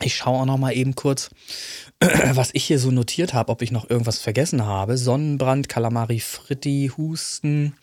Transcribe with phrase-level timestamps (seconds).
[0.00, 1.30] Ich schaue auch noch mal eben kurz,
[2.00, 4.98] was ich hier so notiert habe, ob ich noch irgendwas vergessen habe.
[4.98, 7.74] Sonnenbrand, Kalamari Fritti, Husten.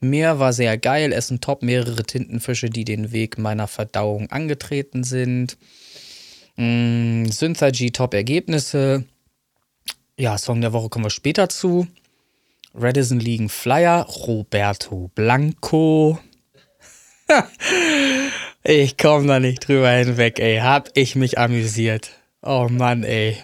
[0.00, 5.58] Meer war sehr geil, Essen top, mehrere Tintenfische, die den Weg meiner Verdauung angetreten sind.
[6.56, 9.04] Mm, Synthagy, top Ergebnisse.
[10.16, 11.86] Ja, Song der Woche kommen wir später zu.
[12.74, 16.18] Redison liegen Flyer, Roberto Blanco.
[18.62, 20.58] ich komme da nicht drüber hinweg, ey.
[20.58, 22.10] Hab ich mich amüsiert.
[22.42, 23.36] Oh Mann, ey.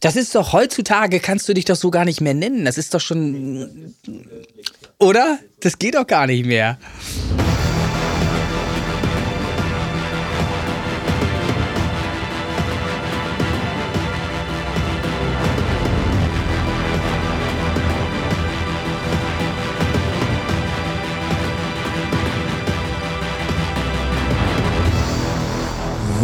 [0.00, 2.64] Das ist doch heutzutage, kannst du dich doch so gar nicht mehr nennen.
[2.64, 3.94] Das ist doch schon.
[4.98, 5.38] Oder?
[5.60, 6.78] Das geht doch gar nicht mehr.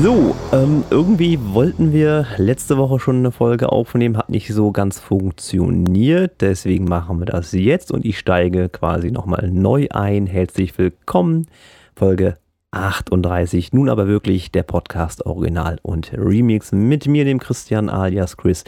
[0.01, 5.01] So, ähm, irgendwie wollten wir letzte Woche schon eine Folge aufnehmen, hat nicht so ganz
[5.01, 10.29] funktioniert, deswegen machen wir das jetzt und ich steige quasi nochmal neu ein.
[10.29, 11.49] Herzlich willkommen,
[11.97, 12.37] Folge
[12.71, 18.63] 38, nun aber wirklich der Podcast Original und Remix mit mir, dem Christian alias Chris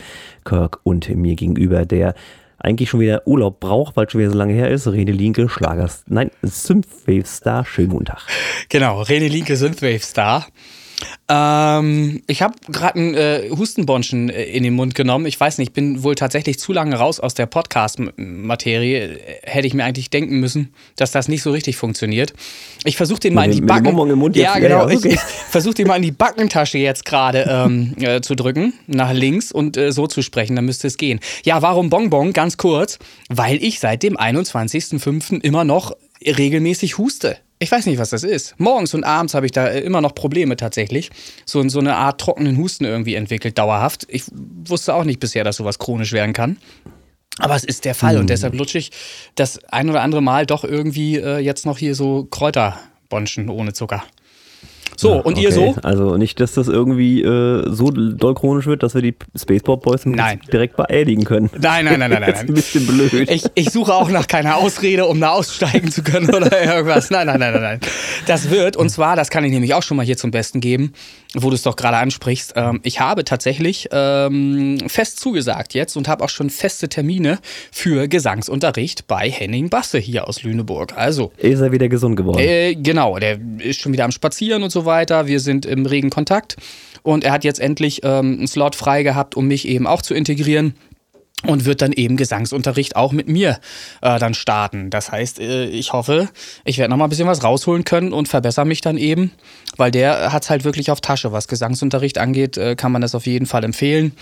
[0.44, 2.14] Kirk und mir gegenüber der
[2.58, 4.88] eigentlich schon wieder Urlaub braucht, weil schon wieder so lange her ist.
[4.88, 8.26] Rene Linke, Schlagers, nein, Synthwave Star, schönen guten Tag.
[8.68, 10.44] Genau, Rene Linke, Synthwave Star.
[11.28, 15.26] Ähm, ich habe gerade einen äh, Hustenbonschen äh, in den Mund genommen.
[15.26, 19.18] Ich weiß nicht, ich bin wohl tatsächlich zu lange raus aus der Podcast-Materie.
[19.42, 22.32] Hätte ich mir eigentlich denken müssen, dass das nicht so richtig funktioniert.
[22.84, 23.86] Ich versuche den mal in die Backen.
[23.86, 24.88] Im Mund ja, genau.
[24.88, 24.96] Ja, okay.
[24.96, 29.12] Ich, ich versuche den mal in die Backentasche jetzt gerade ähm, äh, zu drücken, nach
[29.12, 30.56] links und äh, so zu sprechen.
[30.56, 31.20] Dann müsste es gehen.
[31.44, 32.32] Ja, warum Bonbon?
[32.32, 32.98] Ganz kurz,
[33.28, 35.40] weil ich seit dem 21.05.
[35.42, 37.38] immer noch regelmäßig huste.
[37.62, 38.54] Ich weiß nicht, was das ist.
[38.58, 41.10] Morgens und abends habe ich da äh, immer noch Probleme tatsächlich.
[41.44, 44.06] So, so eine Art trockenen Husten irgendwie entwickelt, dauerhaft.
[44.08, 46.56] Ich wusste auch nicht bisher, dass sowas chronisch werden kann.
[47.38, 48.20] Aber es ist der Fall hm.
[48.20, 48.90] und deshalb lutsche ich
[49.34, 54.04] das ein oder andere Mal doch irgendwie äh, jetzt noch hier so Kräuterbonschen ohne Zucker.
[55.00, 55.44] So, und okay.
[55.44, 55.76] ihr so?
[55.82, 60.02] Also nicht, dass das irgendwie äh, so doll chronisch wird, dass wir die Spaceball Boys
[60.52, 61.48] direkt beerdigen können.
[61.58, 62.20] Nein, nein, nein, nein.
[62.20, 62.30] nein.
[62.30, 63.30] Das ist ein bisschen blöd.
[63.30, 67.10] Ich, ich suche auch nach keiner Ausrede, um da aussteigen zu können oder irgendwas.
[67.10, 67.80] Nein, nein, nein, nein, nein.
[68.26, 70.92] Das wird, und zwar, das kann ich nämlich auch schon mal hier zum Besten geben,
[71.34, 72.54] wo du es doch gerade ansprichst.
[72.56, 77.38] Ähm, ich habe tatsächlich ähm, fest zugesagt jetzt und habe auch schon feste Termine
[77.70, 80.96] für Gesangsunterricht bei Henning Basse hier aus Lüneburg.
[80.96, 81.32] Also.
[81.36, 82.40] Ist er wieder gesund geworden?
[82.40, 85.26] Äh, genau, der ist schon wieder am Spazieren und so weiter.
[85.26, 86.56] Wir sind im regen Kontakt.
[87.02, 90.14] Und er hat jetzt endlich ähm, einen Slot frei gehabt, um mich eben auch zu
[90.14, 90.74] integrieren
[91.46, 93.58] und wird dann eben Gesangsunterricht auch mit mir
[94.02, 94.90] äh, dann starten.
[94.90, 96.28] Das heißt, äh, ich hoffe,
[96.64, 99.32] ich werde noch mal ein bisschen was rausholen können und verbessere mich dann eben,
[99.76, 101.32] weil der hat es halt wirklich auf Tasche.
[101.32, 104.12] Was Gesangsunterricht angeht, äh, kann man das auf jeden Fall empfehlen.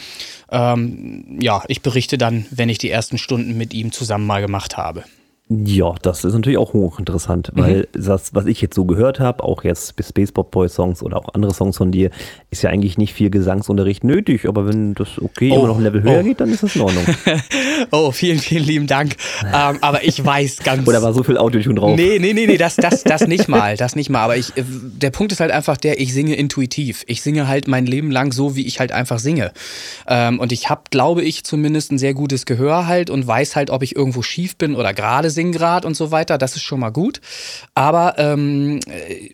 [0.51, 4.77] Ähm, ja, ich berichte dann, wenn ich die ersten Stunden mit ihm zusammen mal gemacht
[4.77, 5.05] habe.
[5.51, 7.61] Ja, das ist natürlich auch hochinteressant, mhm.
[7.61, 11.33] weil das, was ich jetzt so gehört habe, auch jetzt Spaceball Boy Songs oder auch
[11.33, 12.11] andere Songs von dir,
[12.51, 15.85] ist ja eigentlich nicht viel Gesangsunterricht nötig, aber wenn das okay oh, immer noch ein
[15.85, 16.23] Level höher oh.
[16.23, 17.05] geht, dann ist das in Ordnung.
[17.93, 19.17] oh, vielen, vielen lieben Dank.
[19.43, 20.87] ähm, aber ich weiß ganz.
[20.87, 21.97] Oder war so viel Autotune drauf?
[21.97, 24.21] Nee, nee, nee, nee, das, das, das nicht mal, das nicht mal.
[24.21, 27.05] Aber ich, äh, der Punkt ist halt einfach der, ich singe intuitiv.
[27.07, 29.53] Ich singe halt mein Leben lang so, wie ich halt einfach singe.
[30.07, 33.71] Ähm, und ich habe, glaube ich, zumindest ein sehr gutes Gehör halt und weiß halt,
[33.71, 36.81] ob ich irgendwo schief bin oder gerade singe Grad und so weiter, das ist schon
[36.81, 37.21] mal gut.
[37.75, 38.81] Aber ähm,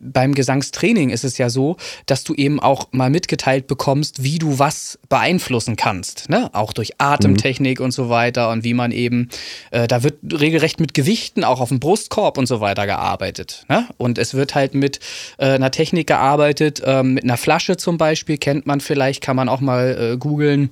[0.00, 1.76] beim Gesangstraining ist es ja so,
[2.06, 6.28] dass du eben auch mal mitgeteilt bekommst, wie du was beeinflussen kannst.
[6.28, 6.50] Ne?
[6.52, 7.86] Auch durch Atemtechnik mhm.
[7.86, 9.28] und so weiter und wie man eben,
[9.70, 13.64] äh, da wird regelrecht mit Gewichten auch auf dem Brustkorb und so weiter gearbeitet.
[13.68, 13.88] Ne?
[13.96, 15.00] Und es wird halt mit
[15.38, 19.48] äh, einer Technik gearbeitet, äh, mit einer Flasche zum Beispiel, kennt man vielleicht, kann man
[19.48, 20.70] auch mal äh, googeln.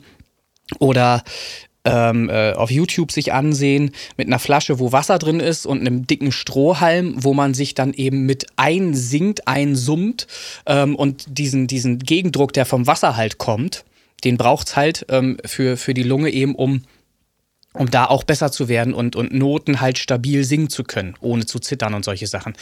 [0.78, 1.22] Oder
[1.84, 6.06] ähm, äh, auf YouTube sich ansehen mit einer Flasche, wo Wasser drin ist und einem
[6.06, 10.26] dicken Strohhalm, wo man sich dann eben mit einsingt, einsummt
[10.66, 13.84] ähm, und diesen, diesen Gegendruck, der vom Wasser halt kommt,
[14.25, 16.82] den braucht es halt ähm, für, für die Lunge eben, um
[17.75, 21.46] um da auch besser zu werden und, und Noten halt stabil singen zu können, ohne
[21.46, 22.52] zu zittern und solche Sachen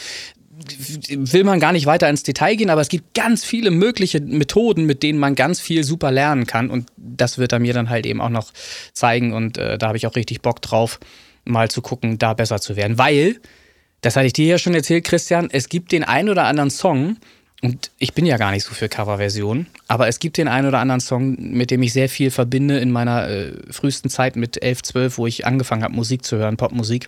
[1.09, 4.85] will man gar nicht weiter ins Detail gehen, aber es gibt ganz viele mögliche Methoden,
[4.85, 6.69] mit denen man ganz viel super lernen kann.
[6.69, 8.51] Und das wird er mir dann halt eben auch noch
[8.93, 9.33] zeigen.
[9.33, 10.99] Und äh, da habe ich auch richtig Bock drauf,
[11.45, 12.97] mal zu gucken, da besser zu werden.
[12.97, 13.39] Weil,
[14.01, 17.17] das hatte ich dir ja schon erzählt, Christian, es gibt den einen oder anderen Song,
[17.63, 20.79] und ich bin ja gar nicht so für Coverversionen, aber es gibt den einen oder
[20.79, 24.81] anderen Song, mit dem ich sehr viel verbinde in meiner äh, frühesten Zeit mit 11,
[24.81, 27.07] 12, wo ich angefangen habe, Musik zu hören, Popmusik.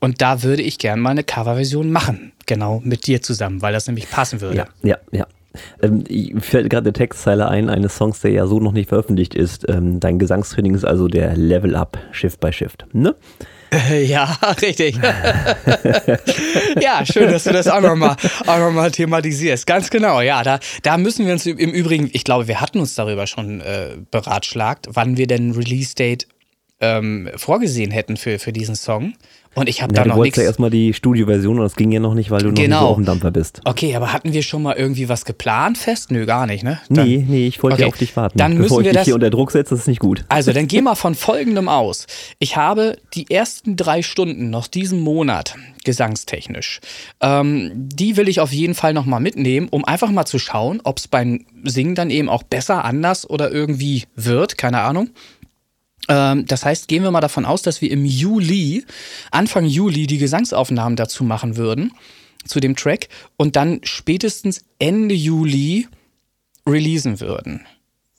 [0.00, 2.32] Und da würde ich gern mal eine Coverversion machen.
[2.46, 4.56] Genau mit dir zusammen, weil das nämlich passen würde.
[4.56, 5.26] Ja, ja, ja.
[5.82, 6.04] Ähm,
[6.40, 9.68] fällt gerade eine Textzeile ein, eines Songs, der ja so noch nicht veröffentlicht ist.
[9.68, 13.14] Ähm, dein Gesangstraining ist also der Level Up Shift by Shift, ne?
[14.04, 14.96] Ja, richtig.
[16.80, 18.16] ja, schön, dass du das auch nochmal
[18.46, 19.66] noch mal thematisierst.
[19.66, 20.42] Ganz genau, ja.
[20.42, 23.96] Da, da müssen wir uns im Übrigen, ich glaube, wir hatten uns darüber schon äh,
[24.10, 26.28] beratschlagt, wann wir denn Release-Date
[26.80, 29.14] ähm, vorgesehen hätten für, für diesen Song.
[29.54, 30.36] Und ich habe ja, da noch nichts.
[30.36, 32.76] ja erstmal die Studioversion und das ging ja noch nicht, weil du noch genau.
[32.76, 33.60] nicht so auf dem Dampfer bist.
[33.64, 36.10] Okay, aber hatten wir schon mal irgendwie was geplant fest?
[36.10, 36.80] Nö, gar nicht, ne?
[36.88, 37.82] Dann, nee, nee, ich wollte okay.
[37.82, 38.38] ja auf dich warten.
[38.38, 40.24] Dann Bevor müssen wir ich dich hier unter Druck setze, das ist nicht gut.
[40.28, 42.06] Also, dann geh mal von folgendem aus.
[42.38, 46.80] Ich habe die ersten drei Stunden noch diesen Monat gesangstechnisch.
[47.20, 50.98] Ähm, die will ich auf jeden Fall nochmal mitnehmen, um einfach mal zu schauen, ob
[50.98, 54.58] es beim Singen dann eben auch besser, anders oder irgendwie wird.
[54.58, 55.10] Keine Ahnung.
[56.08, 58.84] Ähm, das heißt, gehen wir mal davon aus, dass wir im Juli,
[59.30, 61.92] Anfang Juli, die Gesangsaufnahmen dazu machen würden,
[62.44, 65.88] zu dem Track, und dann spätestens Ende Juli
[66.66, 67.66] releasen würden.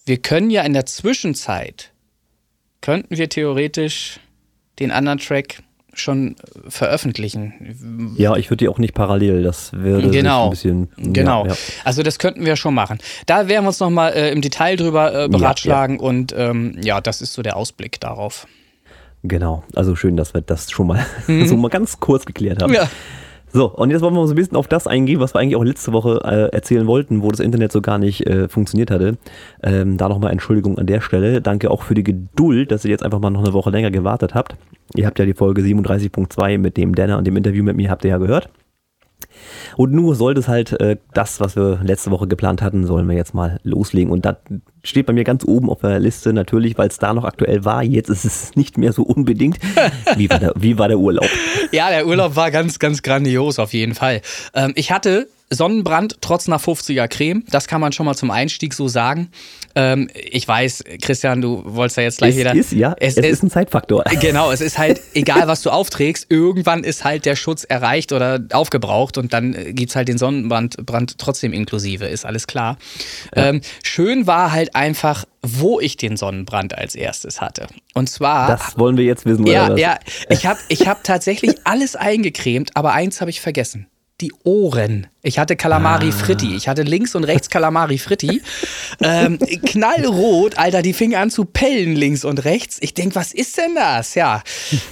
[0.05, 1.91] Wir können ja in der Zwischenzeit,
[2.81, 4.19] könnten wir theoretisch
[4.79, 5.63] den anderen Track
[5.99, 6.35] schon
[6.67, 8.13] veröffentlichen.
[8.17, 10.45] Ja, ich würde die auch nicht parallel, das würde genau.
[10.45, 10.89] ein bisschen.
[10.97, 11.57] Genau, ja, ja.
[11.83, 12.99] also das könnten wir schon machen.
[13.25, 17.01] Da werden wir uns nochmal äh, im Detail drüber äh, beratschlagen ja, und ähm, ja,
[17.01, 18.47] das ist so der Ausblick darauf.
[19.23, 21.47] Genau, also schön, dass wir das schon mal mhm.
[21.47, 22.73] so mal ganz kurz geklärt haben.
[22.73, 22.89] Ja.
[23.55, 25.63] So, und jetzt wollen wir so ein bisschen auf das eingehen, was wir eigentlich auch
[25.63, 29.17] letzte Woche äh, erzählen wollten, wo das Internet so gar nicht äh, funktioniert hatte.
[29.63, 31.41] Ähm, da nochmal Entschuldigung an der Stelle.
[31.41, 34.35] Danke auch für die Geduld, dass ihr jetzt einfach mal noch eine Woche länger gewartet
[34.35, 34.57] habt.
[34.93, 38.03] Ihr habt ja die Folge 37.2 mit dem Danner und dem Interview mit mir, habt
[38.03, 38.49] ihr ja gehört.
[39.77, 43.15] Und nun sollte es halt äh, das, was wir letzte Woche geplant hatten, sollen wir
[43.15, 44.11] jetzt mal loslegen.
[44.11, 44.37] Und das
[44.83, 47.83] steht bei mir ganz oben auf der Liste, natürlich, weil es da noch aktuell war.
[47.83, 49.59] Jetzt ist es nicht mehr so unbedingt.
[50.17, 51.27] Wie war der, wie war der Urlaub?
[51.71, 54.21] Ja, der Urlaub war ganz, ganz grandios auf jeden Fall.
[54.53, 57.43] Ähm, ich hatte Sonnenbrand trotz einer 50er Creme.
[57.49, 59.29] Das kann man schon mal zum Einstieg so sagen.
[59.75, 62.55] Ähm, ich weiß, Christian, du wolltest ja jetzt gleich es wieder.
[62.55, 64.03] Ist, ja, es, es ist ein Zeitfaktor.
[64.21, 68.39] Genau, es ist halt, egal was du aufträgst, irgendwann ist halt der Schutz erreicht oder
[68.53, 72.77] aufgebraucht und dann gibt es halt den Sonnenbrand Brand trotzdem inklusive, ist alles klar.
[73.35, 73.49] Ja.
[73.49, 77.67] Ähm, schön war halt einfach, wo ich den Sonnenbrand als erstes hatte.
[77.93, 78.47] Und zwar.
[78.47, 79.77] Das wollen wir jetzt wissen, ja, oder?
[79.77, 79.99] Ja,
[80.29, 83.87] ich habe ich hab tatsächlich alles eingecremt, aber eins habe ich vergessen
[84.21, 85.07] die Ohren.
[85.25, 86.11] Ich hatte Calamari ah.
[86.11, 86.55] Fritti.
[86.55, 88.43] Ich hatte links und rechts Calamari Fritti.
[89.01, 92.77] ähm, knallrot, Alter, die fing an zu pellen links und rechts.
[92.81, 94.13] Ich denk, was ist denn das?
[94.13, 94.43] Ja,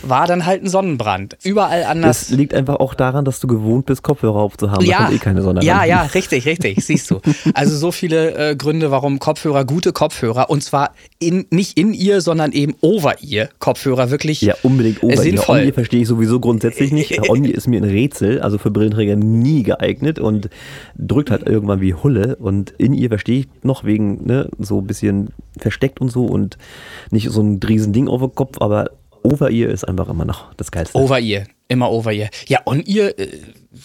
[0.01, 1.37] war dann halt ein Sonnenbrand.
[1.43, 2.29] Überall anders.
[2.29, 4.85] Das liegt einfach auch daran, dass du gewohnt bist, Kopfhörer aufzuhaben.
[4.85, 7.21] Ja, eh keine Sonne ja, ja, richtig, richtig, siehst du.
[7.53, 12.21] Also so viele äh, Gründe, warum Kopfhörer, gute Kopfhörer, und zwar in, nicht in ihr,
[12.21, 15.65] sondern eben over ihr Kopfhörer wirklich Ja, unbedingt over sinnvoll.
[15.65, 15.73] ihr.
[15.73, 17.21] verstehe ich sowieso grundsätzlich nicht.
[17.29, 20.49] On ist mir ein Rätsel, also für Brillenträger nie geeignet und
[20.97, 22.35] drückt halt irgendwann wie Hulle.
[22.37, 26.57] Und in ihr verstehe ich noch wegen ne, so ein bisschen versteckt und so und
[27.11, 28.91] nicht so ein riesen Ding auf dem Kopf, aber
[29.23, 30.97] over ihr ist einfach immer noch das Geilste.
[30.97, 32.29] Over ihr, immer over ihr.
[32.47, 33.27] Ja, on ihr äh,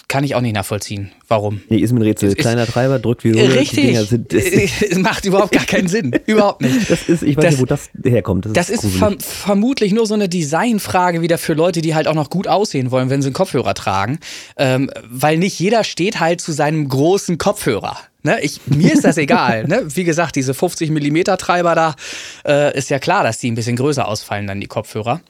[0.07, 1.13] kann ich auch nicht nachvollziehen.
[1.29, 1.63] Warum?
[1.69, 2.35] Nee, ist mir ein Rätsel.
[2.35, 3.55] Kleiner Treiber drückt wie Hulle.
[3.55, 3.99] Richtig.
[4.01, 6.13] Sind, es macht überhaupt gar keinen Sinn.
[6.27, 6.91] überhaupt nicht.
[6.91, 8.47] Das ist, ich weiß das, nicht, wo das herkommt.
[8.47, 12.09] Das, das ist, ist ver vermutlich nur so eine Designfrage wieder für Leute, die halt
[12.09, 14.19] auch noch gut aussehen wollen, wenn sie einen Kopfhörer tragen.
[14.57, 17.97] Ähm, weil nicht jeder steht halt zu seinem großen Kopfhörer.
[18.25, 19.65] Ne, ich, mir ist das egal.
[19.65, 19.85] Ne?
[19.87, 21.95] Wie gesagt, diese 50 mm Treiber da,
[22.45, 25.21] äh, ist ja klar, dass die ein bisschen größer ausfallen, dann die Kopfhörer.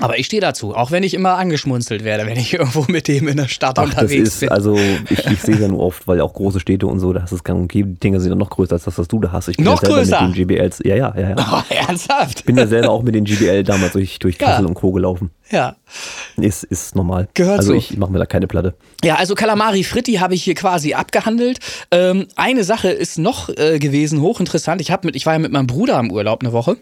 [0.00, 3.28] Aber ich stehe dazu, auch wenn ich immer angeschmunzelt werde, wenn ich irgendwo mit dem
[3.28, 4.48] in der Stadt Ach, unterwegs das ist, bin.
[4.50, 7.22] Also ich, ich sehe es ja nur oft, weil auch große Städte und so, da
[7.22, 7.88] hast du es gang und gäbe.
[7.88, 9.48] Die Dinger sind noch größer als das, was du da hast.
[9.48, 10.22] Ich bin noch ja größer?
[10.22, 10.80] mit den GBLs.
[10.84, 11.30] Ja, ja, ja.
[11.30, 11.36] ja.
[11.56, 12.40] Oh, ernsthaft?
[12.40, 14.68] Ich bin ja selber auch mit den GBL damals durch, durch Kassel ja.
[14.68, 14.92] und Co.
[14.92, 15.30] gelaufen.
[15.50, 15.76] Ja.
[16.36, 17.28] Ist, ist normal.
[17.34, 17.78] Gehört also so.
[17.78, 18.74] ich mache mir da keine Platte.
[19.04, 21.60] Ja, also Calamari Fritti habe ich hier quasi abgehandelt.
[21.90, 24.80] Ähm, eine Sache ist noch äh, gewesen, hochinteressant.
[24.80, 26.76] Ich, mit, ich war ja mit meinem Bruder im Urlaub eine Woche.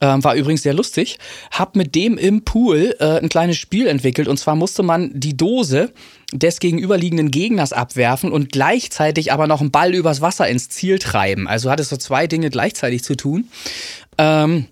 [0.00, 1.18] Ähm, war übrigens sehr lustig.
[1.50, 4.28] Hab mit dem im Pool äh, ein kleines Spiel entwickelt.
[4.28, 5.92] Und zwar musste man die Dose
[6.32, 11.48] des gegenüberliegenden Gegners abwerfen und gleichzeitig aber noch einen Ball übers Wasser ins Ziel treiben.
[11.48, 13.48] Also hat es so zwei Dinge gleichzeitig zu tun.
[14.18, 14.66] Ähm,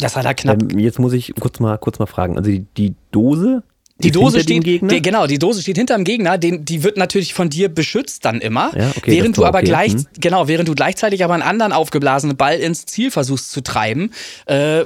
[0.00, 0.62] das hat er knapp.
[0.62, 2.36] Ähm, jetzt muss ich kurz mal, kurz mal fragen.
[2.36, 3.62] Also die, die Dose
[4.00, 7.50] die Dose steht, die, genau, die Dose steht hinterm Gegner, den, die wird natürlich von
[7.50, 9.66] dir beschützt dann immer, ja, okay, während du aber okay.
[9.66, 10.06] gleich, hm.
[10.20, 14.12] genau, während du gleichzeitig aber einen anderen aufgeblasenen Ball ins Ziel versuchst zu treiben,
[14.46, 14.84] äh,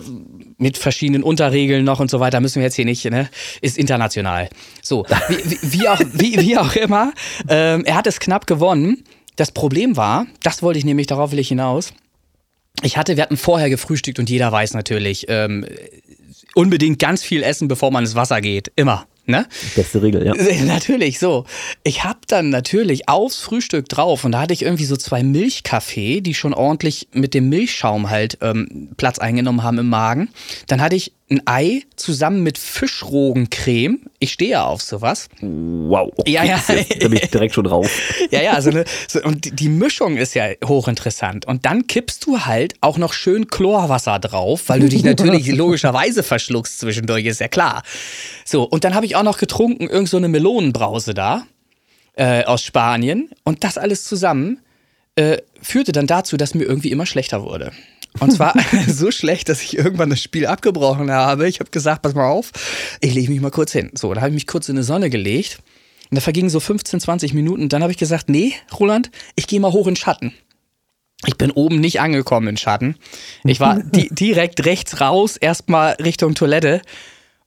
[0.57, 3.29] mit verschiedenen Unterregeln noch und so weiter, müssen wir jetzt hier nicht, ne,
[3.61, 4.49] ist international.
[4.83, 7.13] So, wie, wie, wie auch, wie, wie auch immer,
[7.49, 9.05] ähm, er hat es knapp gewonnen.
[9.37, 11.93] Das Problem war, das wollte ich nämlich, darauf will ich hinaus,
[12.83, 15.67] ich hatte, wir hatten vorher gefrühstückt und jeder weiß natürlich, ähm,
[16.55, 18.73] unbedingt ganz viel essen, bevor man ins Wasser geht.
[18.77, 19.07] Immer.
[19.25, 19.47] Ne?
[19.77, 20.35] Beste Regel, ja.
[20.65, 21.45] Natürlich, so.
[21.85, 26.21] Ich habe dann natürlich aufs Frühstück drauf und da hatte ich irgendwie so zwei Milchkaffee,
[26.21, 30.31] die schon ordentlich mit dem Milchschaum halt ähm, Platz eingenommen haben im Magen.
[30.67, 34.01] Dann hatte ich ein Ei zusammen mit Fischrogencreme.
[34.19, 35.29] Ich stehe ja auf sowas.
[35.41, 36.13] Wow.
[36.17, 36.63] Okay, Ja, ja.
[36.69, 37.89] Jetzt, da bin ich direkt schon drauf.
[38.31, 41.47] Ja, ja, so eine, so, und die- die Mischung ist ja hochinteressant.
[41.47, 46.23] Und dann kippst du halt auch noch schön Chlorwasser drauf, weil du dich natürlich logischerweise
[46.23, 47.83] verschluckst zwischendurch, ist ja klar.
[48.45, 51.47] So, und dann habe ich auch noch getrunken, irgend so eine Melonenbrause da
[52.15, 53.31] äh, aus Spanien.
[53.45, 54.61] Und das alles zusammen
[55.17, 57.73] äh, führte dann dazu, dass mir irgendwie immer schlechter wurde.
[58.21, 58.55] Und zwar
[58.89, 61.49] so schlecht, dass ich irgendwann das Spiel abgebrochen habe.
[61.49, 62.51] Ich habe gesagt, pass mal auf,
[63.01, 63.91] ich lege mich mal kurz hin.
[63.95, 65.59] So, da habe ich mich kurz in die Sonne gelegt.
[66.11, 67.69] Und da vergingen so 15, 20 Minuten.
[67.69, 70.35] Dann habe ich gesagt, nee, Roland, ich gehe mal hoch in Schatten.
[71.25, 72.97] Ich bin oben nicht angekommen in Schatten.
[73.45, 76.83] Ich war di direkt rechts raus, erstmal Richtung Toilette.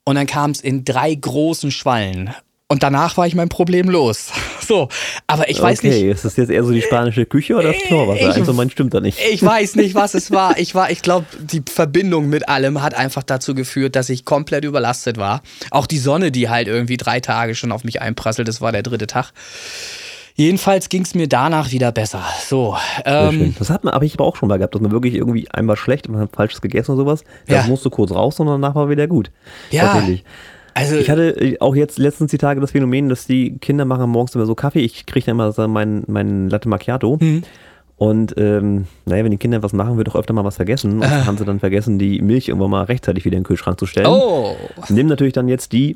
[0.04, 2.34] Und dann kam es in drei großen Schwallen.
[2.68, 4.32] Und danach war ich mein Problem los.
[4.66, 4.90] So,
[5.28, 6.04] aber ich weiß okay, nicht.
[6.06, 8.30] ist das jetzt eher so die spanische Küche oder das Chlorwasser?
[8.32, 9.20] Ich- Eins und mein stimmt da nicht.
[9.32, 10.58] Ich weiß nicht, was es war.
[10.58, 14.66] Ich war, ich glaube, die Verbindung mit allem hat einfach dazu geführt, dass ich komplett
[14.66, 15.44] überlastet war.
[15.70, 18.82] Auch die Sonne, die halt irgendwie drei Tage schon auf mich einprasselt, das war der
[18.82, 19.34] dritte Tag.
[20.34, 22.24] Jedenfalls ging es mir danach wieder besser.
[22.48, 23.54] So, ähm.
[23.60, 25.78] Das hat man, aber ich aber auch schon mal gehabt, dass man wirklich irgendwie einmal
[25.78, 27.24] schlecht und man hat Falsches gegessen oder sowas.
[27.46, 27.70] Das Ja.
[27.70, 29.30] musste kurz raus und danach war wieder gut.
[29.70, 29.84] Ja.
[29.94, 30.24] Tatsächlich.
[30.76, 34.10] Also Ich hatte äh, auch jetzt letztens die Tage das Phänomen, dass die Kinder machen
[34.10, 34.82] morgens immer so Kaffee.
[34.82, 37.18] Ich kriege dann immer so meinen mein Latte Macchiato.
[37.20, 37.44] Mhm.
[37.98, 40.96] Und ähm, naja, wenn die Kinder was machen, wird auch öfter mal was vergessen.
[40.96, 43.80] Und dann haben sie dann vergessen, die Milch irgendwann mal rechtzeitig wieder in den Kühlschrank
[43.80, 44.08] zu stellen.
[44.08, 44.56] oh,
[44.90, 45.96] Nimm natürlich dann jetzt die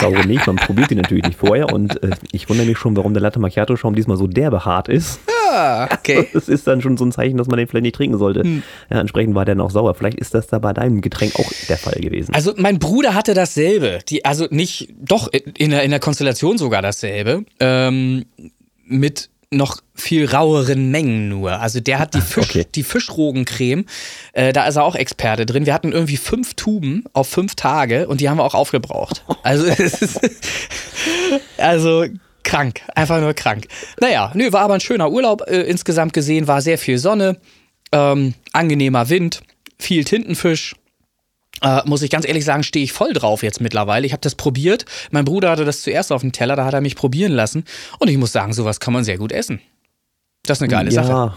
[0.00, 1.72] saure Milch, man probiert die natürlich nicht vorher.
[1.72, 5.20] Und äh, ich wundere mich schon, warum der Latte Macchiato-Schaum diesmal so derbe hart ist.
[5.50, 6.28] ah, okay.
[6.32, 8.42] Das ist dann schon so ein Zeichen, dass man den vielleicht nicht trinken sollte.
[8.42, 8.62] Hm.
[8.90, 9.94] Ja, entsprechend war der noch sauer.
[9.94, 12.34] Vielleicht ist das da bei deinem Getränk auch der Fall gewesen.
[12.34, 14.00] Also mein Bruder hatte dasselbe.
[14.08, 17.44] Die, also nicht, doch in der, in der Konstellation sogar dasselbe.
[17.60, 18.24] Ähm,
[18.84, 21.60] mit noch viel raueren Mengen nur.
[21.60, 22.66] Also der hat die, Fisch, okay.
[22.72, 23.84] die Fischrogencreme,
[24.32, 25.66] äh, da ist er auch Experte drin.
[25.66, 29.24] Wir hatten irgendwie fünf Tuben auf fünf Tage und die haben wir auch aufgebraucht.
[29.42, 30.20] Also, es ist,
[31.58, 32.04] also
[32.42, 33.66] krank, einfach nur krank.
[34.00, 37.36] Naja, nö, war aber ein schöner Urlaub äh, insgesamt gesehen, war sehr viel Sonne,
[37.92, 39.42] ähm, angenehmer Wind,
[39.78, 40.76] viel Tintenfisch.
[41.62, 44.06] Äh, muss ich ganz ehrlich sagen, stehe ich voll drauf jetzt mittlerweile.
[44.06, 44.86] Ich habe das probiert.
[45.10, 47.64] Mein Bruder hatte das zuerst auf dem Teller, da hat er mich probieren lassen.
[47.98, 49.60] Und ich muss sagen, sowas kann man sehr gut essen.
[50.44, 51.34] Das ist eine geile Sache.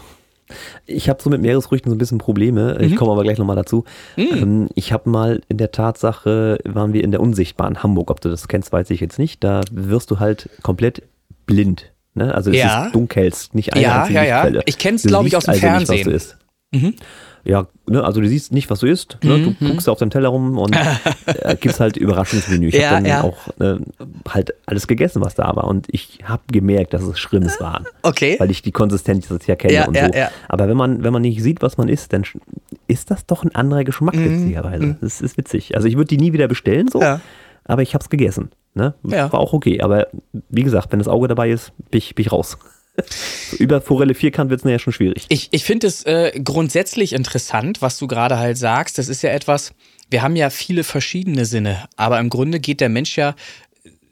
[0.86, 2.76] Ich habe so mit Meeresfrüchten so ein bisschen Probleme.
[2.78, 2.84] Mhm.
[2.84, 3.84] Ich komme aber gleich nochmal dazu.
[4.16, 8.10] Ähm, ich habe mal in der Tatsache, waren wir in der Unsichtbaren Hamburg.
[8.10, 9.42] Ob du das kennst, weiß ich jetzt nicht.
[9.42, 11.02] Da wirst du halt komplett
[11.46, 11.92] blind.
[12.14, 12.34] Ne?
[12.34, 12.86] Also es Ja.
[12.86, 14.60] ist dunkelst, nicht eine Ja, einzige ja, ja.
[14.66, 16.06] Ich kenn's, Du glaub ich, aus dem also nicht, was Fernsehen.
[16.72, 16.80] Mhm.
[16.82, 17.06] du isst.
[17.44, 19.18] Ja, ne, also du siehst nicht, was du isst.
[19.22, 19.54] Ne?
[19.58, 22.68] Du guckst auf deinem Teller rum und äh, gibt's halt Überraschungsmenü.
[22.68, 23.22] Ich Ja, habe dann ja.
[23.22, 23.76] auch äh,
[24.28, 25.64] halt alles gegessen, was da war.
[25.64, 27.84] Und ich habe gemerkt, dass es Schrimps waren.
[28.02, 28.36] Okay.
[28.38, 30.02] Weil ich die Konsistenz jetzt ja kenne Ja, und so.
[30.02, 30.30] ja.
[30.48, 32.24] Aber wenn man, wenn man nicht sieht, was man isst, dann
[32.86, 34.96] ist das doch ein anderer Geschmack, witzigerweise.
[35.02, 35.76] Das ist witzig.
[35.76, 37.04] Also ich würde die nie wieder bestellen, so, Mhm.
[37.04, 37.20] Ja.
[37.64, 38.50] aber ich habe es gegessen.
[38.74, 38.94] Ne?
[39.04, 39.32] Ja.
[39.32, 39.82] War auch okay.
[39.82, 40.08] Aber
[40.48, 42.58] wie gesagt, wenn das Auge dabei ist, bin ich, bin ich raus.
[43.50, 45.26] So über Forelle Vierkant wird es nachher schon schwierig.
[45.28, 48.98] Ich, ich finde es äh, grundsätzlich interessant, was du gerade halt sagst.
[48.98, 49.72] Das ist ja etwas,
[50.10, 53.34] wir haben ja viele verschiedene Sinne, aber im Grunde geht der Mensch ja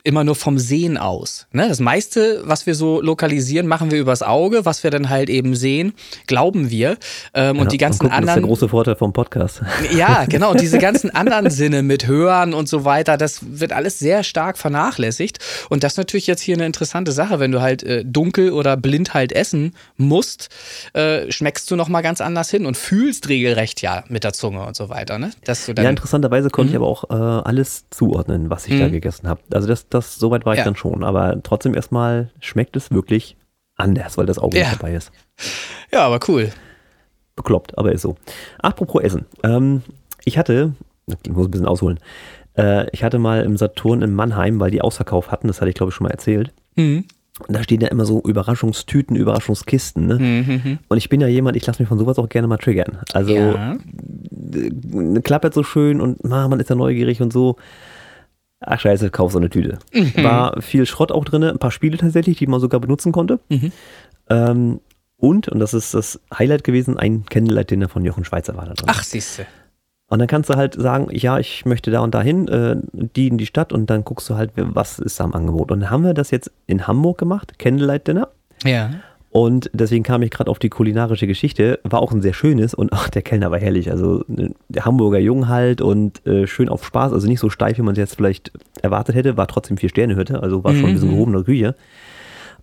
[0.04, 1.47] immer nur vom Sehen aus.
[1.52, 1.68] Ne?
[1.68, 4.64] Das meiste, was wir so lokalisieren, machen wir übers Auge.
[4.64, 5.92] Was wir dann halt eben sehen,
[6.26, 6.97] glauben wir.
[7.35, 8.49] Ähm, und die ganzen gucken, Das ist der anderen.
[8.49, 9.62] große Vorteil vom Podcast.
[9.97, 10.50] Ja, genau.
[10.52, 14.59] Und diese ganzen anderen Sinne mit Hören und so weiter, das wird alles sehr stark
[14.59, 15.38] vernachlässigt.
[15.68, 17.38] Und das ist natürlich jetzt hier eine interessante Sache.
[17.40, 20.49] Wenn du halt äh, dunkel oder blind halt essen musst,
[20.94, 24.75] äh, schmeckst du nochmal ganz anders hin und fühlst regelrecht ja mit der Zunge und
[24.76, 25.18] so weiter.
[25.18, 25.30] Ne?
[25.44, 26.73] Dass du dann, Ja, interessanterweise konnte Mhm.
[26.73, 27.14] ich aber auch äh,
[27.49, 29.40] alles zuordnen, was ich da gegessen habe.
[29.52, 30.64] Also das, das, soweit war ich Ja.
[30.64, 31.04] dann schon.
[31.04, 33.37] Aber trotzdem erstmal schmeckt es wirklich
[33.76, 34.64] anders, weil das Auge Ja.
[34.68, 35.12] nicht dabei ist.
[35.92, 36.50] ja, aber cool.
[37.37, 38.16] Bekloppt, aber ist so.
[38.58, 39.25] Apropos Essen.
[39.42, 39.82] Ähm,
[40.25, 40.72] ich hatte,
[41.25, 41.99] ich muss ein bisschen ausholen,
[42.56, 45.75] äh, ich hatte mal im Saturn in Mannheim, weil die Ausverkauf hatten, das hatte ich
[45.75, 46.52] glaube ich schon mal erzählt.
[46.76, 47.04] Mhm.
[47.49, 50.06] Und da stehen ja immer so Überraschungstüten, Überraschungskisten.
[50.06, 50.18] Ne?
[50.18, 50.78] Mhm.
[50.88, 52.99] Und ich bin ja jemand, ich lasse mich von sowas auch gerne mal triggern.
[53.14, 53.72] Also Ja.
[54.54, 57.56] äh, klappert so schön und ah, man ist ja neugierig und so.
[58.64, 59.78] Ach scheiße, kauf so eine Tüte.
[59.92, 60.12] Mhm.
[60.23, 63.40] War viel Schrott auch drin, ein paar Spiele tatsächlich, die man sogar benutzen konnte.
[63.49, 63.73] Mhm.
[64.28, 64.81] Ähm,
[65.16, 68.88] und, und das ist das Highlight gewesen, ein Candlelight-Dinner von Jochen Schweizer war da drin.
[68.88, 69.47] Ach, siehste.
[70.09, 73.38] Und dann kannst du halt sagen, ja, ich möchte da und dahin, äh, die in
[73.38, 75.71] die Stadt und dann guckst du halt, was ist da am Angebot.
[75.71, 78.28] Und dann haben wir das jetzt in Hamburg gemacht, Candlelight Dinner.
[78.64, 78.90] Ja.
[79.34, 81.80] Und deswegen kam ich gerade auf die kulinarische Geschichte.
[81.84, 83.90] War auch ein sehr schönes und ach, der Kellner war herrlich.
[83.90, 87.14] Also ne, der Hamburger Jung halt und äh, schön auf Spaß.
[87.14, 89.38] Also nicht so steif, wie man es jetzt vielleicht erwartet hätte.
[89.38, 91.14] War trotzdem vier Sterne Hütte, also war schon ein bisschen Mhm.
[91.14, 91.74] gehobene Küche.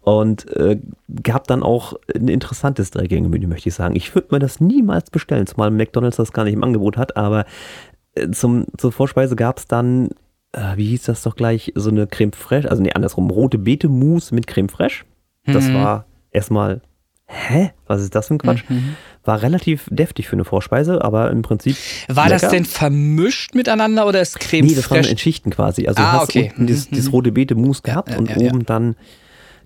[0.02, 0.80] Und äh,
[1.24, 3.96] gab dann auch ein interessantes Dreigänge-Menü, möchte ich sagen.
[3.96, 7.18] Ich würde mir das niemals bestellen, zumal McDonalds das gar nicht im Angebot hat.
[7.18, 7.46] Aber
[8.14, 10.10] äh, zum, zur Vorspeise gab es dann,
[10.54, 14.34] äh, wie hieß das doch gleich, so eine Creme fraiche, also nee, andersrum, rote Beete-Mousse
[14.36, 15.04] mit Creme fraiche.
[15.46, 15.74] Das Mhm.
[15.74, 16.82] war erstmal,
[17.28, 17.72] hä?
[17.88, 18.64] Was ist das für ein Quatsch?
[18.70, 18.96] Mhm.
[19.24, 21.76] War relativ deftig für eine Vorspeise, aber im Prinzip.
[22.08, 22.56] War das lecker.
[22.56, 25.12] denn vermischt miteinander oder ist Creme Nee, das waren fraiche?
[25.12, 25.88] in Schichten quasi.
[25.88, 26.50] Also Ah, du hast okay.
[26.52, 27.12] unten dieses, Mhm, dieses mhm.
[27.14, 28.96] rote Beete Mousse gehabt ja, und ja, oben dann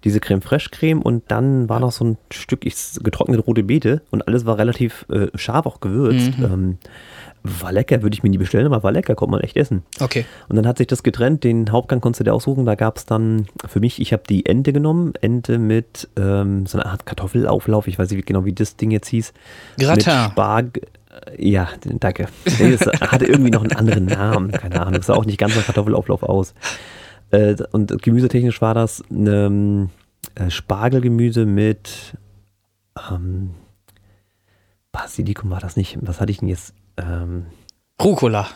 [0.04, 4.02] diese Creme Fraiche Creme und dann war noch so ein Stück ich, getrocknete rote Beete
[4.12, 6.38] und alles war relativ äh, scharf auch gewürzt.
[6.38, 6.44] Mhm.
[6.46, 6.78] Ähm,
[7.44, 9.84] war lecker, würde ich mir nie bestellen, aber war lecker, konnte man echt essen.
[10.00, 10.26] Okay.
[10.48, 12.66] Und dann hat sich das getrennt, den Hauptgang konntest du dir aussuchen.
[12.66, 16.78] Da gab es dann für mich, ich habe die Ente genommen, Ente mit ähm, so
[16.80, 19.34] einer Art Kartoffelauflauf, ich weiß nicht genau, wie das Ding jetzt hieß.
[19.78, 20.32] Mit Gratin.
[20.32, 20.82] Sparg
[21.38, 22.28] ja, danke.
[22.46, 24.96] Das hatte irgendwie noch einen anderen Namen, keine Ahnung.
[24.96, 26.56] Das sah auch nicht ganz nach Kartoffelauflauf aus.
[27.30, 29.92] Äh, Und gemüsetechnisch war das ein
[30.36, 32.18] äh, Spargelgemüse mit
[33.12, 33.52] ähm,
[34.92, 35.98] Basilikum war das nicht.
[36.02, 36.74] Was hatte ich denn jetzt?
[36.98, 37.46] Ähm,
[38.02, 38.48] Rucola.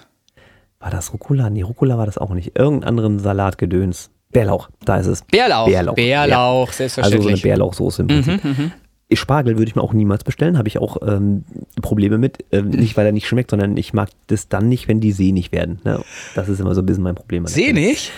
[0.80, 1.50] war das Rucola?
[1.50, 2.58] Nee, Rucola war das auch nicht.
[2.58, 4.10] Irgendeinen anderen Salatgedöns.
[4.32, 5.24] Bärlauch, da ist es.
[5.24, 5.68] Bärlauch.
[5.68, 7.42] Bärlauch, Bärlauch, Also so eine selbstverständlich.
[7.44, 8.44] Bärlauchsoße im Prinzip.
[8.44, 8.72] mhm, mhm.
[9.14, 11.46] Spargel würde ich mir auch niemals bestellen, habe ich auch ähm,
[11.82, 12.44] Probleme mit.
[12.52, 15.54] Ähm, nicht, weil er nicht schmeckt, sondern ich mag das dann nicht, wenn die sehnig
[15.54, 15.80] werden.
[15.86, 16.02] Ne?
[16.36, 17.48] Das ist immer so ein bisschen mein Problem.
[17.48, 18.12] Sehnig?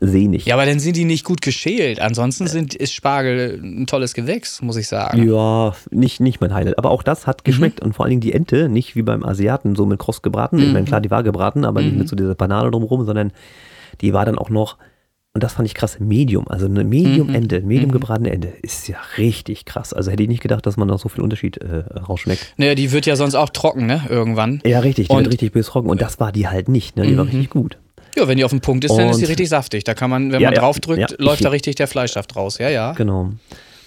[0.00, 0.46] Sehnig.
[0.46, 2.00] Ja, aber dann sind die nicht gut geschält.
[2.00, 5.26] Ansonsten sind, ist Spargel ein tolles Gewächs, muss ich sagen.
[5.28, 6.78] Ja, nicht, nicht mein Highlight.
[6.78, 7.80] Aber auch das hat geschmeckt.
[7.80, 10.58] Und vor allen Dingen die Ente, nicht wie beim Asiaten, so mit kross gebraten.
[10.60, 13.32] Ich meine, klar, die war gebraten, aber nicht mit so dieser Banane drumherum, sondern
[14.00, 14.78] die war dann auch noch,
[15.34, 16.46] und das fand ich krass, Medium.
[16.48, 19.92] Also eine Medium-Ente, Medium gebratene Ente ist ja richtig krass.
[19.92, 22.54] Also hätte ich nicht gedacht, dass man da so viel Unterschied äh, rausschmeckt.
[22.56, 24.02] Naja, die wird ja sonst auch trocken, ne?
[24.08, 24.60] Irgendwann.
[24.64, 25.88] Ja, richtig, die Und- wird richtig bös trocken.
[25.88, 26.96] Und das war die halt nicht.
[26.96, 27.06] Ne?
[27.06, 27.78] Die war richtig gut.
[28.16, 29.84] Ja, wenn die auf dem Punkt ist, dann ist die Und- richtig saftig.
[29.84, 31.16] Da kann man, wenn Ja, man draufdrückt, ja.
[31.18, 32.58] läuft da richtig der Fleischsaft raus.
[32.58, 32.92] Ja, ja.
[32.92, 33.30] Genau.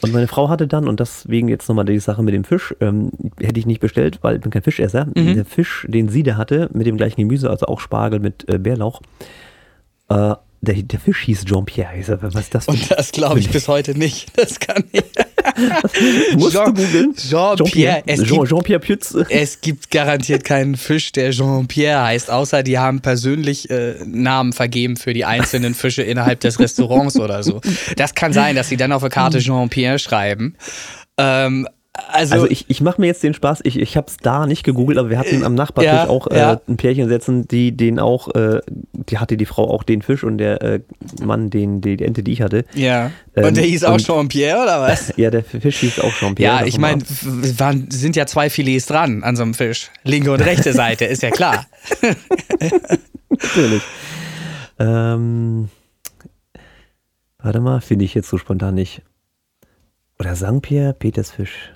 [0.01, 3.11] Und meine Frau hatte dann, und deswegen jetzt nochmal die Sache mit dem Fisch, ähm,
[3.39, 5.05] hätte ich nicht bestellt, weil ich bin kein Fischesser.
[5.15, 5.35] Mhm.
[5.35, 8.57] Der Fisch, den sie da hatte, mit dem gleichen Gemüse, also auch Spargel mit äh,
[8.59, 9.01] Bärlauch,
[10.09, 12.17] äh, der, der Fisch hieß Jean-Pierre.
[12.21, 12.67] Was ist das?
[12.67, 14.31] Und das glaube ich bis heute nicht.
[14.37, 15.03] Das kann ich.
[16.37, 17.15] Musst Jean- du googeln?
[17.15, 18.03] Jean-Pierre.
[18.05, 19.15] Es Jean- gibt- Jean-Pierre Pütz.
[19.29, 24.97] Es gibt garantiert keinen Fisch, der Jean-Pierre heißt, außer die haben persönlich äh, Namen vergeben
[24.97, 27.61] für die einzelnen Fische innerhalb des Restaurants oder so.
[27.95, 30.55] Das kann sein, dass sie dann auf der Karte Jean-Pierre schreiben.
[31.17, 31.67] Ähm,
[32.07, 34.63] also, Also ich, ich mache mir jetzt den Spaß, ich, ich habe es da nicht
[34.63, 36.61] gegoogelt, aber wir hatten am Nachbartisch Ja, auch äh, ja.
[36.67, 40.37] ein Pärchen sitzen, die den auch, äh, die hatte die Frau auch den Fisch und
[40.37, 40.79] der äh,
[41.23, 42.65] Mann den, die, die Ente, die ich hatte.
[42.73, 43.11] ja.
[43.35, 45.13] ähm, Und der hieß auch Jean-Pierre, oder was?
[45.17, 46.59] Ja, der Fisch hieß auch Jean-Pierre.
[46.61, 49.89] Ja, ich meine, sind ja zwei Filets dran an so einem Fisch.
[50.03, 51.65] Linke und rechte Seite, ist ja klar.
[53.29, 53.83] Natürlich.
[54.79, 55.69] Ähm,
[57.39, 59.01] warte mal, finde ich jetzt so spontan nicht.
[60.19, 61.71] Oder St-Pierre, Petersfisch.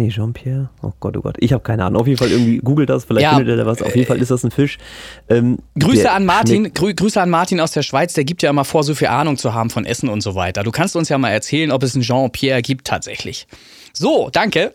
[0.00, 0.70] Nee, Jean-Pierre.
[0.80, 1.36] Oh Gott, oh Gott.
[1.40, 2.00] Ich habe keine Ahnung.
[2.00, 3.82] Auf jeden Fall irgendwie googelt das, vielleicht Ja, findet ihr da was.
[3.82, 4.78] Auf jeden Fall ist das ein Fisch.
[5.28, 8.64] Ähm, Grüße an Martin, Grü Grüße an Martin aus der Schweiz, der gibt ja immer
[8.64, 10.62] vor, so viel Ahnung zu haben von Essen und so weiter.
[10.62, 13.46] Du kannst uns ja mal erzählen, ob es einen Jean-Pierre gibt tatsächlich.
[13.92, 14.72] So, danke.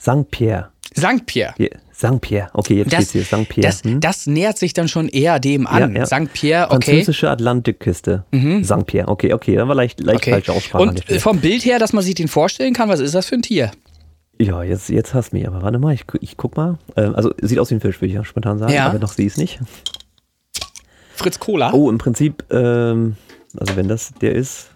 [0.00, 0.70] St-Pierre.
[0.96, 1.26] St.
[1.26, 1.54] Pierre.
[2.00, 2.50] Hier, St-Pierre.
[2.54, 3.44] Okay, jetzt Das, steht's hier.
[3.44, 3.66] St-Pierre.
[3.66, 4.00] das, hm?
[4.00, 5.94] das nähert sich dann schon eher dem an.
[5.94, 6.06] Ja, ja.
[6.06, 6.32] St.
[6.32, 6.92] Pierre, okay.
[6.92, 8.24] Französische Atlantikküste.
[8.34, 9.08] St-Pierre.
[9.08, 9.56] Okay, okay.
[9.56, 10.30] Dann war leicht, leicht okay.
[10.32, 13.26] falsche Aussprache Und vom Bild her, dass man sich den vorstellen kann, was ist das
[13.26, 13.70] für ein Tier?
[14.40, 15.46] Ja, jetzt, jetzt hast du mich.
[15.46, 16.78] Aber warte mal, ich, ich guck mal.
[16.96, 18.72] Ähm, also, sieht aus wie ein Fisch, würde ich ja spontan sagen.
[18.72, 18.86] Ja.
[18.86, 19.60] Aber noch sehe ich es nicht.
[21.14, 21.72] Fritz Cola.
[21.74, 23.16] Oh, im Prinzip, ähm,
[23.58, 24.70] also wenn das der ist.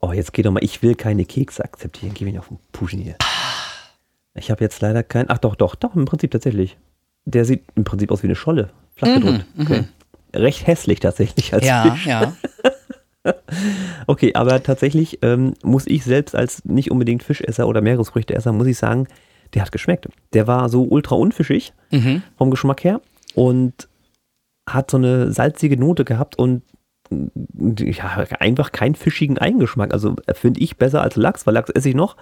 [0.00, 2.12] Oh, jetzt geht doch mal, ich will keine Kekse akzeptieren.
[2.12, 3.14] Geh mir auf den Puschen hier.
[4.34, 5.30] Ich habe jetzt leider keinen.
[5.30, 6.76] Ach doch, doch, doch, im Prinzip tatsächlich.
[7.24, 8.70] Der sieht im Prinzip aus wie eine Scholle.
[8.96, 9.44] Flach gedrückt.
[9.58, 9.84] Okay.
[10.34, 12.06] Recht hässlich tatsächlich als Mhm, ja, Fisch.
[12.06, 12.32] ja.
[14.06, 18.76] Okay, aber tatsächlich ähm, muss ich selbst als nicht unbedingt Fischesser oder Meeresfrüchteesser, muss ich
[18.76, 19.06] sagen,
[19.54, 20.08] der hat geschmeckt.
[20.34, 22.22] Der war so ultra unfischig Mhm.
[22.36, 23.00] vom Geschmack her
[23.34, 23.88] und
[24.68, 26.62] hat so eine salzige Note gehabt und
[27.10, 29.92] ja, einfach keinen fischigen Eigengeschmack.
[29.92, 32.16] Also äh, finde ich besser als Lachs, weil Lachs esse ich noch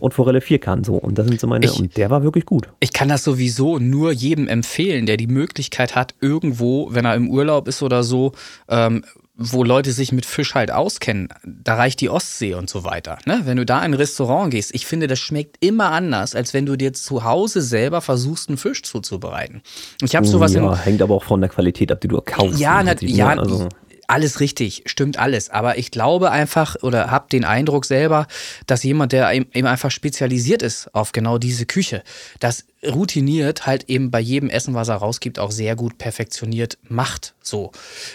[0.00, 0.94] und Forelle 4 kann so.
[0.94, 2.68] Und das sind so meine, Ich- und der war wirklich gut.
[2.80, 7.28] Ich kann das sowieso nur jedem empfehlen, der die Möglichkeit hat, irgendwo, wenn er im
[7.30, 8.32] Urlaub ist oder so,
[8.68, 9.04] ähm,
[9.40, 13.18] wo Leute sich mit Fisch halt auskennen, da reicht die Ostsee und so weiter.
[13.24, 13.42] Ne?
[13.44, 16.66] Wenn du da in ein Restaurant gehst, ich finde, das schmeckt immer anders, als wenn
[16.66, 19.62] du dir zu Hause selber versuchst, einen Fisch zuzubereiten.
[20.02, 22.58] Ich habe sowas ja, in, hängt aber auch von der Qualität ab, die du kaufst.
[22.58, 23.40] ja, im na, Prinzip, ja ne?
[23.40, 23.68] also,
[24.08, 25.50] alles richtig, stimmt alles.
[25.50, 28.26] Aber ich glaube einfach oder habe den Eindruck selber,
[28.66, 32.02] dass jemand, der eben einfach spezialisiert ist auf genau diese Küche,
[32.40, 37.34] das routiniert halt eben bei jedem Essen, was er rausgibt, auch sehr gut perfektioniert macht.
[37.42, 37.70] So.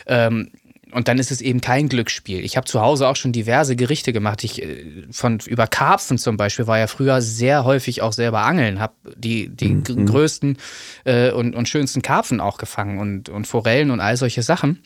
[0.08, 0.50] Ähm,
[0.94, 2.44] und dann ist es eben kein Glücksspiel.
[2.44, 4.44] Ich habe zu Hause auch schon diverse Gerichte gemacht.
[4.44, 8.80] Ich äh, von über Karpfen zum Beispiel war ja früher sehr häufig auch selber angeln,
[8.80, 10.06] habe die, die mhm.
[10.06, 10.58] größten
[11.04, 14.82] äh, und, und schönsten Karpfen auch gefangen und, und Forellen und all solche Sachen.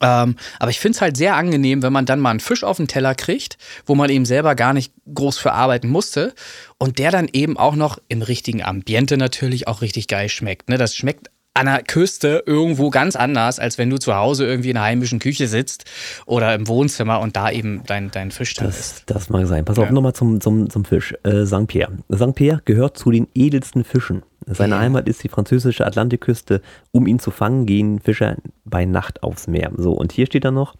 [0.00, 2.76] Ähm, aber ich finde es halt sehr angenehm, wenn man dann mal einen Fisch auf
[2.76, 6.34] den Teller kriegt, wo man eben selber gar nicht groß für arbeiten musste
[6.78, 10.68] und der dann eben auch noch im richtigen Ambiente natürlich auch richtig geil schmeckt.
[10.68, 10.78] Ne?
[10.78, 14.76] Das schmeckt an der Küste irgendwo ganz anders, als wenn du zu Hause irgendwie in
[14.76, 15.84] einer heimischen Küche sitzt
[16.26, 19.02] oder im Wohnzimmer und da eben dein, dein Fisch das, ist.
[19.06, 19.64] Das mag sein.
[19.64, 21.14] Pass auf, nochmal zum, zum, zum Fisch.
[21.22, 21.68] Äh, St.
[21.68, 21.92] Pierre.
[22.12, 22.34] St.
[22.34, 24.22] Pierre gehört zu den edelsten Fischen.
[24.46, 26.60] Seine Heimat ist die französische Atlantikküste.
[26.90, 29.70] Um ihn zu fangen, gehen Fischer bei Nacht aufs Meer.
[29.76, 30.74] So, und hier steht dann noch,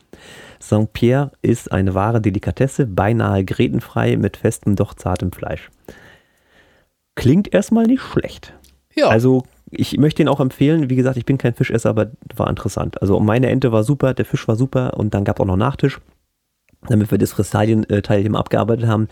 [0.61, 0.93] St.
[0.93, 5.71] Pierre ist eine wahre Delikatesse, beinahe grätenfrei mit festem, doch zartem Fleisch.
[7.15, 8.53] Klingt erstmal nicht schlecht.
[8.95, 9.09] Ja.
[9.09, 10.91] Also ich möchte ihn auch empfehlen.
[10.91, 13.01] Wie gesagt, ich bin kein Fischesser, aber war interessant.
[13.01, 15.57] Also meine Ente war super, der Fisch war super und dann gab es auch noch
[15.57, 16.01] Nachtisch
[16.89, 19.09] damit wir das Fressalien-Teil eben abgearbeitet haben.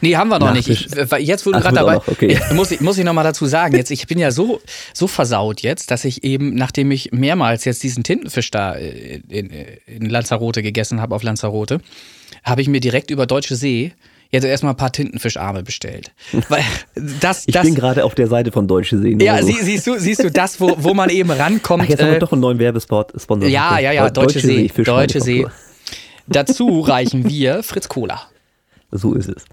[0.00, 0.88] Nee, haben wir noch Nachtisch.
[0.88, 1.12] nicht.
[1.12, 2.38] Ich, jetzt, wo du gerade dabei okay.
[2.54, 4.60] muss ich, muss ich noch mal dazu sagen, jetzt, ich bin ja so,
[4.92, 9.50] so versaut jetzt, dass ich eben, nachdem ich mehrmals jetzt diesen Tintenfisch da äh, in,
[9.86, 11.80] in Lanzarote gegessen habe, auf Lanzarote,
[12.42, 13.92] habe ich mir direkt über Deutsche See
[14.34, 16.12] jetzt erstmal ein paar Tintenfischarme bestellt.
[16.48, 16.62] Weil
[17.20, 19.16] das, ich das, bin gerade auf der Seite von Deutsche See.
[19.20, 19.48] Ja, so.
[19.48, 21.84] siehst du, siehst du das, wo, wo man eben rankommt.
[21.84, 23.12] Ach, jetzt haben wir äh, doch einen neuen Werbespot.
[23.16, 23.48] Sponsor.
[23.48, 24.70] Ja, ja, ja, Deutsche, Deutsche See.
[24.74, 25.46] See Deutsche See.
[26.26, 28.22] Dazu reichen wir Fritz Cola.
[28.90, 29.44] So ist es.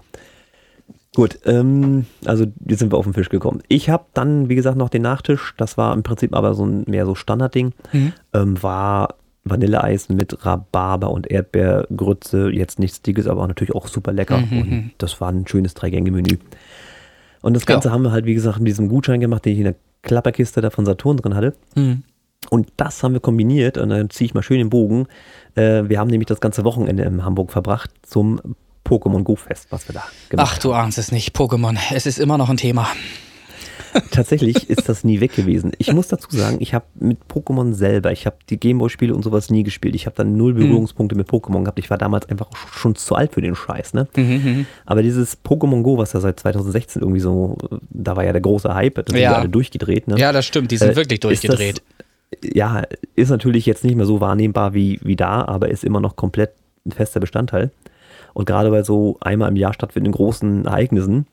[1.14, 3.62] Gut, ähm, also jetzt sind wir auf den Fisch gekommen.
[3.68, 5.54] Ich habe dann, wie gesagt, noch den Nachtisch.
[5.58, 7.72] Das war im Prinzip aber so ein mehr so Standardding.
[7.92, 8.12] Mhm.
[8.32, 12.50] Ähm, war Vanilleeis mit Rhabarber und Erdbeergrütze.
[12.50, 14.38] Jetzt nichts Dickes, aber natürlich auch super lecker.
[14.38, 14.60] Mhm.
[14.60, 14.90] Und mhm.
[14.98, 16.38] das war ein schönes Drei-Gänge-Menü.
[17.40, 17.94] Und das Ganze ja.
[17.94, 20.70] haben wir halt, wie gesagt, mit diesem Gutschein gemacht, den ich in der Klapperkiste da
[20.70, 21.54] von Saturn drin hatte.
[21.74, 22.04] Mhm.
[22.50, 23.78] Und das haben wir kombiniert.
[23.78, 25.06] Und dann ziehe ich mal schön den Bogen.
[25.54, 28.40] Äh, wir haben nämlich das ganze Wochenende in Hamburg verbracht zum
[28.84, 30.56] Pokémon Go Fest, was wir da gemacht haben.
[30.56, 31.36] Ach, du ahnst es nicht.
[31.36, 31.76] Pokémon.
[31.92, 32.88] Es ist immer noch ein Thema.
[34.10, 35.72] Tatsächlich ist das nie weg gewesen.
[35.78, 39.50] Ich muss dazu sagen, ich habe mit Pokémon selber, ich habe die Gameboy-Spiele und sowas
[39.50, 39.94] nie gespielt.
[39.94, 40.58] Ich habe dann null mhm.
[40.58, 41.20] Berührungspunkte mhm.
[41.20, 41.78] mit Pokémon gehabt.
[41.78, 43.94] Ich war damals einfach schon zu alt für den Scheiß.
[43.94, 44.08] Ne?
[44.16, 44.66] Mhm, mhm.
[44.86, 47.56] Aber dieses Pokémon Go, was ja seit 2016 irgendwie so,
[47.90, 49.34] da war ja der große Hype, da sind ja.
[49.34, 50.08] alle durchgedreht.
[50.08, 50.18] Ne?
[50.18, 51.82] Ja, das stimmt, die sind äh, wirklich durchgedreht.
[52.40, 52.82] Das, ja,
[53.14, 56.52] ist natürlich jetzt nicht mehr so wahrnehmbar wie, wie da, aber ist immer noch komplett
[56.86, 57.70] ein fester Bestandteil.
[58.34, 61.26] Und gerade bei so einmal im Jahr stattfindenden großen Ereignissen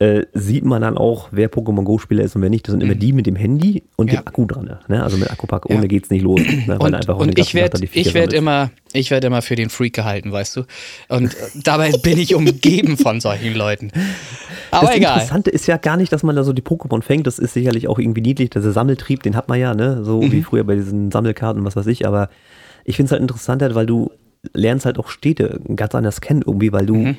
[0.00, 2.68] äh, sieht man dann auch, wer Pokémon Go-Spieler ist und wer nicht.
[2.68, 3.00] Das sind immer mhm.
[3.00, 4.20] die mit dem Handy und ja.
[4.20, 4.78] dem Akku dran.
[4.86, 5.02] Ne?
[5.02, 5.86] Also mit Akkupack ohne ja.
[5.88, 6.40] geht's nicht los.
[6.68, 6.78] Ne?
[6.78, 7.80] und, und ich werde
[8.14, 10.64] werd immer, ich werd immer für den Freak gehalten, weißt du.
[11.08, 13.90] Und dabei bin ich umgeben von solchen Leuten.
[14.70, 15.14] Aber das egal.
[15.14, 17.26] Das Interessante ist ja gar nicht, dass man da so die Pokémon fängt.
[17.26, 18.50] Das ist sicherlich auch irgendwie niedlich.
[18.50, 20.04] Dieser Sammeltrieb, den hat man ja, ne?
[20.04, 20.30] So mhm.
[20.30, 22.06] wie früher bei diesen Sammelkarten, was weiß ich.
[22.06, 22.28] Aber
[22.84, 24.12] ich finde es halt interessanter, weil du
[24.52, 27.16] lernst halt auch Städte ganz anders kennen irgendwie, weil du mhm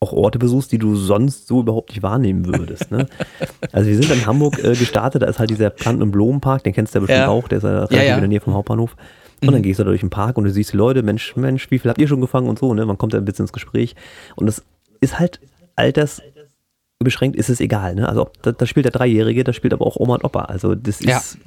[0.00, 2.90] auch Orte besuchst, die du sonst so überhaupt nicht wahrnehmen würdest.
[2.90, 3.08] Ne?
[3.72, 6.72] also wir sind in Hamburg äh, gestartet, da ist halt dieser Planten- und Blumenpark, den
[6.72, 7.28] kennst du ja bestimmt ja.
[7.28, 8.14] auch, der ist ja, ja, ja.
[8.14, 8.94] in der Nähe vom Hauptbahnhof.
[9.40, 9.52] Und mhm.
[9.52, 11.78] dann gehst du da durch den Park und du siehst die Leute, Mensch, Mensch, wie
[11.78, 12.84] viel habt ihr schon gefangen und so, ne?
[12.86, 13.94] Man kommt da ein bisschen ins Gespräch.
[14.34, 14.64] Und das
[15.00, 15.40] ist halt
[15.76, 18.08] altersbeschränkt, ist es egal, ne?
[18.08, 20.42] Also da, da, spielt der Dreijährige, da spielt aber auch Oma und Opa.
[20.42, 21.38] Also das ist,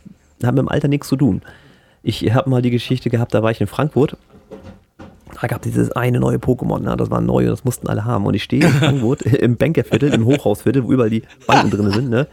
[0.42, 1.42] hat mit dem Alter nichts zu tun.
[2.02, 4.16] Ich habe mal die Geschichte gehabt, da war ich in Frankfurt
[5.42, 6.96] da gab es dieses eine neue Pokémon, ne?
[6.96, 8.28] das war neu, das mussten alle haben.
[8.28, 12.10] Und ich stehe in Frankfurt im Bankerviertel, im Hochhausviertel, wo überall die Banken drin sind.
[12.10, 12.28] Ne?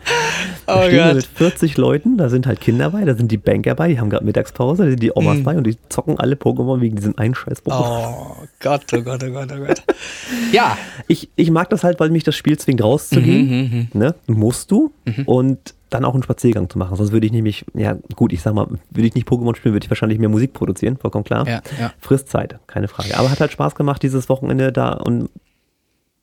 [0.66, 3.38] Da oh stehen wir mit 40 Leuten, da sind halt Kinder bei, da sind die
[3.38, 5.42] Banker bei, die haben gerade Mittagspause, da sind die Omas mm.
[5.42, 8.14] bei und die zocken alle Pokémon wegen diesem einen scheiß Pokémon.
[8.14, 9.82] Oh Gott, oh Gott, oh Gott, oh Gott.
[10.52, 10.76] ja.
[11.06, 13.46] Ich, ich mag das halt, weil mich das Spiel zwingt rauszugehen.
[13.46, 13.98] Mhm, mhm, mhm.
[13.98, 14.14] ne?
[14.26, 14.92] Musst du.
[15.06, 15.24] Mhm.
[15.24, 16.96] Und dann auch einen Spaziergang zu machen.
[16.96, 19.84] Sonst würde ich nämlich, ja gut, ich sag mal, würde ich nicht Pokémon spielen, würde
[19.84, 21.46] ich wahrscheinlich mehr Musik produzieren, vollkommen klar.
[21.46, 21.92] Ja, ja.
[21.98, 23.16] Frisst Zeit, keine Frage.
[23.16, 25.30] Aber hat halt Spaß gemacht, dieses Wochenende da und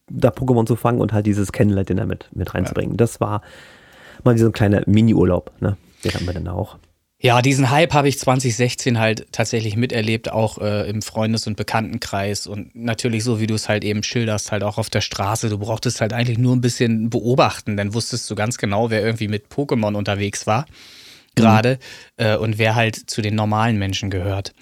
[0.09, 2.91] da Pokémon zu fangen und halt dieses Candlelight-Dinner mit, mit reinzubringen.
[2.91, 2.97] Ja.
[2.97, 3.41] Das war
[4.23, 5.77] mal so ein kleiner Mini-Urlaub, ne?
[6.03, 6.77] Den haben wir dann auch.
[7.25, 12.45] Ja, diesen Hype habe ich 2016 halt tatsächlich miterlebt, auch äh, im Freundes- und Bekanntenkreis
[12.45, 15.49] und natürlich so, wie du es halt eben schilderst, halt auch auf der Straße.
[15.49, 19.27] Du brauchtest halt eigentlich nur ein bisschen beobachten, dann wusstest du ganz genau, wer irgendwie
[19.27, 20.67] mit Pokémon unterwegs war,
[21.33, 21.79] gerade,
[22.19, 22.25] mhm.
[22.25, 24.53] äh, und wer halt zu den normalen Menschen gehört.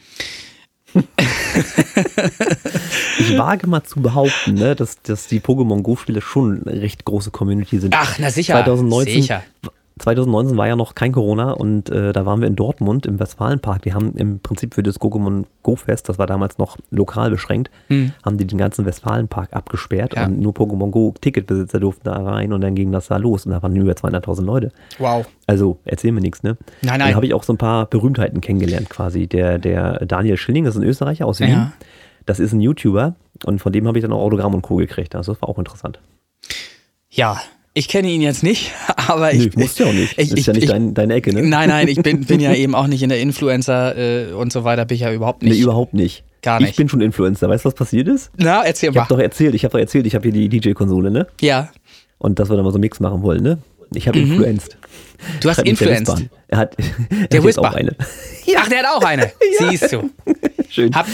[3.20, 7.32] ich wage mal zu behaupten, ne, dass, dass die Pokémon Go-Spiele schon eine recht große
[7.32, 7.94] Community sind.
[7.94, 8.54] Ach, na sicher.
[8.54, 9.44] 2019 sicher
[10.00, 13.84] 2019 war ja noch kein Corona und äh, da waren wir in Dortmund im Westfalenpark.
[13.84, 17.70] Die haben im Prinzip für das Pokémon Go Fest, das war damals noch lokal beschränkt,
[17.88, 18.12] Hm.
[18.26, 20.26] haben die den ganzen Westfalenpark abgesperrt Ja.
[20.26, 23.52] und nur Pokémon Go Ticketbesitzer durften da rein und dann ging das da los und
[23.52, 24.72] da waren über 200.000 Leute.
[24.98, 25.28] Wow.
[25.46, 26.58] Also erzähl mir nichts, ne?
[26.82, 27.16] Nein, nein.
[27.16, 29.28] habe ich auch so ein paar Berühmtheiten kennengelernt quasi.
[29.28, 31.50] Der, der Daniel Schilling ist ein Österreicher aus Wien.
[31.50, 31.74] Ja.
[32.26, 34.78] Das ist ein YouTuber und von dem habe ich dann auch Autogramm und Co.
[34.78, 35.14] gekriegt.
[35.16, 36.00] Also das war auch interessant.
[37.10, 37.38] Ja,
[37.74, 38.72] ich kenne ihn jetzt nicht,
[39.08, 39.46] aber ich.
[39.56, 40.18] Nö, musst du ja auch nicht.
[40.18, 41.42] Ich, das ist ich, ja nicht ich, dein, deine Ecke, ne?
[41.44, 43.98] Nein, nein, ich bin, bin ja eben auch nicht in der Influencer
[44.30, 45.60] äh, und so weiter, bin ich ja überhaupt Nee, nicht.
[45.62, 46.24] überhaupt nicht.
[46.42, 46.76] Gar Ich nicht.
[46.78, 47.48] bin schon Influencer.
[47.50, 48.30] Weißt du, was passiert ist?
[48.38, 49.02] Na, erzähl Ich mal.
[49.04, 51.28] habe doch erzählt, ich habe doch erzählt, ich habe hier die DJ-Konsole, ne?
[51.42, 51.70] Ja.
[52.18, 53.60] Und dass wir da mal so einen Mix machen wollen, ne?
[53.96, 54.76] Ich habe influenced.
[54.76, 55.40] Mhm.
[55.40, 56.26] Du hast influenced.
[56.50, 56.76] Er hat,
[57.10, 57.62] er Der hat Whisper.
[57.62, 57.96] auch eine.
[58.58, 59.32] Ach, der hat auch eine.
[59.60, 60.10] Siehst du.
[60.70, 60.94] Schön.
[60.94, 61.06] Hab,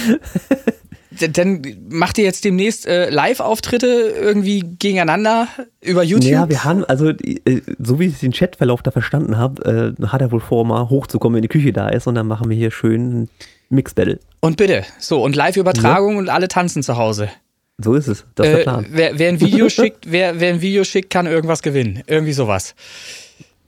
[1.28, 5.48] dann macht ihr jetzt demnächst äh, Live-Auftritte irgendwie gegeneinander
[5.82, 6.32] über YouTube?
[6.32, 10.22] Ja, wir haben, also äh, so wie ich den Chatverlauf da verstanden habe, äh, hat
[10.22, 12.72] er wohl vor, mal hochzukommen, wenn die Küche da ist und dann machen wir hier
[12.72, 13.30] schön
[13.70, 14.20] Mix-Battle.
[14.40, 17.30] Und bitte, so, und Live-Übertragung und alle tanzen zu Hause.
[17.78, 18.26] So ist es.
[18.36, 18.86] Das ist der Äh, Plan.
[18.90, 22.04] wer, wer ein Video schickt, wer, wer ein Video schickt, kann irgendwas gewinnen.
[22.08, 22.76] Irgendwie sowas.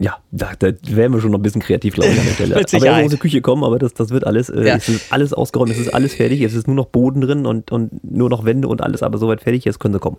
[0.04, 2.50] Ja, da, da wären wir schon noch ein bisschen kreativ, glaube ich, an der Stelle.
[2.56, 2.96] Mit aber er Sicherheit.
[2.98, 4.50] soll aus der Küche kommen, aber das, das wird alles.
[4.50, 4.76] Äh, Ja.
[4.76, 7.72] Es ist alles ausgeräumt, es ist alles fertig, es ist nur noch Boden drin und,
[7.72, 10.18] und nur noch Wände und alles, aber soweit fertig, jetzt können sie kommen.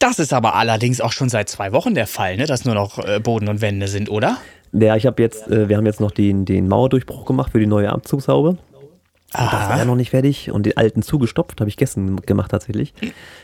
[0.00, 2.46] Das ist aber allerdings auch schon seit zwei Wochen der Fall, ne?
[2.46, 4.38] dass nur noch äh, Boden und Wände sind, oder?
[4.72, 7.66] Ja, ich habe jetzt, äh, wir haben jetzt noch den, den Mauerdurchbruch gemacht für die
[7.66, 8.58] neue Abzugshaube.
[9.32, 12.92] Das war ja noch nicht fertig und den alten zugestopft, habe ich gestern gemacht tatsächlich.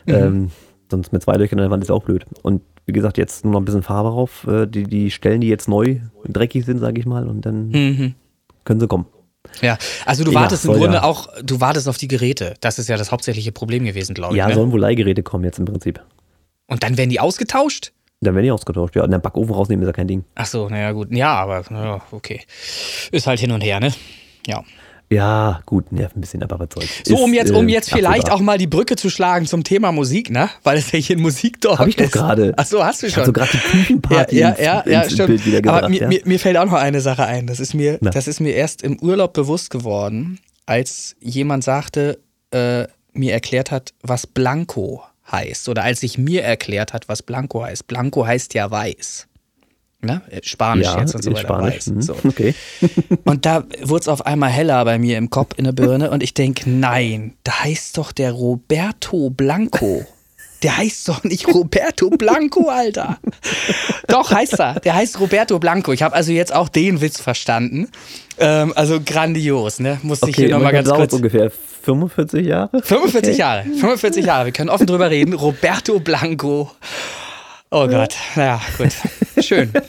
[0.07, 0.15] Mhm.
[0.15, 0.51] Ähm,
[0.91, 2.25] sonst mit zwei Löchern an der Wand ist auch blöd.
[2.43, 4.47] Und wie gesagt, jetzt nur noch ein bisschen Farbe drauf.
[4.49, 8.15] Äh, die, die Stellen, die jetzt neu dreckig sind, sage ich mal, und dann Mhm.
[8.65, 9.07] können sie kommen.
[9.63, 11.03] Ja, also du Ja, wartest im soll Grunde ja.
[11.05, 12.55] auch, du wartest auf die Geräte.
[12.61, 14.39] Das ist ja das hauptsächliche Problem gewesen, glaube ich.
[14.39, 14.55] Ja, ne?
[14.55, 16.03] sollen wohl Leihgeräte kommen jetzt im Prinzip.
[16.67, 17.93] Und dann werden die ausgetauscht?
[18.21, 18.97] Dann werden die ausgetauscht.
[18.97, 20.25] Ja, und den Backofen rausnehmen ist ja kein Ding.
[20.35, 21.09] Ach so, naja, gut.
[21.13, 22.41] Ja, aber okay.
[23.13, 23.93] Ist halt hin und her, ne?
[24.47, 24.65] Ja.
[25.11, 26.89] Ja, gut, nervt ein bisschen, aber was soll's.
[27.07, 28.35] So, Ist, um jetzt, um äh, jetzt vielleicht absehbar.
[28.37, 30.51] auch mal die Brücke zu schlagen zum Thema Musik, ne?
[30.65, 32.13] Weil es ja hier ein Musikdorf Hab ich doch ist.
[32.13, 32.53] gerade.
[32.57, 33.23] Ach so, hast du Ich schon.
[33.23, 35.47] habe so gerade die ja, Küchenparty ja, ins, ja, ins ja, Bild stimmt.
[35.47, 35.79] wieder gebracht.
[35.85, 36.09] Aber mir, ja?
[36.09, 37.47] mir, mir fällt auch noch eine Sache ein.
[37.47, 38.11] Das ist mir, Na.
[38.11, 42.19] das ist mir erst im Urlaub bewusst geworden, als jemand sagte,
[42.51, 45.69] äh, mir erklärt hat, was Blanco heißt.
[45.71, 47.87] Oder als sich mir erklärt hat, was Blanco heißt.
[47.87, 49.27] Blanco heißt ja weiß.
[50.01, 50.23] Ne?
[50.43, 51.41] Spanisch ja, jetzt und so weiter.
[51.41, 51.75] Spanisch.
[51.75, 51.87] Weiß.
[51.89, 52.03] Mhm.
[52.03, 52.15] So.
[52.25, 52.55] Okay.
[53.25, 56.11] Und da wurde es auf einmal heller bei mir im Kopf, in der Birne.
[56.11, 60.07] Und ich denke, nein, da heißt doch der Roberto Blanco.
[60.63, 63.19] Der heißt doch nicht Roberto Blanco, Alter.
[64.09, 64.81] Doch, heißt er.
[64.81, 65.93] Der heißt Roberto Blanco.
[65.93, 67.89] Ich habe also jetzt auch den Witz verstanden.
[68.39, 69.99] Ähm, also grandios, ne?
[70.03, 71.13] Musste ich Okay, hier nochmal ganz kurz.
[71.13, 71.51] ungefähr
[71.83, 72.83] 45 Jahre.
[72.83, 73.39] 45 Okay.
[73.39, 73.63] Jahre.
[73.65, 74.45] 45 Jahre.
[74.47, 75.33] Wir können offen drüber reden.
[75.35, 76.71] Roberto Blanco.
[77.71, 78.17] Oh Gott.
[78.37, 78.93] Naja, gut.
[79.45, 79.73] Schön.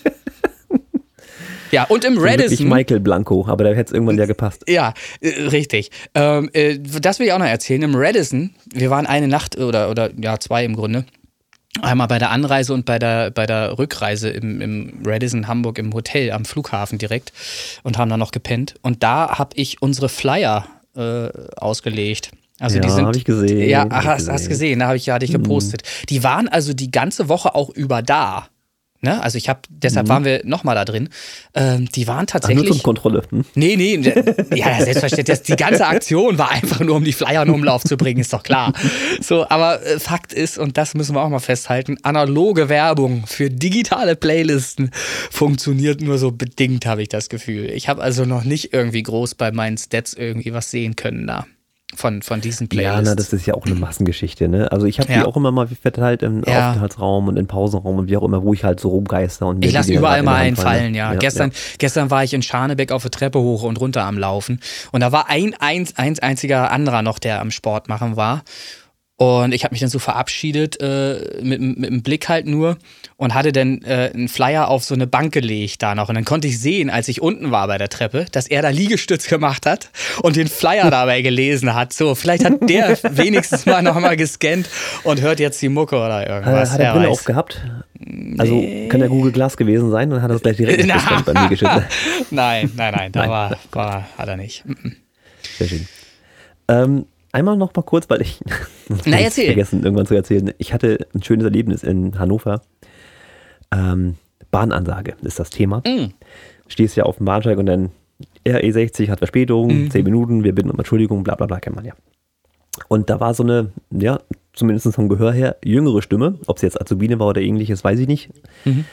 [1.71, 2.67] Ja, und im Wirklich Radisson.
[2.67, 4.63] Michael Blanco, aber da hätte es irgendwann ja gepasst.
[4.67, 5.91] Ja, äh, richtig.
[6.15, 7.83] Ähm, äh, das will ich auch noch erzählen.
[7.83, 11.05] Im Radisson, wir waren eine Nacht oder, oder ja, zwei im Grunde.
[11.81, 15.93] Einmal bei der Anreise und bei der, bei der Rückreise im, im Radisson Hamburg im
[15.93, 17.31] Hotel am Flughafen direkt
[17.83, 18.73] und haben da noch gepennt.
[18.81, 20.65] Und da habe ich unsere Flyer
[20.95, 22.31] äh, ausgelegt.
[22.59, 24.75] Also die Ja, sind, hab ich gesehen, Ja, ach, ich hast, hast gesehen.
[24.75, 24.79] Mhm.
[24.81, 25.83] da habe ich ja dich gepostet.
[26.09, 28.47] Die waren also die ganze Woche auch über da.
[29.01, 29.23] Ne?
[29.23, 31.07] Also ich habe, deshalb waren wir nochmal da drin.
[31.53, 32.27] Ähm, die waren Mhm.
[32.31, 32.73] Ach, nur tatsächlich.
[32.73, 33.21] zur Kontrolle.
[33.29, 33.45] Hm?
[33.55, 33.95] Nee, nee,
[34.53, 35.25] ja, selbstverständlich.
[35.37, 38.33] Das, die ganze Aktion war einfach nur, um die Flyer in Umlauf zu bringen, ist
[38.33, 38.73] doch klar.
[39.21, 43.49] So, aber äh, Fakt ist, und das müssen wir auch mal festhalten, analoge Werbung für
[43.49, 44.91] digitale Playlisten
[45.31, 47.69] funktioniert nur so bedingt, habe ich das Gefühl.
[47.69, 51.45] Ich habe also noch nicht irgendwie groß bei meinen Stats irgendwie was sehen können da.
[51.99, 53.03] Von, von diesen Ja, Playlists.
[53.09, 54.71] na, das ist ja auch eine Massengeschichte, ne?
[54.71, 55.19] Also ich habe Ja.
[55.19, 56.69] die auch immer mal verteilt im Ja.
[56.69, 59.73] Aufenthaltsraum und im Pausenraum und wie auch immer, wo ich halt so rumgeister und Ich
[59.73, 61.11] lasse überall mal die einen Hand fallen, fallen, ja.
[61.11, 61.17] ne?
[61.17, 64.61] gestern, gestern war ich in Scharnebeck auf der Treppe hoch und runter am Laufen.
[64.93, 68.43] Und da war ein, ein, ein einziger anderer noch, der am Sport machen war.
[69.21, 72.77] Und ich habe mich dann so verabschiedet, äh, mit, mit dem Blick halt nur
[73.17, 76.07] und hatte dann äh, einen Flyer auf so eine Bank gelegt da noch.
[76.07, 78.69] Und dann konnte ich sehen, als ich unten war bei der Treppe, dass er da
[78.69, 79.89] Liegestütz gemacht hat
[80.21, 81.91] und den Flyer dabei gelesen hat.
[81.91, 84.69] So, vielleicht hat der wenigstens mal nochmal gescannt
[85.03, 86.71] und hört jetzt die Mucke oder Äh, irgendwas.
[86.71, 87.61] hat er Brille aufgehabt?
[88.37, 91.49] Also kann der Google Glass gewesen sein und hat das gleich direkt gescannt bei mir
[91.49, 91.71] geschickt.
[92.31, 93.29] Nein, nein, nein, da Nein.
[93.29, 94.63] War, war, hat er nicht.
[94.65, 94.95] Mhm.
[95.57, 95.87] Sehr schön.
[96.69, 98.39] Ähm, einmal noch mal kurz, weil ich
[99.05, 99.45] Na, erzähl.
[99.47, 100.51] vergessen, irgendwann zu erzählen.
[100.57, 102.61] Ich hatte ein schönes Erlebnis in Hannover.
[103.71, 104.15] Ähm,
[104.51, 105.81] Bahnansage ist das Thema.
[105.85, 106.11] Mm.
[106.67, 107.91] Stehst ja auf dem Bahnsteig und dann
[108.45, 109.91] RE60 hat Verspätung, Mhm.
[109.91, 111.93] 10 Minuten, wir bitten um Entschuldigung, bla bla bla, kennt man ja.
[112.87, 114.19] Und da war so eine, ja,
[114.53, 116.35] zumindest vom Gehör her, jüngere Stimme.
[116.47, 118.29] Ob es jetzt Azubine war oder ähnliches, weiß ich nicht.
[118.65, 118.85] Mhm.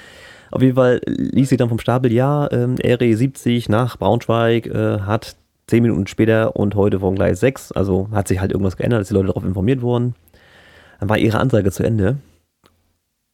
[0.50, 5.00] Auf jeden Fall ließ sie dann vom Stapel, ja, ähm, RE 70 nach Braunschweig äh,
[5.00, 5.36] hat
[5.68, 9.08] zehn Minuten später und heute vom Gleis 6, also hat sich halt irgendwas geändert, dass
[9.08, 10.14] die Leute darauf informiert wurden.
[11.00, 12.18] Dann war ihre Ansage zu Ende.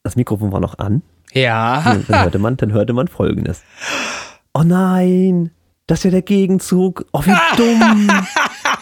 [0.02, 1.02] Das Mikrofon war noch an.
[1.32, 1.92] Ja.
[1.92, 3.62] Und dann hörte man, dann hörte man folgendes.
[4.54, 5.50] Oh nein,
[5.86, 7.04] das ist ja der Gegenzug.
[7.12, 8.08] Oh, wie dumm.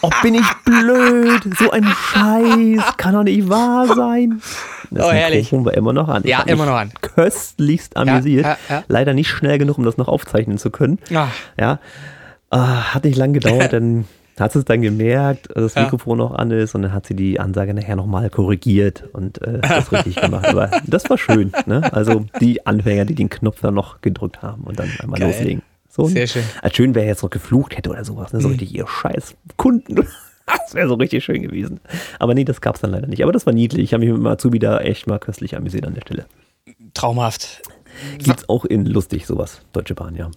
[0.01, 1.43] Oh, bin ich blöd.
[1.59, 2.97] So ein Scheiß.
[2.97, 4.41] Kann doch nicht wahr sein.
[4.89, 5.51] Das Oh, herrlich.
[5.51, 6.23] Mikrofon war immer noch an.
[6.25, 6.91] Ja, hab immer noch an.
[7.01, 8.45] Köstlichst amüsiert.
[8.45, 8.83] ja, ja.
[8.87, 10.97] Leider nicht schnell genug, um das noch aufzeichnen zu können.
[11.13, 11.27] Ah,
[11.59, 11.79] Ja,
[12.51, 14.05] ah, hat nicht lang gedauert, dann
[14.39, 15.83] hat sie es dann gemerkt, dass das Ja.
[15.83, 19.59] Mikrofon noch an ist und dann hat sie die Ansage nachher nochmal korrigiert und äh,
[19.61, 20.45] das richtig gemacht.
[20.47, 21.51] Aber das war schön.
[21.65, 21.91] Ne?
[21.93, 25.29] Also die Anfänger, die den Knopf dann noch gedrückt haben und dann einmal Geil.
[25.29, 25.61] loslegen.
[25.89, 26.43] So, Sehr schön.
[26.61, 28.31] Als schön wäre jetzt noch geflucht hätte oder sowas.
[28.31, 28.39] Ne?
[28.41, 30.07] So richtig ihr scheiß Kunden.
[30.47, 31.79] Das wäre so richtig schön gewesen.
[32.19, 33.23] Aber nee, das gab es dann leider nicht.
[33.23, 33.83] Aber das war niedlich.
[33.83, 36.25] Ich habe mich mit dem Azubi da echt mal köstlich amüsiert an der Stelle.
[36.93, 37.61] traumhaft.
[38.17, 39.61] Gibt's auch in lustig sowas.
[39.71, 40.29] Deutsche Bahn, ja.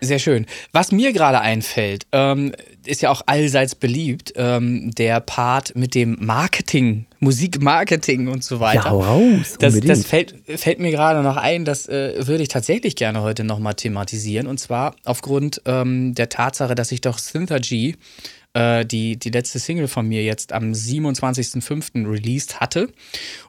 [0.00, 0.46] Sehr schön.
[0.72, 2.52] Was mir gerade einfällt, ähm,
[2.84, 8.84] ist ja auch allseits beliebt, ähm, der Part mit dem Marketing, Musikmarketing und so weiter.
[8.84, 9.56] Ja, hau raus.
[9.58, 13.44] Das, das fällt, fällt mir gerade noch ein, das äh, würde ich tatsächlich gerne heute
[13.44, 14.46] nochmal thematisieren.
[14.46, 17.96] Und zwar aufgrund ähm, der Tatsache, dass ich doch Synthergy,
[18.54, 22.10] äh, die, die letzte Single von mir jetzt am 27.05.
[22.10, 22.88] released hatte.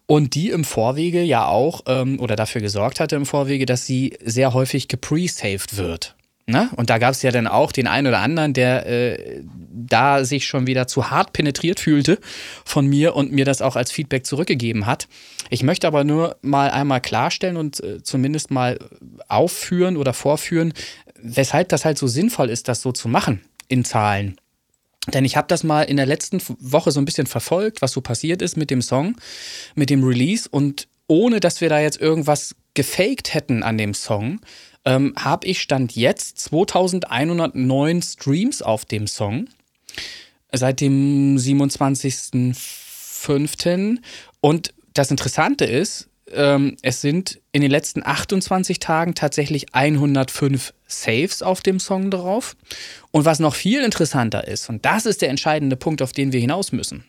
[0.06, 4.18] Und die im Vorwege ja auch, ähm, oder dafür gesorgt hatte im Vorwege, dass sie
[4.24, 6.16] sehr häufig gepre-saved wird.
[6.48, 6.70] Ne?
[6.76, 9.42] Und da gab es ja dann auch den einen oder anderen, der äh,
[9.88, 12.20] da sich schon wieder zu hart penetriert fühlte
[12.64, 15.08] von mir und mir das auch als Feedback zurückgegeben hat.
[15.50, 18.78] Ich möchte aber nur mal einmal klarstellen und äh, zumindest mal
[19.28, 20.74] aufführen oder vorführen,
[21.20, 24.36] weshalb das halt so sinnvoll ist, das so zu machen in Zahlen.
[25.08, 28.02] Denn ich habe das mal in der letzten Woche so ein bisschen verfolgt, was so
[28.02, 29.16] passiert ist mit dem Song,
[29.76, 30.48] mit dem Release.
[30.50, 34.40] Und ohne dass wir da jetzt irgendwas gefaked hätten an dem Song,
[34.86, 39.48] ähm, habe ich Stand jetzt 2109 Streams auf dem Song.
[40.52, 43.98] Seit dem 27.05.
[44.40, 51.42] Und das Interessante ist, ähm, es sind in den letzten 28 Tagen tatsächlich 105 Saves
[51.42, 52.56] auf dem Song drauf.
[53.12, 56.40] Und was noch viel interessanter ist, und das ist der entscheidende Punkt, auf den wir
[56.40, 57.04] hinaus müssen.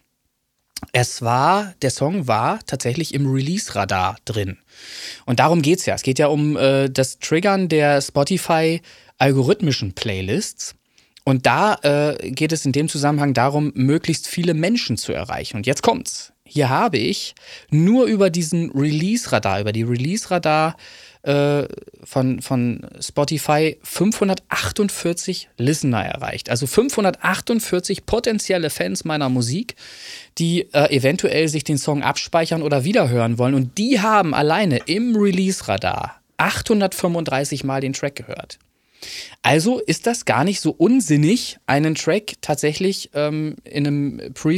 [0.92, 4.58] Es war, der Song war tatsächlich im Release-Radar drin.
[5.24, 5.94] Und darum geht es ja.
[5.94, 10.74] Es geht ja um äh, das Triggern der Spotify-algorithmischen Playlists.
[11.24, 15.56] Und da äh, geht es in dem Zusammenhang darum, möglichst viele Menschen zu erreichen.
[15.56, 16.32] Und jetzt kommt's.
[16.44, 17.34] Hier habe ich
[17.70, 20.76] nur über diesen Release-Radar, über die Release-Radar
[21.26, 21.66] äh,
[22.04, 26.48] von, von Spotify 548 Listener erreicht.
[26.50, 29.74] Also 548 potenzielle Fans meiner Musik,
[30.38, 33.54] die äh, eventuell sich den Song abspeichern oder wiederhören wollen.
[33.54, 38.58] Und die haben alleine im Release-Radar 835 Mal den Track gehört.
[39.42, 44.56] Also ist das gar nicht so unsinnig, einen Track tatsächlich ähm, in einem Pre-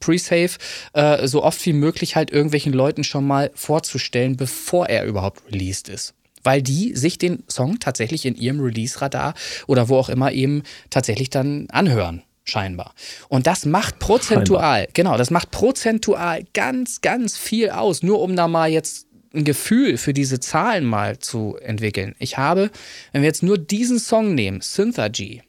[0.00, 0.50] Pre-Save
[0.92, 5.88] äh, so oft wie möglich halt irgendwelchen Leuten schon mal vorzustellen, bevor er überhaupt released
[5.88, 6.14] ist.
[6.42, 9.34] Weil die sich den Song tatsächlich in ihrem Release-Radar
[9.66, 12.22] oder wo auch immer eben tatsächlich dann anhören.
[12.50, 12.94] Scheinbar.
[13.28, 18.02] Und das macht prozentual, genau, das macht prozentual ganz, ganz viel aus.
[18.02, 22.16] Nur um da mal jetzt ein Gefühl für diese Zahlen mal zu entwickeln.
[22.18, 22.70] Ich habe,
[23.12, 25.42] wenn wir jetzt nur diesen Song nehmen, Synthergy,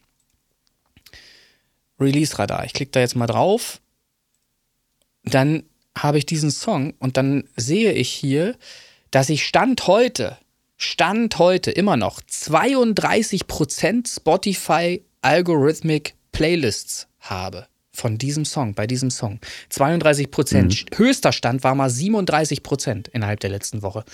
[1.99, 3.81] Release Radar, ich klicke da jetzt mal drauf,
[5.23, 5.63] dann
[5.97, 8.55] habe ich diesen Song und dann sehe ich hier,
[9.09, 10.37] dass ich Stand heute,
[10.77, 19.39] Stand heute immer noch 32% Spotify Algorithmic Playlists habe von diesem Song, bei diesem Song.
[19.69, 20.85] 32 Prozent.
[20.95, 24.05] Höchster Stand war mal 37 Prozent innerhalb der letzten Woche.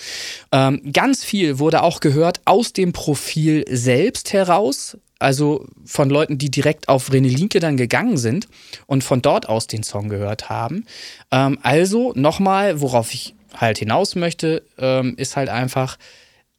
[0.51, 4.97] Ähm, ganz viel wurde auch gehört aus dem Profil selbst heraus.
[5.19, 8.47] Also von Leuten, die direkt auf René Linke dann gegangen sind
[8.85, 10.85] und von dort aus den Song gehört haben.
[11.31, 15.97] Ähm, also nochmal, worauf ich halt hinaus möchte, ähm, ist halt einfach,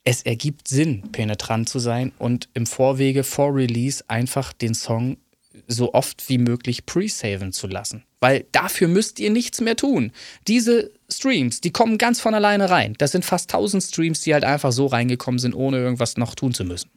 [0.05, 5.19] es ergibt Sinn, penetrant zu sein und im Vorwege, vor Release einfach den Song
[5.67, 8.05] so oft wie möglich pre-saven zu lassen.
[8.21, 10.13] Weil dafür müsst ihr nichts mehr tun.
[10.47, 12.95] Diese Streams, die kommen ganz von alleine rein.
[12.99, 16.55] Das sind fast 1000 Streams, die halt einfach so reingekommen sind, ohne irgendwas noch tun
[16.55, 16.91] zu müssen.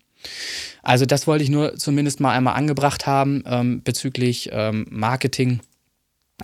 [0.84, 5.62] Also das wollte ich nur zumindest mal einmal angebracht haben ähm, bezüglich ähm, Marketing,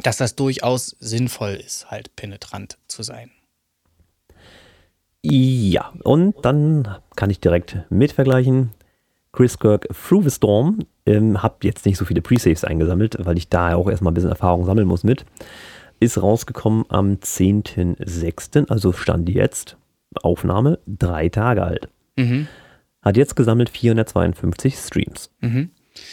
[0.01, 3.31] dass das durchaus sinnvoll ist, halt penetrant zu sein.
[5.23, 8.71] Ja, und dann kann ich direkt mit vergleichen.
[9.37, 10.79] Chris Kirk Through the Storm.
[11.05, 14.31] Ähm, hab jetzt nicht so viele Pre-Saves eingesammelt, weil ich da auch erstmal ein bisschen
[14.31, 15.25] Erfahrung sammeln muss mit.
[15.99, 19.77] Ist rausgekommen am 10.06., also stand jetzt.
[20.23, 21.87] Aufnahme drei Tage alt.
[22.15, 22.47] Mhm.
[23.03, 25.29] Hat jetzt gesammelt 452 Streams.
[25.41, 25.69] Mhm.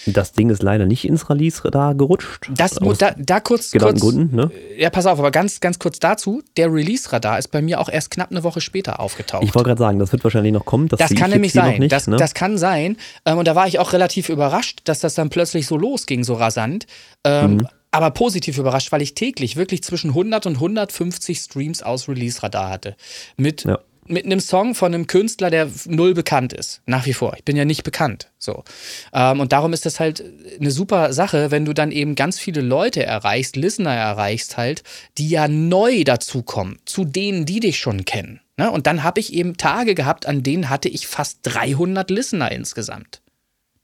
[0.07, 2.51] Das Ding ist leider nicht ins Release-Radar gerutscht.
[2.57, 4.51] Das, mu- Aus da, da kurz, kurz Gründen, ne?
[4.78, 6.43] Ja, pass auf, aber ganz, ganz kurz dazu.
[6.57, 9.45] Der Release-Radar ist bei mir auch erst knapp eine Woche später aufgetaucht.
[9.45, 10.89] Ich wollte gerade sagen, das wird wahrscheinlich noch kommen.
[10.89, 11.78] Das, das kann ich nämlich sein.
[11.80, 12.16] Nicht, das, ne?
[12.16, 12.97] das kann sein.
[13.24, 16.35] Ähm, und da war ich auch relativ überrascht, dass das dann plötzlich so losging, so
[16.35, 16.87] rasant.
[17.24, 17.68] Ähm, Mhm.
[17.91, 22.97] Aber positiv überrascht, weil ich täglich wirklich zwischen 100 und 150 Streams aus Release-Radar hatte.
[23.37, 23.78] Mit, Ja.
[24.07, 26.83] Mit einem Song von einem Künstler, der null bekannt ist.
[26.87, 27.35] Nach wie vor.
[27.37, 28.31] Ich bin ja nicht bekannt.
[28.39, 28.65] So.
[29.13, 30.23] Ähm, und darum ist das halt
[30.61, 34.83] eine super Sache, wenn du dann eben ganz viele Leute erreichst, Listener erreichst halt,
[35.19, 38.41] die ja neu dazukommen, zu denen, die dich schon kennen.
[38.57, 38.71] Ne?
[38.71, 43.21] Und dann habe ich eben Tage gehabt, an denen hatte ich fast 300 Listener insgesamt.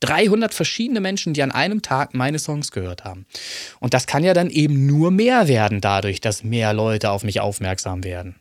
[0.00, 3.26] 300 verschiedene Menschen, die an einem Tag meine Songs gehört haben.
[3.80, 7.40] Und das kann ja dann eben nur mehr werden dadurch, dass mehr Leute auf mich
[7.40, 8.39] aufmerksam werden.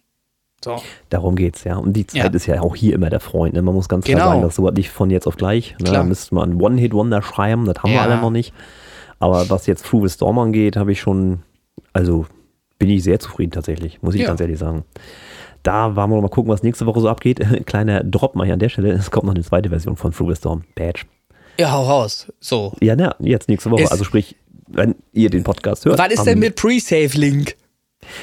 [0.63, 0.81] So.
[1.09, 1.77] Darum geht's, ja.
[1.77, 2.29] Und die Zeit Ja.
[2.35, 3.53] ist ja auch hier immer der Freund.
[3.53, 3.61] Ne?
[3.61, 4.29] Man muss ganz klar Genau.
[4.31, 5.71] sagen, das sowas nicht von jetzt auf gleich.
[5.79, 5.85] Ne?
[5.85, 6.03] Da Klar.
[6.03, 8.01] müsste man One-Hit-Wonder schreiben, das haben wir Ja.
[8.03, 8.53] alle noch nicht.
[9.19, 11.39] Aber was jetzt True Storm angeht, habe ich schon,
[11.93, 12.25] also
[12.77, 14.27] bin ich sehr zufrieden tatsächlich, muss ich Ja.
[14.27, 14.83] ganz ehrlich sagen.
[15.63, 17.39] Da wollen wir noch mal gucken, was nächste Woche so abgeht.
[17.65, 18.91] Kleiner Drop mal hier an der Stelle.
[18.91, 20.63] Es kommt noch eine zweite Version von True Storm.
[20.75, 21.01] Badge.
[21.59, 22.31] Ja, hau raus.
[22.39, 22.73] So.
[22.81, 23.83] Ja, na, jetzt nächste Woche.
[23.83, 24.35] Ist- also sprich,
[24.67, 25.99] wenn ihr den Podcast hört.
[25.99, 27.55] Was ist denn mit Pre-Save-Link?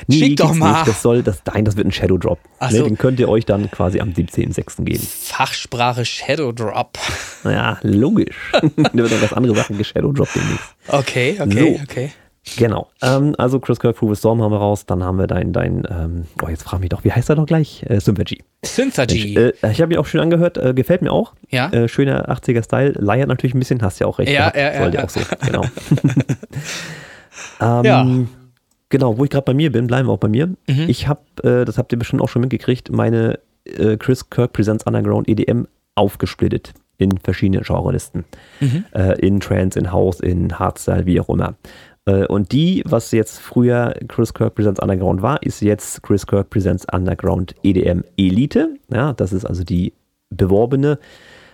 [0.07, 0.73] Nee, Schick doch mal.
[0.73, 0.89] Nicht.
[0.89, 2.39] Das soll, das, nein, das wird ein Shadow Drop.
[2.59, 2.85] Ach Ne, so.
[2.85, 4.85] den könnt ihr euch dann quasi am 17.06.
[4.85, 5.03] geben.
[5.07, 6.99] Fachsprache Shadow Drop.
[7.45, 8.37] Ja, logisch.
[8.53, 8.63] da
[8.93, 10.75] wird dann ganz andere Sachen geshadow Drop demnächst.
[10.89, 11.83] Okay, okay, So.
[11.83, 12.11] okay.
[12.59, 12.89] Genau.
[13.03, 14.87] Ähm, also Chris Kirk, Prove Storm haben wir raus.
[14.87, 17.47] Dann haben wir dein, dein ähm, oh, jetzt frag mich doch, wie heißt er doch
[17.47, 17.85] gleich?
[17.89, 18.45] Äh, Sympathy.
[18.65, 19.35] Synthagy.
[19.37, 21.35] Äh, ich habe ihn auch schön angehört, äh, gefällt mir auch.
[21.51, 21.71] Ja.
[21.73, 22.93] Äh, schöner 80er-Style.
[22.99, 24.31] Leiert natürlich ein bisschen, hast ja auch recht.
[24.31, 24.57] Ja, gehabt.
[24.57, 25.05] ja, ja, Soll ja.
[25.05, 25.63] auch so, genau.
[27.61, 28.07] ähm, Ja.
[28.89, 30.47] Genau, wo ich gerade bei mir bin, bleiben wir auch bei mir.
[30.47, 30.85] Mhm.
[30.89, 34.85] Ich habe, äh, das habt ihr bestimmt auch schon mitgekriegt, meine äh, Chris Kirk Presents
[34.87, 38.25] Underground EDM aufgesplittet in verschiedene Genrelisten.
[38.61, 38.85] Mhm.
[38.93, 41.55] Äh, in Trance, in House, in Hardstyle, wie auch immer.
[42.07, 46.51] Äh, und die, was jetzt früher Chris Kirk Presents Underground war, ist jetzt Chris Kirk
[46.51, 48.77] Presents Underground EDM Elite.
[48.93, 49.93] Ja, das ist also die
[50.31, 50.99] beworbene.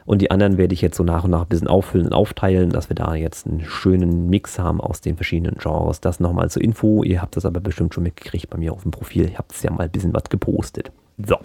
[0.05, 2.71] Und die anderen werde ich jetzt so nach und nach ein bisschen auffüllen und aufteilen,
[2.71, 6.01] dass wir da jetzt einen schönen Mix haben aus den verschiedenen Genres.
[6.01, 7.03] Das nochmal zur Info.
[7.05, 9.27] Ihr habt das aber bestimmt schon mitgekriegt bei mir auf dem Profil.
[9.27, 10.91] Ich habe es ja mal ein bisschen was gepostet.
[11.25, 11.39] So.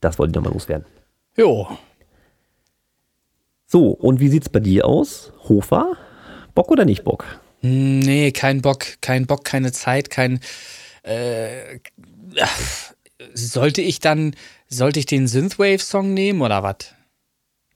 [0.00, 0.86] Das wollte ich nochmal loswerden.
[1.36, 1.66] Jo.
[3.66, 5.32] So, und wie sieht's bei dir aus?
[5.48, 5.96] Hofer?
[6.54, 7.24] Bock oder nicht Bock?
[7.62, 10.40] Nee, kein Bock, kein Bock, keine Zeit, kein.
[11.02, 11.80] Äh,
[13.32, 14.36] sollte ich dann,
[14.68, 16.93] sollte ich den Synthwave-Song nehmen oder was?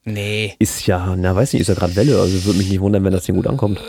[0.05, 0.55] Nee.
[0.59, 2.21] Ist ja, na weiß nicht, ist ja gerade Welle.
[2.21, 3.81] Also würde mich nicht wundern, wenn das Ding gut ankommt.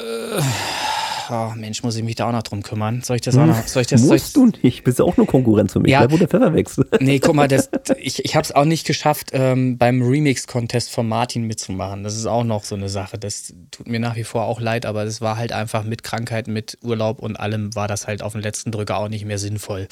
[1.32, 3.02] Oh, Mensch, muss ich mich da auch noch drum kümmern?
[3.04, 3.68] Soll ich das auch noch?
[3.68, 4.02] Soll ich das?
[4.02, 4.84] Soll ich, Musst du nicht.
[4.84, 5.92] Bist ja auch nur Konkurrenz für mich.
[5.92, 6.02] Ja.
[6.02, 6.82] Da wo der Pfeffer wächst.
[7.00, 11.08] Nee, guck mal, das, ich, ich habe es auch nicht geschafft, ähm, beim Remix-Contest von
[11.08, 12.04] Martin mitzumachen.
[12.04, 13.18] Das ist auch noch so eine Sache.
[13.18, 16.48] Das tut mir nach wie vor auch leid, aber das war halt einfach mit Krankheit,
[16.48, 19.88] mit Urlaub und allem war das halt auf den letzten Drücker auch nicht mehr sinnvoll.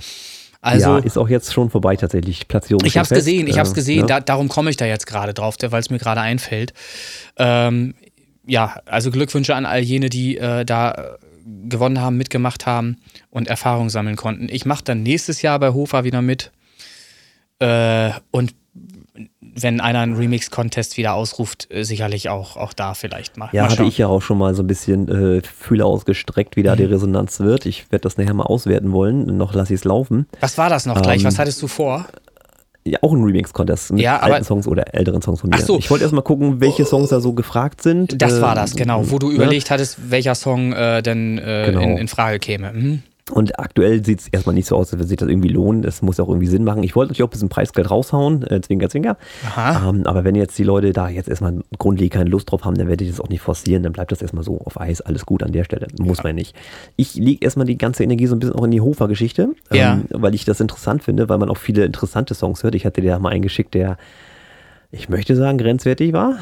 [0.62, 2.48] Also, ja, ist auch jetzt schon vorbei tatsächlich.
[2.48, 3.20] Platzierung ich hab's fest.
[3.26, 4.02] gesehen, ich hab's Äh, gesehen.
[4.02, 4.08] ne?
[4.08, 6.74] Da, darum komme ich da jetzt gerade drauf, weil es mir gerade einfällt.
[7.38, 7.94] Ähm,
[8.46, 11.18] ja, also Glückwünsche an all jene, die äh, da äh,
[11.70, 12.98] gewonnen haben, mitgemacht haben
[13.30, 14.48] und Erfahrung sammeln konnten.
[14.50, 16.52] Ich mache dann nächstes Jahr bei Hofer wieder mit.
[17.60, 18.54] Äh, und
[19.60, 23.50] wenn einer einen Remix-Contest wieder ausruft, äh, sicherlich auch, auch da vielleicht mal.
[23.54, 26.64] Ja, mal hatte ich ja auch schon mal so ein bisschen äh, Fühler ausgestreckt, wie
[26.64, 26.78] da Mhm.
[26.78, 27.66] die Resonanz wird.
[27.66, 29.38] Ich werde das nachher mal auswerten wollen.
[29.38, 30.28] Noch lasse ich es laufen.
[30.40, 31.20] Was war das noch gleich?
[31.22, 32.06] Ähm, Was hattest du vor?
[32.86, 35.58] Ja, auch ein Remix-Contest mit Ja, aber- alten Songs oder älteren Songs von mir.
[35.60, 35.78] Ach so.
[35.78, 38.22] Ich wollte erst mal gucken, welche Songs da so gefragt sind.
[38.22, 39.10] Das Äh, war das, genau.
[39.12, 39.36] Wo du ne?
[39.36, 41.82] überlegt hattest, welcher Song äh, denn äh, Genau.
[41.82, 42.72] in, in Frage käme.
[42.72, 43.04] Mhm.
[43.32, 45.82] Und aktuell sieht es erstmal nicht so aus, als würde sich das irgendwie lohnen.
[45.82, 46.82] Das muss ja auch irgendwie Sinn machen.
[46.84, 49.18] Ich wollte natürlich auch ein bisschen Preisgeld raushauen, äh, Zwinker, Zwinker.
[49.58, 52.88] Ähm, aber wenn jetzt die Leute da jetzt erstmal grundlegend keine Lust drauf haben, dann
[52.88, 53.84] werde ich das auch nicht forcieren.
[53.84, 55.02] Dann bleibt das erstmal so auf Eis.
[55.02, 55.88] Alles gut an der Stelle.
[56.00, 56.56] Muss man nicht.
[56.96, 59.94] Ich lege erstmal die ganze Energie so ein bisschen auch in die Hofer-Geschichte, Ja.
[59.96, 62.76] ähm, weil ich das interessant finde, weil man auch viele interessante Songs hört.
[62.76, 63.98] Ich hatte dir da mal einen geschickt, der,
[64.92, 66.38] ich möchte sagen, grenzwertig war.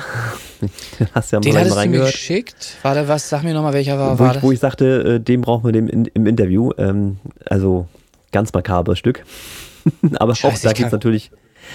[1.14, 2.76] Hast ja mal Den hattest du mir geschickt?
[2.84, 3.30] Warte, was?
[3.30, 4.43] Sag mir nochmal, welcher war, wo, war ich, das?
[4.43, 6.72] wo ich sagte, äh, dem brauchen wir dem in, im Interview.
[6.78, 7.88] Ähm, also
[8.32, 9.24] ganz makabres Stück.
[10.16, 11.32] Aber auch Scheiße, da ich gibt es natürlich.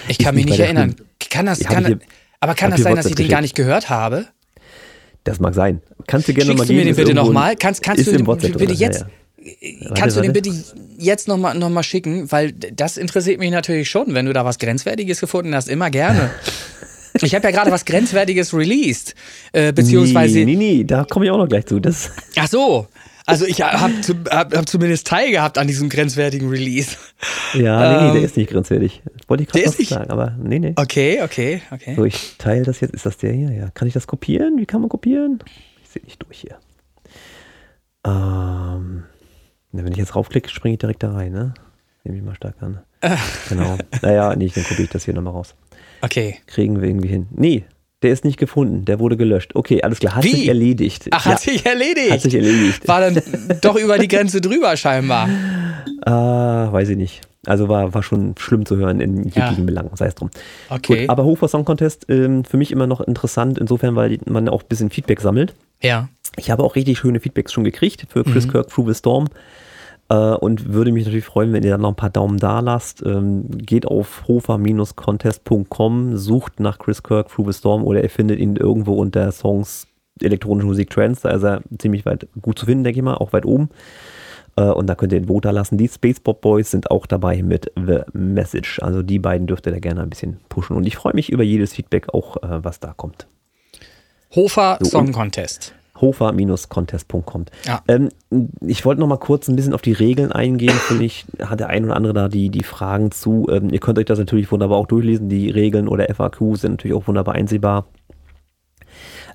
[0.07, 0.95] ich kann mich nicht erinnern.
[1.29, 1.99] Kann das, kann, hier-
[2.39, 4.25] aber kann das sein, dass ich den gar nicht gehört habe?
[5.23, 5.81] Das mag sein.
[6.07, 6.79] Kannst du gerne Schickst nochmal du geben.
[6.89, 7.55] mir den bitte nochmal?
[7.55, 9.07] Kannst, kannst du den bitte jetzt, ja,
[9.95, 10.41] kannst du den warte.
[10.41, 10.63] bitte
[10.97, 12.31] jetzt nochmal noch mal schicken?
[12.31, 16.31] Weil das interessiert mich natürlich schon, wenn du da was Grenzwertiges gefunden hast, immer gerne.
[17.21, 19.15] Ich habe ja gerade was Grenzwertiges released.
[19.51, 20.39] Äh, beziehungsweise.
[20.39, 21.81] Nee, nee, nee, da komme ich auch noch gleich zu.
[21.81, 22.87] Das, Ach so.
[23.25, 26.97] Also ich habe hab, hab zumindest teilgehabt an diesem grenzwertigen Release.
[27.53, 29.03] Ja, nee, nee, der ähm, ist nicht grenzwertig.
[29.27, 30.73] Wollte ich gerade noch sagen, aber nee, nee.
[30.75, 31.95] Okay, okay, okay.
[31.95, 32.93] So, ich teile das jetzt.
[32.93, 33.51] Ist das der hier?
[33.51, 33.69] Ja.
[33.71, 34.57] Kann ich das kopieren?
[34.57, 35.39] Wie kann man kopieren?
[35.83, 36.57] Ich sehe nicht durch hier.
[38.05, 39.03] Ähm,
[39.71, 41.53] wenn ich jetzt raufklicke, springe ich direkt da rein, ne?
[42.03, 42.79] Nehme ich mal stark an.
[43.49, 43.77] genau.
[44.01, 45.55] Naja, nee, dann kopiere ich das hier nochmal raus.
[46.01, 46.37] Okay.
[46.47, 47.27] Kriegen wir irgendwie hin.
[47.31, 47.63] Nee,
[48.01, 49.55] der ist nicht gefunden, der wurde gelöscht.
[49.55, 50.31] Okay, alles klar, hat Wie?
[50.31, 51.07] sich erledigt.
[51.11, 51.53] Ach, hat ja.
[51.53, 52.11] sich erledigt.
[52.11, 52.87] Hat sich erledigt.
[52.87, 53.21] War dann
[53.61, 55.29] doch über die Grenze drüber scheinbar.
[56.03, 57.21] Ah, weiß ich nicht.
[57.45, 59.63] Also war, war schon schlimm zu hören in jeglichen ja.
[59.65, 60.31] Belangen, sei es drum.
[60.69, 61.01] Okay.
[61.01, 64.63] Gut, aber Hofer Song Contest ähm, für mich immer noch interessant, insofern, weil man auch
[64.63, 65.53] ein bisschen Feedback sammelt.
[65.79, 66.09] Ja.
[66.37, 68.51] Ich habe auch richtig schöne Feedbacks schon gekriegt für Chris mhm.
[68.51, 69.27] Kirk Through the Storm.
[70.09, 73.01] Äh, und würde mich natürlich freuen, wenn ihr dann noch ein paar Daumen da lasst.
[73.05, 78.57] Ähm, geht auf hofer-contest.com, sucht nach Chris Kirk Through the Storm oder ihr findet ihn
[78.57, 79.87] irgendwo unter Songs
[80.19, 81.21] elektronische Musik Trends.
[81.21, 83.69] Da ist er ziemlich weit gut zu finden, denke ich mal, auch weit oben.
[84.57, 85.77] Äh, und da könnt ihr ein Vote da lassen.
[85.77, 88.79] Die Spacebot Boys sind auch dabei mit The Message.
[88.81, 90.75] Also die beiden dürft ihr da gerne ein bisschen pushen.
[90.75, 93.27] Und ich freue mich über jedes Feedback, auch äh, was da kommt.
[94.35, 97.45] Hofer so, Song Contest hofer-contest.com.
[97.65, 97.81] Ja.
[97.87, 98.09] Ähm,
[98.61, 100.73] ich wollte noch mal kurz ein bisschen auf die Regeln eingehen.
[100.73, 103.47] Vielleicht hat der ein oder andere da die, die Fragen zu.
[103.49, 105.29] Ähm, ihr könnt euch das natürlich wunderbar auch durchlesen.
[105.29, 107.85] Die Regeln oder FAQ sind natürlich auch wunderbar einsehbar.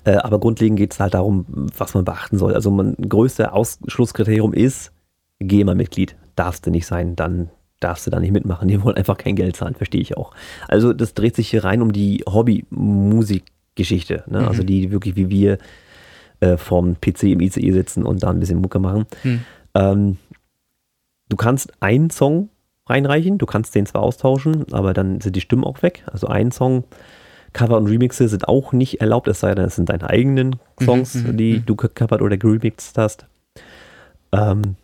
[0.03, 1.45] Äh, aber grundlegend geht es halt darum,
[1.77, 2.53] was man beachten soll.
[2.53, 4.91] Also mein größter Ausschlusskriterium ist
[5.39, 6.15] GEMA-Mitglied.
[6.35, 7.49] Darfst du nicht sein, dann
[7.79, 8.67] darfst du da nicht mitmachen.
[8.67, 10.31] Die wollen einfach kein Geld zahlen, verstehe ich auch.
[10.67, 14.23] Also das dreht sich hier rein um die Hobby-Musik-Geschichte.
[14.27, 14.41] Ne?
[14.41, 14.47] Mhm.
[14.47, 15.57] Also die wirklich wie wir
[16.39, 19.05] äh, vom PC im ICE sitzen und da ein bisschen Mucke machen.
[19.23, 19.41] Hm.
[19.73, 20.17] Ähm,
[21.29, 22.49] du kannst einen Song
[22.87, 26.03] reinreichen, du kannst den zwar austauschen, aber dann sind die Stimmen auch weg.
[26.11, 26.83] Also ein Song,
[27.53, 30.85] Cover und Remixe sind auch nicht erlaubt, es sei denn, es sind deine eigenen mhm,
[30.85, 31.65] Songs, mhm, die mhm.
[31.65, 33.25] du gecovert oder geremixed hast.
[34.31, 34.75] Ähm,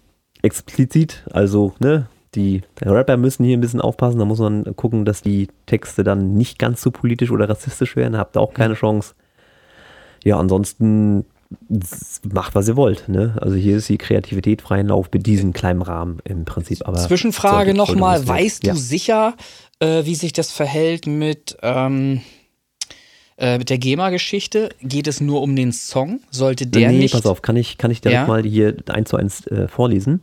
[0.42, 5.22] explizit, also ne, die Rapper müssen hier ein bisschen aufpassen, da muss man gucken, dass
[5.22, 8.80] die Texte dann nicht ganz so politisch oder rassistisch werden, habt ihr auch keine mhm.
[8.80, 9.14] Chance.
[10.24, 11.26] Ja, ansonsten
[12.32, 13.10] macht, was ihr wollt.
[13.10, 13.36] Ne?
[13.42, 16.88] Also hier ist die Kreativität freien Lauf mit diesem kleinen Rahmen im Prinzip.
[16.88, 18.74] Aber Zwischenfrage nochmal, weißt ja.
[18.74, 19.36] du sicher,
[19.80, 22.22] äh, wie sich das verhält mit, ähm,
[23.38, 24.70] äh, mit der GEMA-Geschichte?
[24.82, 26.20] Geht es nur um den Song?
[26.32, 27.14] Sollte der nee, nicht...
[27.14, 28.28] pass auf, kann ich, kann ich direkt ja?
[28.28, 30.22] mal hier eins zu eins äh, vorlesen.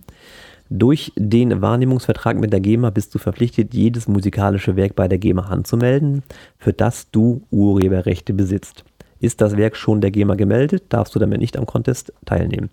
[0.73, 5.47] Durch den Wahrnehmungsvertrag mit der GEMA bist du verpflichtet, jedes musikalische Werk bei der GEMA
[5.49, 6.23] anzumelden,
[6.59, 8.85] für das du Urheberrechte besitzt.
[9.21, 12.71] Ist das Werk schon der GEMA gemeldet, darfst du damit nicht am Contest teilnehmen.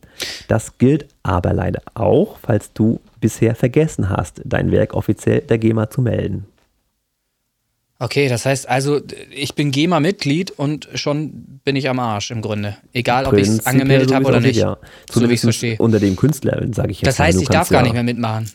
[0.47, 5.89] Das gilt aber leider auch, falls du bisher vergessen hast, dein Werk offiziell der GEMA
[5.89, 6.45] zu melden.
[7.99, 12.77] Okay, das heißt also, ich bin GEMA-Mitglied und schon bin ich am Arsch im Grunde.
[12.93, 14.57] Egal, ob ich es angemeldet habe oder nicht.
[14.57, 14.77] Ja.
[15.09, 15.77] So wie ich es verstehe.
[15.79, 17.07] Unter dem Künstler, sage ich jetzt.
[17.07, 18.51] Das heißt, mal, ich darf gar ja nicht mehr mitmachen.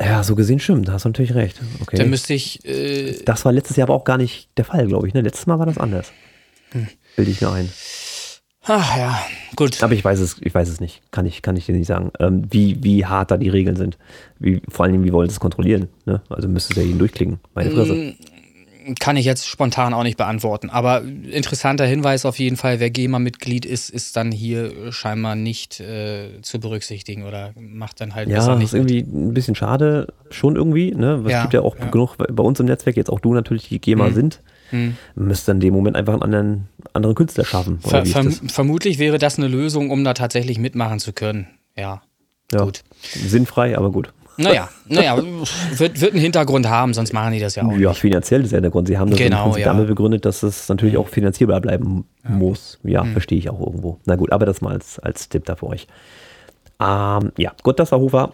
[0.00, 1.60] Ja, so gesehen stimmt, da hast du natürlich recht.
[1.80, 1.96] Okay.
[1.96, 2.64] Dann müsste ich.
[2.64, 5.14] Äh das war letztes Jahr aber auch gar nicht der Fall, glaube ich.
[5.14, 5.20] Ne?
[5.20, 6.12] Letztes Mal war das anders.
[6.74, 6.88] Hm.
[7.16, 7.70] Bilde ich mir ein.
[8.66, 9.18] Ach ja,
[9.56, 9.82] gut.
[9.82, 11.02] Aber ich weiß es, ich weiß es nicht.
[11.10, 13.98] Kann ich, kann ich dir nicht sagen, ähm, wie, wie hart da die Regeln sind.
[14.38, 15.88] Wie, vor allem, wie wollen sie es kontrollieren?
[16.06, 16.22] Ne?
[16.30, 17.40] Also müsste es ja jeden durchklicken.
[17.54, 17.94] Meine Fresse.
[17.94, 18.14] Mm,
[18.98, 20.70] kann ich jetzt spontan auch nicht beantworten.
[20.70, 26.40] Aber interessanter Hinweis auf jeden Fall, wer GEMA-Mitglied ist, ist dann hier scheinbar nicht äh,
[26.40, 28.72] zu berücksichtigen oder macht dann halt ja, besser nicht.
[28.72, 30.90] Ja, ist irgendwie ein bisschen schade, schon irgendwie.
[30.90, 31.22] Ne?
[31.26, 31.86] Es ja, gibt ja auch ja.
[31.86, 34.14] genug bei uns im Netzwerk, jetzt auch du natürlich, die GEMA mhm.
[34.14, 34.40] sind.
[34.70, 34.96] Mhm.
[35.14, 37.80] Müsste in dem Moment einfach einen anderen, anderen Künstler schaffen.
[37.80, 41.46] Ver verm vermutlich wäre das eine Lösung, um da tatsächlich mitmachen zu können.
[41.76, 42.02] Ja.
[42.52, 42.64] ja.
[42.64, 42.82] Gut.
[43.02, 44.12] Sinnfrei, aber gut.
[44.36, 47.72] Naja, naja, wird, wird einen Hintergrund haben, sonst machen die das ja auch.
[47.72, 48.00] Ja, nicht.
[48.00, 48.88] finanziell ist ja der Grund.
[48.88, 49.66] Sie haben das genau, ja.
[49.66, 52.30] damit begründet, dass es natürlich auch finanzierbar bleiben ja.
[52.30, 52.78] muss.
[52.82, 53.12] Ja, mhm.
[53.12, 53.98] verstehe ich auch irgendwo.
[54.06, 55.86] Na gut, aber das mal als, als Tipp da für euch.
[56.80, 58.32] Ähm, ja, gut, das war Hofer.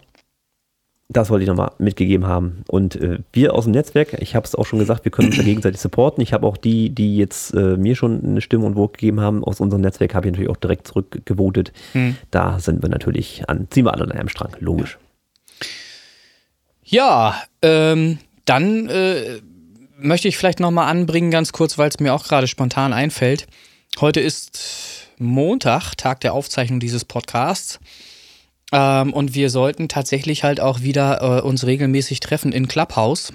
[1.12, 2.62] Das wollte ich nochmal mitgegeben haben.
[2.68, 5.36] Und äh, wir aus dem Netzwerk, ich habe es auch schon gesagt, wir können uns
[5.36, 6.22] da gegenseitig supporten.
[6.22, 9.42] Ich habe auch die, die jetzt äh, mir schon eine Stimme und Vote gegeben haben,
[9.42, 11.72] aus unserem Netzwerk habe ich natürlich auch direkt zurückgevotet.
[11.94, 12.16] Hm.
[12.30, 14.98] Da sind wir natürlich an, ziehen wir alle an einem Strang, logisch.
[16.84, 19.40] Ja, ähm, dann äh,
[19.98, 23.48] möchte ich vielleicht nochmal anbringen, ganz kurz, weil es mir auch gerade spontan einfällt.
[24.00, 27.80] Heute ist Montag, Tag der Aufzeichnung dieses Podcasts.
[28.72, 33.32] Ähm, und wir sollten tatsächlich halt auch wieder äh, uns regelmäßig treffen in Clubhouse,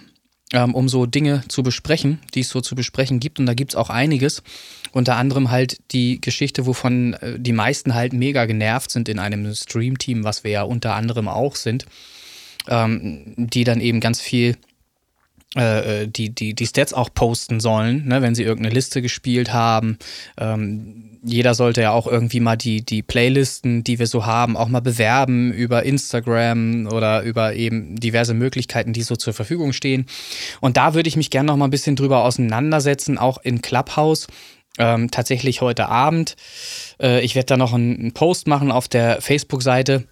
[0.53, 3.39] ähm, um so Dinge zu besprechen, die es so zu besprechen gibt.
[3.39, 4.43] Und da gibt es auch einiges.
[4.91, 9.53] Unter anderem halt die Geschichte, wovon äh, die meisten halt mega genervt sind in einem
[9.53, 11.85] Stream-Team, was wir ja unter anderem auch sind,
[12.69, 14.55] ähm, die dann eben ganz viel
[15.55, 19.97] äh, die, die, die Stats auch posten sollen, ne, wenn sie irgendeine Liste gespielt haben.
[20.37, 24.67] Ähm, jeder sollte ja auch irgendwie mal die, die Playlisten, die wir so haben, auch
[24.67, 30.05] mal bewerben über Instagram oder über eben diverse Möglichkeiten, die so zur Verfügung stehen.
[30.61, 34.27] Und da würde ich mich gerne noch mal ein bisschen drüber auseinandersetzen, auch in Clubhouse.
[34.77, 36.35] Ähm, tatsächlich heute Abend.
[37.01, 40.03] Äh, ich werde da noch einen, einen Post machen auf der Facebook-Seite.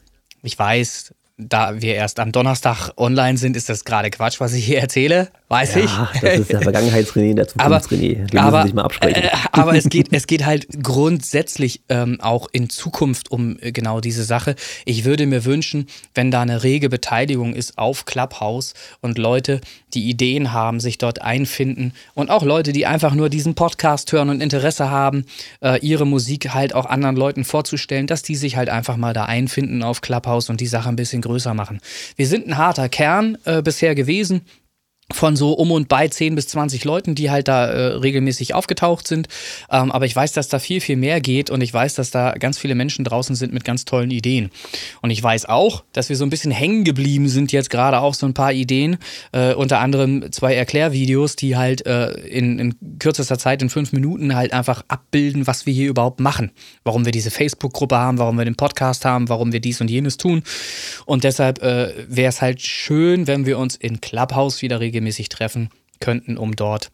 [0.42, 4.66] Ich weiß, da wir erst am Donnerstag online sind, ist das gerade Quatsch, was ich
[4.66, 6.20] hier erzähle, weiß ja, ich.
[6.22, 8.32] Das ist der Vergangenheitsrené, der Zukunftsrené.
[8.32, 9.24] Wir aber, sich mal absprechen.
[9.24, 14.00] Äh, aber es geht, es geht halt grundsätzlich ähm, auch in Zukunft um äh, genau
[14.00, 14.56] diese Sache.
[14.86, 19.62] Ich würde mir wünschen, wenn da eine rege Beteiligung ist auf Clubhouse und Leute,
[19.94, 24.30] die Ideen haben, sich dort einfinden und auch Leute, die einfach nur diesen Podcast hören
[24.30, 25.26] und Interesse haben,
[25.62, 29.26] äh, ihre Musik halt auch anderen Leuten vorzustellen, dass die sich halt einfach mal da
[29.26, 31.80] einfinden auf Clubhouse und die Sache ein bisschen größer machen.
[32.16, 34.42] Wir sind ein harter Kern äh, bisher gewesen
[35.12, 39.08] von so um und bei 10 bis 20 Leuten, die halt da äh, regelmäßig aufgetaucht
[39.08, 39.28] sind.
[39.70, 42.32] Ähm, aber ich weiß, dass da viel, viel mehr geht und ich weiß, dass da
[42.34, 44.50] ganz viele Menschen draußen sind mit ganz tollen Ideen.
[45.02, 48.14] Und ich weiß auch, dass wir so ein bisschen hängen geblieben sind jetzt gerade auch
[48.14, 48.98] so ein paar Ideen,
[49.34, 54.36] äh, unter anderem zwei Erklärvideos, die halt äh, in, in kürzester Zeit, in fünf Minuten
[54.36, 56.52] halt einfach abbilden, was wir hier überhaupt machen.
[56.84, 60.18] Warum wir diese Facebook-Gruppe haben, warum wir den Podcast haben, warum wir dies und jenes
[60.18, 60.44] tun.
[61.06, 65.30] Und deshalb äh, wäre es halt schön, wenn wir uns in Clubhouse wieder regelmäßig regelmäßig
[65.30, 65.70] treffen
[66.00, 66.92] könnten, um dort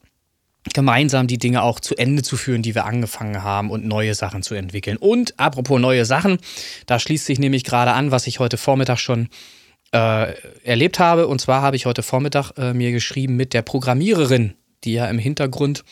[0.74, 4.44] gemeinsam die Dinge auch zu Ende zu führen, die wir angefangen haben und neue Sachen
[4.44, 4.98] zu entwickeln.
[4.98, 6.38] Und apropos neue Sachen,
[6.86, 9.30] da schließt sich nämlich gerade an, was ich heute Vormittag schon
[9.94, 10.34] äh,
[10.64, 11.28] erlebt habe.
[11.28, 15.18] Und zwar habe ich heute Vormittag äh, mir geschrieben mit der Programmiererin, die ja im
[15.18, 15.84] Hintergrund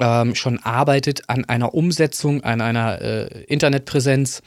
[0.00, 4.42] ähm, schon arbeitet an einer Umsetzung, an einer äh, Internetpräsenz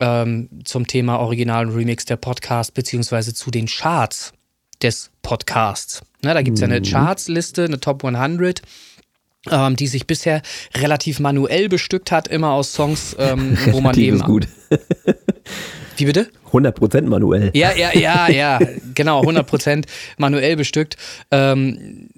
[0.00, 4.32] ähm, zum Thema Original und Remix der Podcast, beziehungsweise zu den Charts
[4.82, 6.02] des Podcasts.
[6.24, 6.84] Ne, da gibt es ja eine mhm.
[6.84, 8.62] Charts-Liste, eine Top 100.
[9.50, 10.40] Ähm, die sich bisher
[10.74, 14.16] relativ manuell bestückt hat, immer aus Songs, ähm, wo man eben.
[14.16, 14.48] Ist gut.
[15.98, 16.30] Wie bitte?
[16.50, 17.50] 100% manuell.
[17.52, 18.58] Ja, ja, ja, ja,
[18.94, 19.84] genau, 100%
[20.16, 20.96] manuell bestückt.
[21.30, 22.08] Ähm,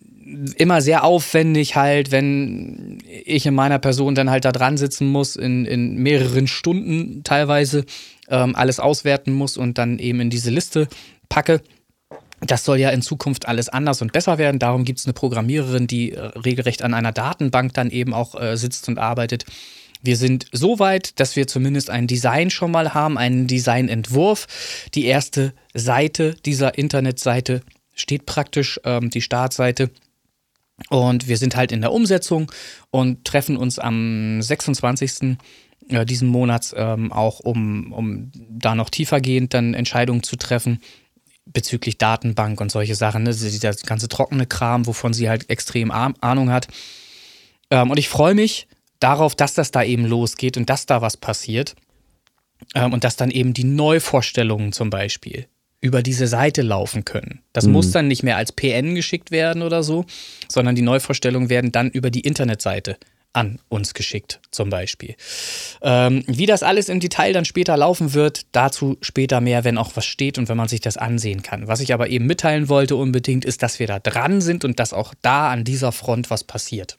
[0.57, 5.35] immer sehr aufwendig halt, wenn ich in meiner Person dann halt da dran sitzen muss,
[5.35, 7.85] in, in mehreren Stunden teilweise
[8.29, 10.89] ähm, alles auswerten muss und dann eben in diese Liste
[11.29, 11.61] packe.
[12.41, 14.59] Das soll ja in Zukunft alles anders und besser werden.
[14.59, 18.57] Darum gibt es eine Programmiererin, die äh, regelrecht an einer Datenbank dann eben auch äh,
[18.57, 19.47] sitzt und arbeitet.
[20.03, 24.47] Wir sind so weit, dass wir zumindest ein Design schon mal haben, einen Designentwurf.
[24.95, 27.63] Die erste Seite dieser Internetseite
[27.95, 29.91] steht praktisch, ähm, die Startseite.
[30.91, 32.53] Und wir sind halt in der Umsetzung
[32.91, 35.39] und treffen uns am 26.
[35.89, 40.81] Äh, diesen Monats ähm, auch, um, um da noch tiefergehend dann Entscheidungen zu treffen
[41.57, 43.31] bezüglich Datenbank und solche Sachen, ne?
[43.31, 46.69] dieser ganze trockene Kram, wovon sie halt extrem Ahnung hat.
[47.71, 48.69] Ähm, und ich freue mich
[49.01, 51.75] darauf, dass das da eben losgeht und dass da was passiert.
[52.75, 55.47] Ähm, und dass dann eben die Neuvorstellungen zum Beispiel
[55.81, 57.41] über diese Seite laufen können.
[57.55, 57.73] Das mhm.
[57.73, 60.05] muss dann nicht mehr als PN geschickt werden oder so,
[60.49, 62.99] sondern die Neuvorstellungen werden dann über die Internetseite
[63.37, 65.15] an uns geschickt, zum Beispiel.
[65.83, 69.93] Ähm, wie das alles im Detail dann später laufen wird, dazu später mehr, wenn auch
[69.95, 71.69] was steht und wenn man sich das ansehen kann.
[71.69, 74.93] Was ich aber eben mitteilen wollte unbedingt, ist, dass wir da dran sind und dass
[74.93, 76.97] auch da an dieser Front was passiert.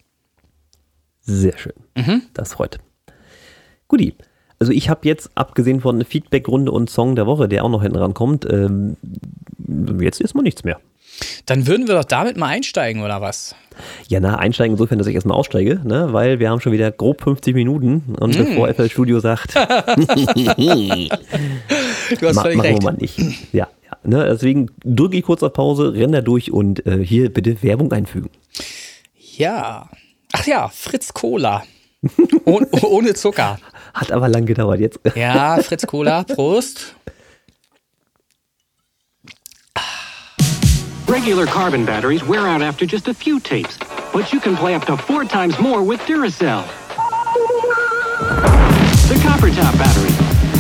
[1.22, 1.74] Sehr schön.
[1.96, 2.22] Mhm.
[2.34, 2.78] Das freut.
[3.88, 4.16] Guti.
[4.60, 7.98] Also ich habe jetzt, abgesehen von Feedback-Runde und Song der Woche, der auch noch hinten
[7.98, 8.98] rankommt, ähm,
[10.00, 10.80] jetzt ist mal nichts mehr.
[11.46, 13.56] Dann würden wir doch damit mal einsteigen, oder was?
[14.08, 16.10] Ja, na, einsteigen insofern, dass ich erstmal aussteige, ne?
[16.12, 18.44] weil wir haben schon wieder grob 50 Minuten und mm.
[18.44, 19.62] bevor FL Studio sagt, du
[22.22, 22.82] hast ma völlig machen recht.
[22.82, 23.18] wir mal nicht.
[23.54, 24.26] Ja, ja ne?
[24.26, 28.30] deswegen drücke ich kurz auf Pause, renne da durch und äh, hier bitte Werbung einfügen.
[29.36, 29.90] Ja.
[30.34, 31.64] Ach ja, Fritz Cola.
[32.46, 33.60] Oh, ohne Zucker.
[33.94, 35.00] Hat aber lang gedauert jetzt.
[35.16, 36.96] Ja, Fritz Cola, Prost.
[41.08, 43.78] Regular carbon batteries wear out after just a few tapes,
[44.12, 46.68] but you can play up to four times more with Duracell.
[49.08, 50.57] The Copper Top battery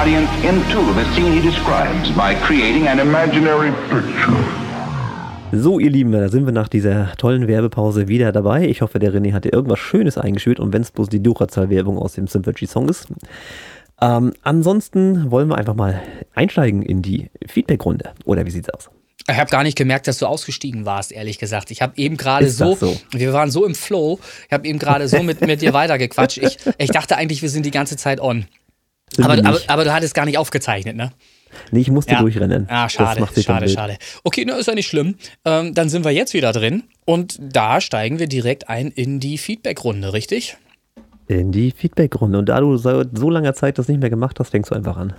[0.00, 4.34] audience into the scene he describes by creating an imaginary picture.
[5.52, 8.66] So, ihr Lieben, da sind wir nach dieser tollen Werbepause wieder dabei.
[8.66, 12.14] Ich hoffe, der René hatte irgendwas Schönes eingeschürt und wenn es bloß die Duracell-Werbung aus
[12.14, 13.08] dem Sympathy-Song ist.
[14.00, 16.00] Ähm, ansonsten wollen wir einfach mal
[16.34, 18.12] einsteigen in die Feedback-Runde.
[18.24, 18.88] Oder wie sieht's aus?
[19.28, 21.70] Ich habe gar nicht gemerkt, dass du ausgestiegen warst, ehrlich gesagt.
[21.70, 25.08] Ich habe eben gerade so, so, wir waren so im Flow, ich habe eben gerade
[25.08, 26.38] so mit, mit dir weitergequatscht.
[26.38, 28.46] Ich, ich dachte eigentlich, wir sind die ganze Zeit on.
[29.18, 31.12] Aber, aber, aber, du hattest gar nicht aufgezeichnet, ne?
[31.72, 32.20] Nee, ich musste ja.
[32.20, 32.66] durchrennen.
[32.68, 33.96] Ah, schade, schade, schade.
[34.22, 35.16] Okay, na, ist ja nicht schlimm.
[35.44, 39.36] Ähm, dann sind wir jetzt wieder drin und da steigen wir direkt ein in die
[39.36, 40.56] Feedback-Runde, richtig?
[41.26, 42.38] In die Feedback-Runde.
[42.38, 44.96] Und da du seit so langer Zeit das nicht mehr gemacht hast, fängst du einfach
[44.96, 45.14] an.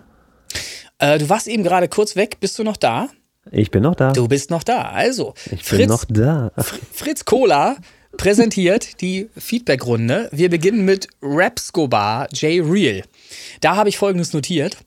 [0.99, 2.37] Äh, du warst eben gerade kurz weg.
[2.39, 3.09] Bist du noch da?
[3.49, 4.11] Ich bin noch da.
[4.11, 4.83] Du bist noch da.
[4.89, 6.51] Also, ich Fritz, bin noch da.
[6.93, 7.77] Fritz Cola
[8.17, 10.29] präsentiert die Feedback-Runde.
[10.31, 12.65] Wir beginnen mit Rapscobar J.
[12.65, 13.03] Real.
[13.61, 14.77] Da habe ich folgendes notiert.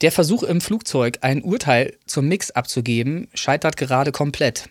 [0.00, 4.68] Der Versuch im Flugzeug, ein Urteil zum Mix abzugeben, scheitert gerade komplett.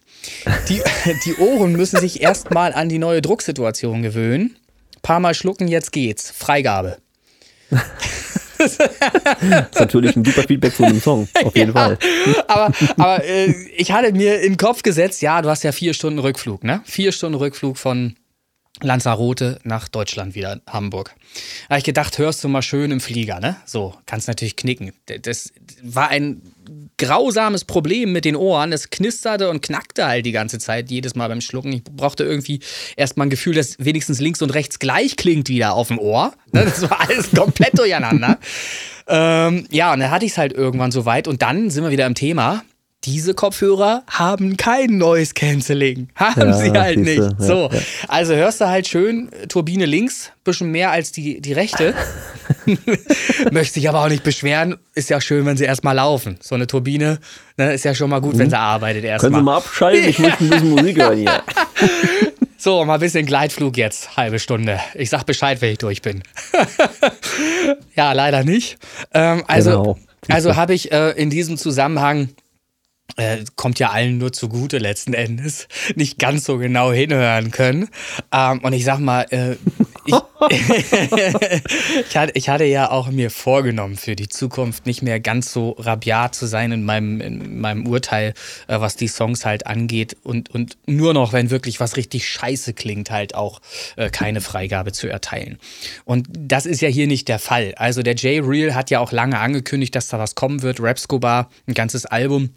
[0.68, 0.82] Die,
[1.26, 4.58] die Ohren müssen sich erstmal an die neue Drucksituation gewöhnen.
[5.02, 6.32] Paar Mal schlucken, jetzt geht's.
[6.32, 6.98] Freigabe.
[8.58, 8.78] das
[9.72, 12.00] ist natürlich ein super Feedback zu dem Song, auf jeden ja, Fall.
[12.48, 15.94] Aber, aber äh, ich hatte mir in den Kopf gesetzt, ja, du hast ja vier
[15.94, 16.82] Stunden Rückflug, ne?
[16.86, 18.16] Vier Stunden Rückflug von
[18.82, 21.16] Lanzarote nach Deutschland wieder, Hamburg.
[21.68, 23.58] Da habe ich gedacht, hörst du mal schön im Flieger, ne?
[23.66, 24.92] So, kannst natürlich knicken.
[25.22, 25.52] Das
[25.82, 26.42] war ein
[26.98, 28.74] grausames Problem mit den Ohren.
[28.74, 31.72] Es knisterte und knackte halt die ganze Zeit, jedes Mal beim Schlucken.
[31.74, 32.60] Ich brauchte irgendwie
[32.96, 36.34] erstmal ein Gefühl, dass wenigstens links und rechts gleich klingt wieder auf dem Ohr.
[36.52, 36.66] Ne?
[36.66, 38.40] Das war alles komplett durcheinander.
[39.08, 41.92] ähm, ja, und dann hatte ich es halt irgendwann so weit und dann sind wir
[41.92, 42.64] wieder im Thema
[43.04, 46.10] diese Kopfhörer haben kein Noise Cancelling.
[46.16, 47.20] Haben ja, sie halt nicht.
[47.20, 47.70] Ja, so.
[47.72, 47.80] Ja.
[48.08, 51.94] Also hörst du halt schön Turbine links, bisschen mehr als die, die rechte.
[53.52, 54.78] Möchte sich aber auch nicht beschweren.
[54.94, 56.38] Ist ja schön, wenn sie erstmal laufen.
[56.42, 57.20] So eine Turbine
[57.56, 58.40] ne, ist ja schon mal gut, mhm.
[58.40, 59.32] wenn sie arbeitet erstmal.
[59.32, 60.10] Können Sie mal abschalten?
[60.10, 61.44] Ich möchte ein bisschen Musik hören hier.
[62.58, 64.80] So, mal ein bisschen Gleitflug jetzt, halbe Stunde.
[64.96, 66.24] Ich sag Bescheid, wenn ich durch bin.
[67.96, 68.78] ja, leider nicht.
[69.14, 70.00] Ähm, also genau.
[70.30, 72.30] also habe ich äh, in diesem Zusammenhang
[73.18, 77.90] äh, kommt ja allen nur zugute letzten Endes, nicht ganz so genau hinhören können.
[78.32, 79.56] Ähm, und ich sag mal, äh,
[80.06, 80.16] ich,
[82.10, 85.72] ich, hatte, ich, hatte, ja auch mir vorgenommen, für die Zukunft nicht mehr ganz so
[85.72, 88.34] rabiat zu sein in meinem, in meinem Urteil,
[88.68, 90.16] äh, was die Songs halt angeht.
[90.24, 93.62] Und, und nur noch, wenn wirklich was richtig scheiße klingt, halt auch
[93.96, 95.58] äh, keine Freigabe zu erteilen.
[96.06, 97.74] Und das ist ja hier nicht der Fall.
[97.76, 100.80] Also der J Real hat ja auch lange angekündigt, dass da was kommen wird.
[100.80, 102.52] Rapscobar, ein ganzes Album.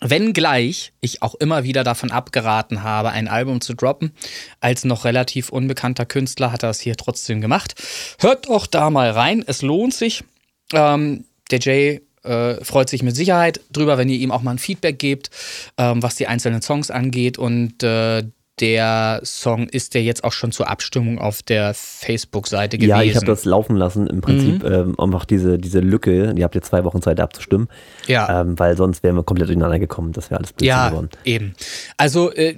[0.00, 4.12] Wenngleich ich auch immer wieder davon abgeraten habe, ein Album zu droppen,
[4.60, 7.74] als noch relativ unbekannter Künstler hat er es hier trotzdem gemacht.
[8.18, 10.24] Hört doch da mal rein, es lohnt sich.
[10.72, 14.58] Ähm, der Jay äh, freut sich mit Sicherheit drüber, wenn ihr ihm auch mal ein
[14.58, 15.30] Feedback gebt,
[15.78, 17.38] ähm, was die einzelnen Songs angeht.
[17.38, 18.24] Und äh,
[18.60, 22.90] der Song ist der jetzt auch schon zur Abstimmung auf der Facebook-Seite gewesen.
[22.90, 24.06] Ja, ich habe das laufen lassen.
[24.06, 24.72] Im Prinzip mhm.
[24.72, 26.32] ähm, einfach diese, diese Lücke.
[26.36, 27.68] Ihr habt jetzt zwei Wochen Zeit abzustimmen.
[28.06, 28.40] Ja.
[28.42, 30.12] Ähm, weil sonst wären wir komplett durcheinander gekommen.
[30.12, 31.08] Das wäre alles blöd ja, geworden.
[31.24, 31.54] eben.
[31.96, 32.54] Also äh,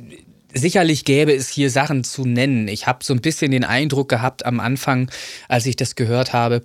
[0.53, 2.69] sicherlich gäbe es hier Sachen zu nennen.
[2.69, 5.11] Ich habe so ein bisschen den Eindruck gehabt am Anfang,
[5.49, 6.63] als ich das gehört habe,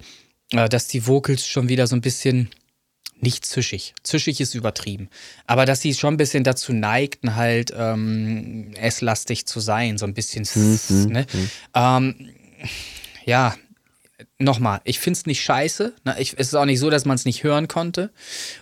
[0.51, 2.49] äh, dass die Vocals schon wieder so ein bisschen
[3.22, 3.93] nicht zischig.
[4.03, 5.09] Zischig ist übertrieben.
[5.47, 10.13] Aber dass sie schon ein bisschen dazu neigten, halt ähm, esslastig zu sein, so ein
[10.13, 10.47] bisschen.
[10.55, 11.05] Mhm.
[11.11, 11.26] Ne?
[11.32, 11.49] Mhm.
[11.76, 12.30] Ähm,
[13.26, 13.55] ja,
[14.39, 15.93] nochmal, ich finde es nicht scheiße.
[16.03, 16.15] Ne?
[16.19, 18.11] Ich, es ist auch nicht so, dass man es nicht hören konnte.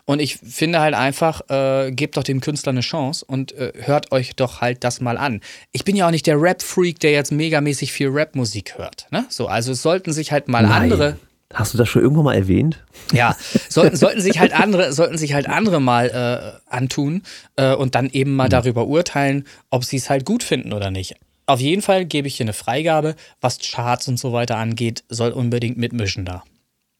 [0.05, 4.11] Und ich finde halt einfach, äh, gebt doch dem Künstler eine Chance und äh, hört
[4.11, 5.41] euch doch halt das mal an.
[5.71, 9.07] Ich bin ja auch nicht der Rap-Freak, der jetzt megamäßig viel Rap-Musik hört.
[9.11, 9.25] Ne?
[9.29, 10.83] So, also es sollten sich halt mal Nein.
[10.83, 11.17] andere
[11.53, 12.83] Hast du das schon irgendwann mal erwähnt?
[13.11, 13.35] Ja,
[13.69, 17.23] sollten, sollten sich halt andere, sollten sich halt andere mal äh, antun
[17.55, 18.51] äh, und dann eben mal mhm.
[18.51, 21.15] darüber urteilen, ob sie es halt gut finden oder nicht.
[21.47, 25.31] Auf jeden Fall gebe ich hier eine Freigabe, was Charts und so weiter angeht, soll
[25.31, 26.43] unbedingt mitmischen da.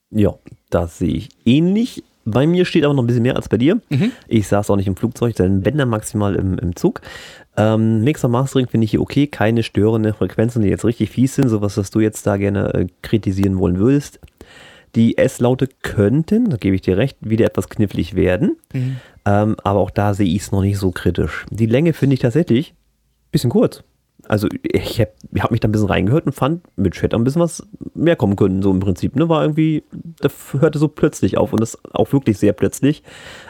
[0.09, 0.33] Ja,
[0.71, 2.03] das sehe ich ähnlich.
[2.25, 3.79] Bei mir steht aber noch ein bisschen mehr als bei dir.
[3.89, 4.11] Mhm.
[4.27, 7.01] Ich saß auch nicht im Flugzeug, denn wenn dann maximal im, im Zug.
[7.57, 11.49] Ähm, Mixer Mastering finde ich hier okay, keine störenden Frequenzen, die jetzt richtig fies sind,
[11.49, 14.19] sowas, was du jetzt da gerne äh, kritisieren wollen würdest.
[14.95, 18.57] Die S-Laute könnten, da gebe ich dir recht, wieder etwas knifflig werden.
[18.73, 18.97] Mhm.
[19.25, 21.45] Ähm, aber auch da sehe ich es noch nicht so kritisch.
[21.51, 23.83] Die Länge finde ich tatsächlich ein bisschen kurz.
[24.27, 27.41] Also ich habe hab mich da ein bisschen reingehört und fand, mit Chat ein bisschen
[27.41, 29.15] was mehr kommen können, so im Prinzip.
[29.15, 29.27] Ne?
[29.27, 29.83] War irgendwie,
[30.19, 33.01] das hörte so plötzlich auf und das auch wirklich sehr plötzlich.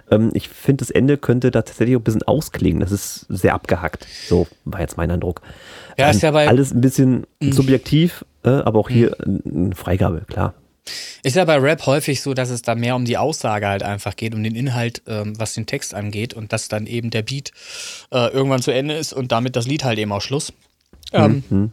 [0.10, 2.80] Ähm, ich finde, das Ende könnte da tatsächlich auch ein bisschen ausklingen.
[2.80, 4.08] Das ist sehr abgehackt.
[4.28, 5.42] So war jetzt mein Eindruck.
[5.98, 7.52] Ja, ist ja bei Alles ein bisschen mhm.
[7.52, 9.42] subjektiv, äh, aber auch hier mhm.
[9.54, 10.54] eine Freigabe, klar.
[11.24, 14.16] Ist ja bei Rap häufig so, dass es da mehr um die Aussage halt einfach
[14.16, 17.52] geht, um den Inhalt, ähm, was den Text angeht und dass dann eben der Beat
[18.12, 20.54] äh, irgendwann zu Ende ist und damit das Lied halt eben auch Schluss.
[21.14, 21.72] Ähm, Mhm.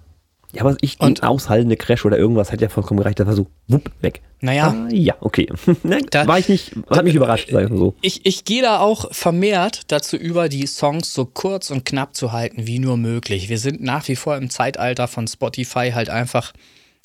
[0.53, 3.19] Ja, aber ich, Und- ein aushaltende Crash oder irgendwas hat ja vollkommen gereicht.
[3.19, 4.23] Das war so, wupp, weg.
[4.41, 4.69] Naja.
[4.69, 5.49] Ah, ja, okay.
[6.11, 7.95] Da- war ich nicht, hat mich überrascht, sag ich mal so.
[8.01, 12.33] Ich, ich gehe da auch vermehrt dazu über, die Songs so kurz und knapp zu
[12.33, 13.49] halten wie nur möglich.
[13.49, 16.53] Wir sind nach wie vor im Zeitalter von Spotify halt einfach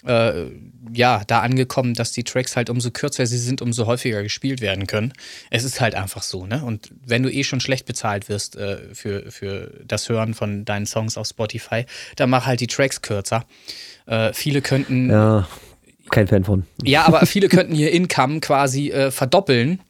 [0.06, 0.46] äh,
[0.94, 4.88] ja, da angekommen, dass die Tracks halt umso kürzer sie sind, umso häufiger gespielt werden
[4.88, 5.14] können.
[5.50, 6.64] Es ist halt einfach so, ne?
[6.64, 10.86] Und wenn du eh schon schlecht bezahlt wirst äh, für, für das Hören von deinen
[10.86, 11.86] Songs auf Spotify,
[12.16, 13.46] dann mach halt die Tracks kürzer.
[14.08, 15.48] Äh, viele könnten Ja,
[16.10, 16.66] kein Fan von.
[16.84, 19.82] ja, aber viele könnten ihr Income quasi äh, verdoppeln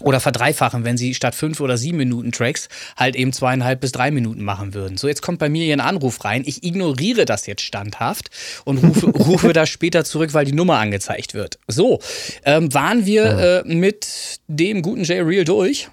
[0.00, 4.10] oder verdreifachen, wenn sie statt fünf oder sieben Minuten Tracks halt eben zweieinhalb bis drei
[4.10, 4.96] Minuten machen würden.
[4.96, 6.42] So, jetzt kommt bei mir hier ein Anruf rein.
[6.46, 8.30] Ich ignoriere das jetzt standhaft
[8.64, 11.58] und rufe, rufe das später zurück, weil die Nummer angezeigt wird.
[11.68, 12.00] So,
[12.44, 15.88] ähm, waren wir äh, mit dem guten J Real durch?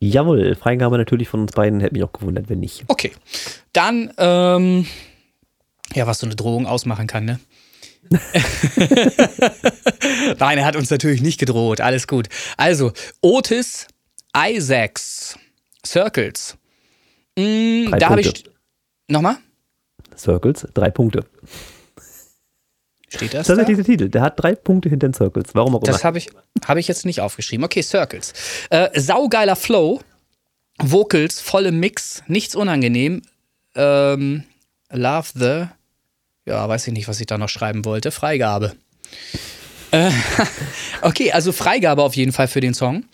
[0.00, 2.84] Jawohl, Freigabe natürlich von uns beiden, hätte mich auch gewundert, wenn nicht.
[2.88, 3.12] Okay.
[3.74, 4.86] Dann, ähm,
[5.94, 7.38] ja, was so eine Drohung ausmachen kann, ne?
[10.38, 11.80] Nein, er hat uns natürlich nicht gedroht.
[11.80, 12.28] Alles gut.
[12.56, 13.86] Also, Otis
[14.36, 15.36] Isaacs
[15.86, 16.56] Circles.
[17.38, 18.44] Mm, da habe ich.
[19.08, 19.36] Nochmal?
[20.16, 21.24] Circles, drei Punkte.
[23.08, 23.48] Steht das?
[23.48, 23.74] Das ist Da?
[23.74, 24.08] der Titel.
[24.08, 25.46] Der hat drei Punkte hinter den Circles.
[25.54, 25.90] Warum auch immer.
[25.92, 26.30] Das habe ich,
[26.64, 27.64] hab ich jetzt nicht aufgeschrieben.
[27.64, 28.32] Okay, Circles.
[28.70, 30.00] Äh, saugeiler Flow.
[30.82, 33.20] Vocals, volle Mix, nichts unangenehm.
[33.74, 34.44] Ähm,
[34.90, 35.64] love the.
[36.46, 38.10] Ja, weiß ich nicht, was ich da noch schreiben wollte.
[38.10, 38.72] Freigabe.
[39.90, 40.10] Äh,
[41.02, 43.04] okay, also Freigabe auf jeden Fall für den Song.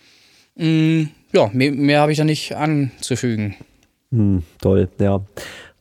[0.57, 3.57] Mm, ja, mehr, mehr habe ich da nicht anzufügen.
[4.11, 5.25] Hm, toll, ja.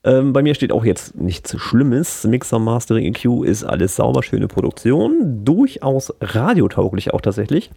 [0.05, 2.23] Ähm, bei mir steht auch jetzt nichts Schlimmes.
[2.25, 5.43] Mixer, Mastering, EQ ist alles sauber, schöne Produktion.
[5.43, 7.71] Durchaus radiotauglich auch tatsächlich.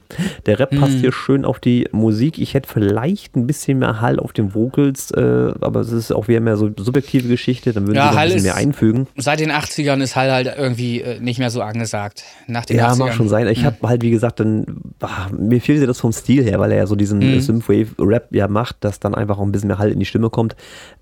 [0.45, 0.81] Der Rap Hm.
[0.81, 2.39] passt hier schön auf die Musik.
[2.39, 6.29] Ich hätte vielleicht ein bisschen mehr Hall auf den Vocals, äh, aber es ist auch
[6.29, 7.73] wieder mehr so subjektive Geschichte.
[7.73, 9.07] Dann würden Ja, sie noch ein Hall bisschen ist- mehr einfügen.
[9.17, 12.25] Seit den 80ern ist Hall halt irgendwie äh, nicht mehr so angesagt.
[12.47, 12.99] Nach den Ja, 80ern.
[12.99, 13.49] mag schon sein.
[13.49, 14.67] Ich habe halt, wie gesagt, dann,
[15.01, 18.49] ah, mir fehlte das vom Stil her, weil er ja so diesen äh, Synthwave-Rap ja
[18.49, 20.57] macht, dass dann einfach auch ein bisschen mehr Halt in die Stimme kommt.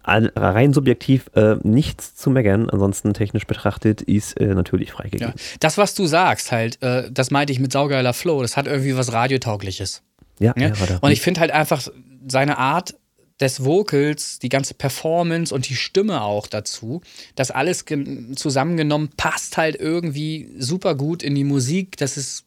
[0.09, 4.95] Rein subjektiv äh, nichts zu meckern, ansonsten technisch betrachtet ist äh, natürlich Ja.
[4.97, 5.35] freigegeben.
[5.61, 8.97] Das, was du sagst, halt, äh, das meinte ich mit saugeiler Flow, das hat irgendwie
[8.97, 10.03] was Radiotaugliches.
[10.39, 10.99] Ja, ja, warte.
[11.01, 11.87] und ich finde halt einfach
[12.29, 12.95] seine Art
[13.41, 17.03] des Vocals, die ganze Performance und die Stimme auch dazu,
[17.35, 21.97] das alles gen- zusammengenommen passt halt irgendwie super gut in die Musik.
[21.99, 22.45] Das ist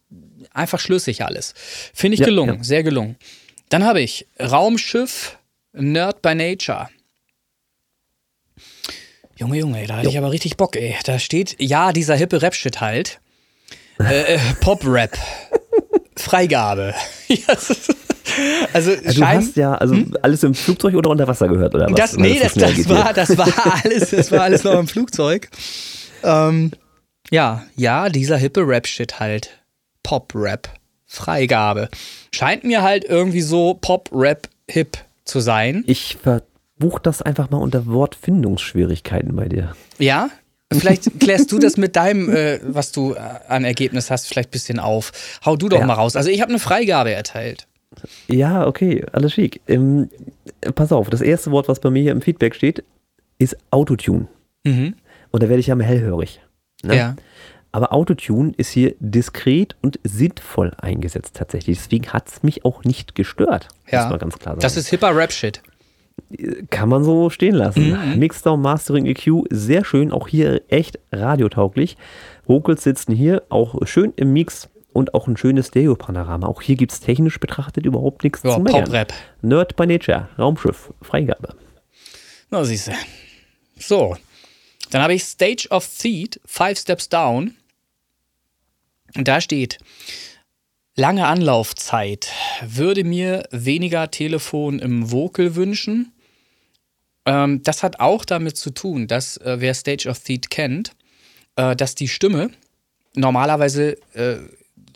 [0.51, 1.53] einfach schlüssig alles.
[1.93, 2.63] Finde ich Ja, gelungen, ja.
[2.63, 3.17] sehr gelungen.
[3.69, 5.37] Dann habe ich Raumschiff
[5.73, 6.89] Nerd by Nature.
[9.39, 10.95] Junge, Junge, da hatte ich aber richtig Bock, ey.
[11.05, 13.21] Da steht, ja, dieser hippe Rap-Shit halt.
[13.99, 15.17] Äh, äh, Pop-Rap.
[16.15, 16.93] Freigabe.
[17.47, 17.95] Das ist-
[18.73, 21.95] also, du hast ja also alles im Flugzeug oder unter Wasser gehört, oder was?
[21.95, 23.47] das, nee, das, das, geht war, das war
[23.83, 25.49] alles, das war alles noch im Flugzeug.
[26.23, 26.71] Ähm,
[27.31, 29.49] ja, ja, dieser hippe Rap-Shit halt.
[30.03, 30.69] Pop-Rap.
[31.07, 31.89] Freigabe.
[32.31, 35.83] Scheint mir halt irgendwie so Pop-Rap-Hip zu sein.
[35.87, 36.17] Ich
[36.79, 39.75] verbuch das einfach mal unter Wortfindungsschwierigkeiten bei dir.
[39.97, 40.29] Ja?
[40.71, 44.51] Vielleicht klärst du das mit deinem, äh, was du äh, an Ergebnis hast, vielleicht ein
[44.51, 45.11] bisschen auf.
[45.45, 45.85] Hau du doch Ja.
[45.85, 46.15] mal raus.
[46.15, 47.67] Also ich habe eine Freigabe erteilt.
[48.27, 49.61] Ja, okay, alles schick.
[49.67, 50.09] Ähm,
[50.75, 52.83] pass auf, das erste Wort, was bei mir hier im Feedback steht,
[53.39, 54.27] ist Autotune.
[54.63, 54.95] Mhm.
[55.31, 56.39] Und da werde ich ja mal hellhörig.
[56.83, 56.95] Ne?
[56.95, 57.15] Ja.
[57.71, 61.77] Aber Autotune ist hier diskret und sinnvoll eingesetzt tatsächlich.
[61.77, 63.67] Deswegen hat es mich auch nicht gestört.
[63.91, 64.03] Ja.
[64.03, 64.61] Muss man ganz klar sagen.
[64.61, 65.61] Das ist hipper Rap-Shit.
[66.69, 67.91] Kann man so stehen lassen.
[67.91, 68.19] Mhm.
[68.19, 70.11] Mixdown, Mastering, EQ, sehr schön.
[70.11, 71.97] Auch hier echt radiotauglich.
[72.45, 76.47] Vocals sitzen hier auch schön im Mix und auch ein schönes Stereo-Panorama.
[76.47, 78.85] Auch hier gibt es technisch betrachtet überhaupt nichts Ja, zu meckern.
[78.85, 79.13] Pop-Rap.
[79.41, 81.55] Nerd by Nature, Raumschiff, Freigabe.
[82.49, 82.91] Na, siehst du.
[83.77, 84.17] So.
[84.91, 87.53] Dann habe ich Stage of Seed, Five Steps Down.
[89.15, 89.77] Und da steht,
[90.95, 92.31] lange Anlaufzeit.
[92.65, 96.11] Würde mir weniger Telefon im Vocal wünschen.
[97.25, 100.95] Ähm, das hat auch damit zu tun, dass äh, wer Stage of Seed kennt,
[101.55, 102.49] äh, dass die Stimme
[103.15, 104.37] normalerweise, äh,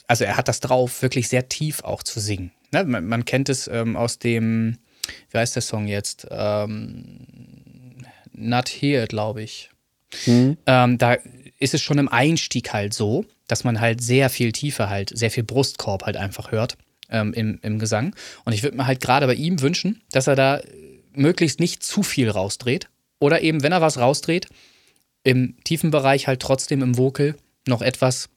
[0.07, 2.51] also er hat das drauf, wirklich sehr tief auch zu singen.
[2.71, 2.83] Ne?
[2.85, 4.77] Man, man kennt es ähm, aus dem,
[5.31, 6.27] wie heißt der Song jetzt?
[6.31, 9.69] Ähm, Not Here, glaube ich.
[10.65, 11.17] Ähm, da
[11.59, 15.31] ist es schon im Einstieg halt so, dass man halt sehr viel Tiefe halt, sehr
[15.31, 16.77] viel Brustkorb halt einfach hört
[17.09, 18.15] ähm, im, im Gesang.
[18.45, 20.61] Und ich würde mir halt gerade bei ihm wünschen, dass er da
[21.15, 22.89] möglichst nicht zu viel rausdreht.
[23.19, 24.47] Oder eben, wenn er was rausdreht,
[25.23, 27.35] im tiefen Bereich halt trotzdem im Vocal
[27.67, 28.29] noch etwas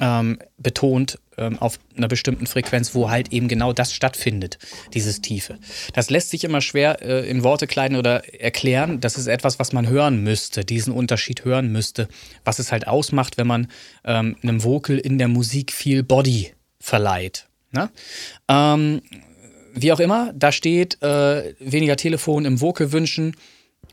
[0.00, 4.58] ähm, betont ähm, auf einer bestimmten Frequenz, wo halt eben genau das stattfindet,
[4.94, 5.58] dieses Tiefe.
[5.94, 9.00] Das lässt sich immer schwer äh, in Worte kleiden oder erklären.
[9.00, 12.08] Das ist etwas, was man hören müsste, diesen Unterschied hören müsste,
[12.44, 13.68] was es halt ausmacht, wenn man
[14.04, 17.46] ähm, einem Vocal in der Musik viel Body verleiht.
[17.72, 17.90] Ne?
[18.48, 19.02] Ähm,
[19.74, 23.36] wie auch immer, da steht äh, weniger Telefon im Vocal wünschen.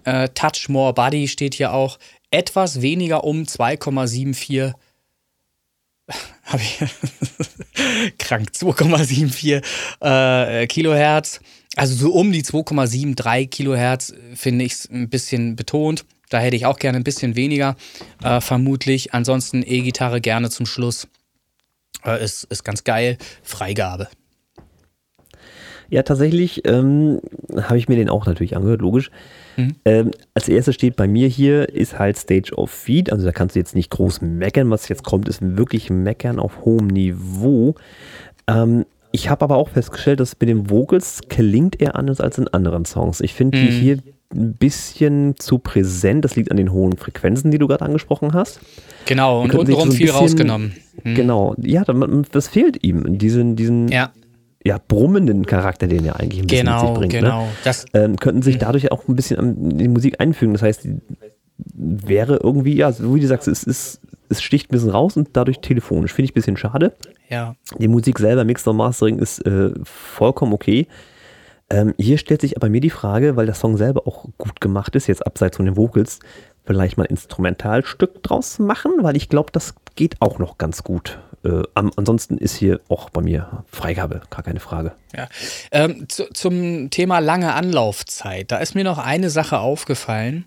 [0.03, 1.99] Äh, Touch More Body steht hier auch.
[2.31, 4.73] Etwas weniger um 2,74
[6.43, 6.79] habe ich
[8.17, 9.61] krank 2,74
[10.01, 11.39] äh, Kilohertz.
[11.75, 16.05] Also so um die 2,73 Kilohertz finde ich es ein bisschen betont.
[16.29, 17.77] Da hätte ich auch gerne ein bisschen weniger,
[18.23, 19.13] äh, vermutlich.
[19.13, 21.07] Ansonsten E-Gitarre gerne zum Schluss.
[22.07, 23.17] Äh, ist, ist ganz geil.
[23.43, 24.07] Freigabe.
[25.89, 27.21] Ja, tatsächlich ähm,
[27.55, 29.09] habe ich mir den auch natürlich angehört, logisch.
[29.55, 29.75] Mhm.
[29.85, 33.11] Ähm, als erstes steht bei mir hier, ist halt Stage of Feed.
[33.11, 34.69] Also da kannst du jetzt nicht groß meckern.
[34.69, 37.75] Was jetzt kommt, ist wirklich Meckern auf hohem Niveau.
[38.47, 42.47] Ähm, ich habe aber auch festgestellt, dass mit den Vocals klingt er anders als in
[42.49, 43.21] anderen Songs.
[43.21, 43.79] Ich finde die mhm.
[43.79, 43.97] hier
[44.33, 46.25] ein bisschen zu präsent.
[46.25, 48.59] Das liegt an den hohen Frequenzen, die du gerade angesprochen hast.
[49.05, 50.75] Genau, und untenrum so viel bisschen, rausgenommen.
[51.03, 51.15] Mhm.
[51.15, 51.83] Genau, ja,
[52.31, 53.17] das fehlt ihm.
[53.17, 54.11] Diesen, diesen ja
[54.67, 57.13] ja, brummenden Charakter, den er eigentlich ein bisschen genau, mit sich bringt.
[57.13, 57.19] Ne?
[57.21, 57.51] Genau, ne?
[57.63, 60.53] das, ähm, könnten sich dadurch auch ein bisschen in die Musik einfügen.
[60.53, 60.87] Das heißt,
[61.57, 65.29] wäre irgendwie, ja, so wie du sagst, es, es, es sticht ein bisschen raus und
[65.33, 66.13] dadurch telefonisch.
[66.13, 66.93] Finde ich ein bisschen schade.
[67.29, 67.55] Ja.
[67.77, 70.87] Die Musik selber, Mixer Mastering, ist äh, vollkommen okay.
[71.69, 74.95] Ähm, hier stellt sich aber mir die Frage, weil der Song selber auch gut gemacht
[74.95, 76.19] ist, jetzt abseits von den Vocals,
[76.65, 81.19] vielleicht mal ein Instrumentalstück draus machen, weil ich glaube, das geht auch noch ganz gut.
[81.43, 84.93] Äh, ansonsten ist hier auch bei mir Freigabe, gar keine Frage.
[85.15, 85.27] Ja.
[85.71, 90.45] Ähm, zu, zum Thema lange Anlaufzeit, da ist mir noch eine Sache aufgefallen.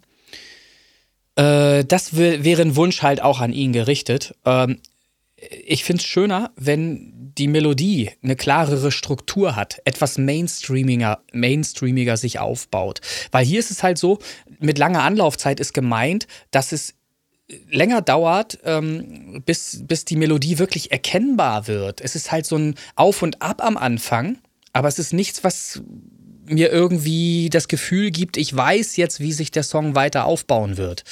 [1.37, 4.35] Äh, das wäre ein Wunsch halt auch an ihn gerichtet.
[4.45, 4.81] Ähm,
[5.37, 12.38] ich finde es schöner, wenn die Melodie eine klarere Struktur hat, etwas mainstreamiger, mainstreamiger sich
[12.38, 13.01] aufbaut.
[13.32, 14.18] Weil hier ist es halt so,
[14.59, 16.95] mit langer Anlaufzeit ist gemeint, dass es
[17.70, 22.03] länger dauert, ähm, bis, bis die Melodie wirklich erkennbar wird.
[22.03, 24.38] Es ist halt so ein Auf und Ab am Anfang,
[24.74, 25.82] aber es ist nichts, was
[26.51, 31.05] mir irgendwie das Gefühl gibt, ich weiß jetzt, wie sich der Song weiter aufbauen wird.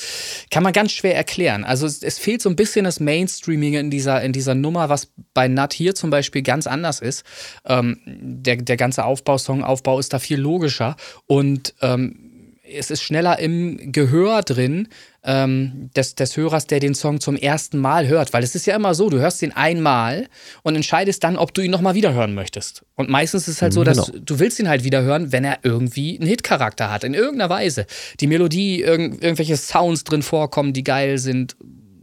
[0.51, 1.65] Kann man ganz schwer erklären.
[1.65, 5.13] Also es, es fehlt so ein bisschen das Mainstreaming in dieser, in dieser Nummer, was
[5.35, 7.25] bei Nut hier zum Beispiel ganz anders ist.
[7.65, 12.28] Ähm, der, der ganze Aufbau, Songaufbau ist da viel logischer und ähm,
[12.71, 14.89] es ist schneller im Gehör drin
[15.25, 18.33] ähm, des, des Hörers, der den Song zum ersten Mal hört.
[18.33, 20.29] Weil es ist ja immer so, du hörst den einmal
[20.63, 22.85] und entscheidest dann, ob du ihn nochmal wieder hören möchtest.
[22.95, 24.23] Und meistens ist es halt so, dass genau.
[24.25, 27.87] du willst ihn halt wieder hören, wenn er irgendwie einen Hitcharakter hat, in irgendeiner Weise.
[28.21, 31.57] Die Melodie, irgend, irgendwelche Sounds drin vorkommen, die geil sind.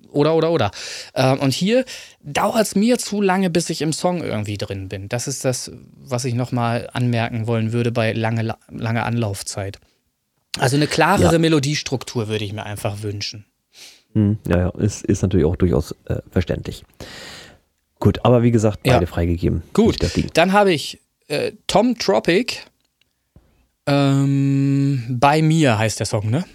[0.10, 0.72] Oder, oder, oder.
[1.14, 1.84] Ähm, und hier
[2.24, 5.10] dauert es mir zu lange, bis ich im Song irgendwie drin bin.
[5.10, 9.80] Das ist das, was ich nochmal anmerken wollen würde bei lange, lange Anlaufzeit.
[10.60, 11.40] Also eine klarere ja.
[11.40, 13.46] Melodiestruktur würde ich mir einfach wünschen.
[14.14, 16.84] Hm, ja, ja, ist, ist natürlich auch durchaus äh, verständlich.
[18.00, 19.08] Gut, aber wie gesagt, beide ja.
[19.08, 19.64] freigegeben.
[19.74, 19.98] Gut,
[20.34, 22.60] dann habe ich äh, Tom Tropic.
[23.88, 26.46] Ähm, bei mir heißt der Song, ne?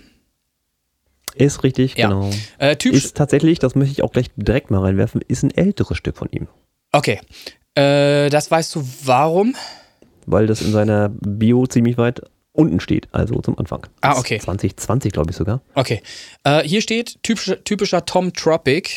[1.34, 2.08] Ist richtig, ja.
[2.08, 2.30] genau.
[2.58, 6.16] Äh, ist tatsächlich, das möchte ich auch gleich direkt mal reinwerfen, ist ein älteres Stück
[6.16, 6.48] von ihm.
[6.92, 7.20] Okay.
[7.74, 9.54] Äh, das weißt du warum?
[10.26, 12.22] Weil das in seiner Bio ziemlich weit
[12.52, 13.86] unten steht, also zum Anfang.
[14.00, 14.38] Ah, okay.
[14.38, 15.60] 2020, glaube ich sogar.
[15.74, 16.02] Okay.
[16.44, 18.90] Äh, hier steht typischer, typischer Tom Tropic.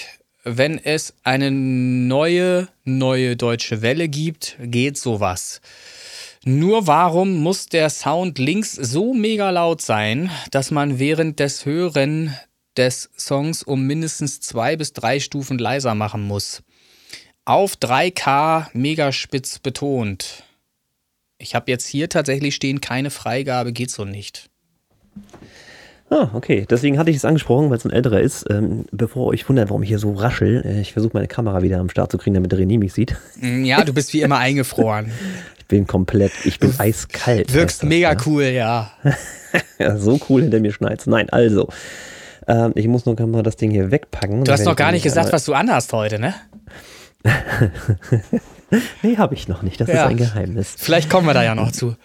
[0.43, 5.61] Wenn es eine neue, neue deutsche Welle gibt, geht sowas.
[6.45, 12.37] Nur warum muss der Sound links so mega laut sein, dass man während des Hören
[12.75, 16.61] des Songs um mindestens zwei bis drei Stufen leiser machen muss?
[17.45, 20.43] Auf 3K megaspitz betont.
[21.43, 24.49] Ich habe jetzt hier tatsächlich stehen, keine Freigabe, geht so nicht.
[26.09, 26.65] Ah, okay.
[26.69, 28.45] Deswegen hatte ich es angesprochen, weil es ein älterer ist.
[28.49, 31.79] Ähm, bevor euch wundert, warum ich hier so raschel, äh, ich versuche meine Kamera wieder
[31.79, 33.17] am Start zu kriegen, damit der René mich sieht.
[33.41, 35.11] Mm, ja, du bist wie immer eingefroren.
[35.59, 37.53] ich bin komplett, ich bin eiskalt.
[37.53, 38.93] Wirkst mega das, cool, ja.
[39.79, 39.97] ja.
[39.97, 41.67] So cool hinter mir schneit Nein, also.
[42.47, 44.45] Ähm, ich muss noch mal das Ding hier wegpacken.
[44.45, 46.35] Du hast noch gar nicht gesagt, was du anhast heute, ne?
[49.03, 49.79] nee, habe ich noch nicht.
[49.79, 50.03] Das ja.
[50.03, 50.75] ist ein Geheimnis.
[50.77, 51.95] Vielleicht kommen wir da ja noch zu.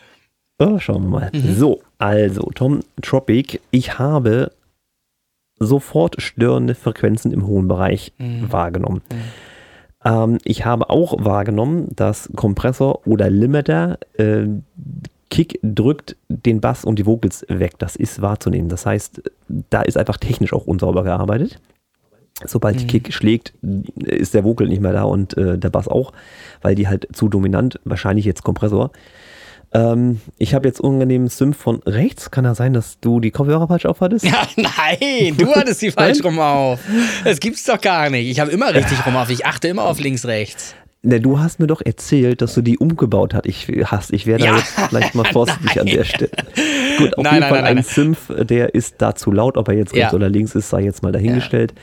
[0.59, 1.31] Oh, schauen wir mal.
[1.33, 1.55] Mhm.
[1.55, 3.61] So, also, Tom Tropic.
[3.71, 4.51] Ich habe
[5.59, 8.51] sofort störende Frequenzen im hohen Bereich mhm.
[8.53, 9.03] wahrgenommen.
[9.11, 9.17] Mhm.
[10.05, 14.47] Ähm, ich habe auch wahrgenommen, dass Kompressor oder Limiter äh,
[15.31, 17.75] Kick drückt den Bass und die Vocals weg.
[17.79, 18.69] Das ist wahrzunehmen.
[18.69, 19.23] Das heißt,
[19.71, 21.61] da ist einfach technisch auch unsauber gearbeitet.
[22.47, 22.79] Sobald Mhm.
[22.81, 23.53] die Kick schlägt,
[23.97, 26.13] ist der Vocal nicht mehr da und äh, der Bass auch,
[26.63, 28.91] weil die halt zu dominant, wahrscheinlich jetzt Kompressor.
[29.73, 32.31] Ähm, ich habe jetzt unangenehmen Synth von rechts.
[32.31, 34.25] Kann ja sein, dass du die Kopfhörer falsch aufhattest?
[34.25, 36.81] Ja, nein, du hattest sie falsch rum auf.
[37.25, 38.31] Das gibt's doch gar nicht.
[38.31, 39.29] Ich habe immer richtig rum auf.
[39.31, 40.75] Ich achte immer auf links, rechts.
[41.03, 43.47] Ne, du hast mir doch erzählt, dass du die umgebaut hast.
[43.47, 44.57] Ich, hast, ich wäre da Ja.
[44.57, 46.31] jetzt vielleicht mal vorsichtig an der Stelle.
[46.99, 47.85] Gut, auf Nein, jeden nein, Fall nein, ein.
[47.85, 48.19] Synth,
[48.51, 49.57] der ist da zu laut.
[49.59, 50.17] Ob er jetzt rechts Ja.
[50.17, 51.73] oder links ist, sei jetzt mal dahingestellt.
[51.73, 51.75] Äh,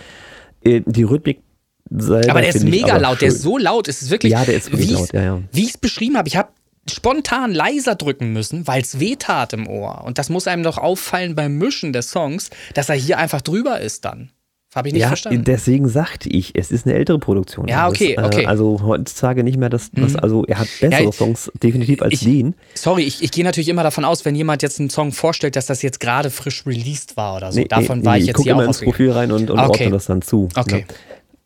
[0.65, 1.41] Die Rhythmik
[1.89, 3.35] selber Aber der ist mega laut, der schön.
[3.35, 4.31] ist so laut, es ist wirklich.
[4.31, 5.41] Ja, der ist wie laut, ja, ja.
[5.51, 6.49] Wie ich es beschrieben habe, ich habe
[6.89, 10.03] spontan leiser drücken müssen, weil es weh tat im Ohr.
[10.05, 13.79] Und das muss einem doch auffallen beim Mischen des Songs, dass er hier einfach drüber
[13.79, 14.31] ist dann.
[14.75, 15.43] Habe ich nicht ja, verstanden.
[15.45, 17.67] deswegen sagte ich, es ist eine ältere Produktion.
[17.69, 18.41] Ja, Das, okay, äh, okay.
[18.43, 18.47] Mhm.
[18.49, 22.13] Also heutzutage nicht mehr das, was, also er hat bessere Ja, ich- Songs definitiv als
[22.13, 22.55] ich- den.
[22.73, 25.65] Sorry, ich, ich gehe natürlich immer davon aus, wenn jemand jetzt einen Song vorstellt, dass
[25.67, 27.59] das jetzt gerade frisch released war oder so.
[27.61, 28.91] Nee, davon nee, war ich nee, jetzt guck hier immer auch ins ausgegangen.
[28.97, 29.69] Profil rein und, und Okay.
[29.69, 30.49] ordne das dann zu.
[30.55, 30.75] Okay.
[30.81, 30.85] Ne?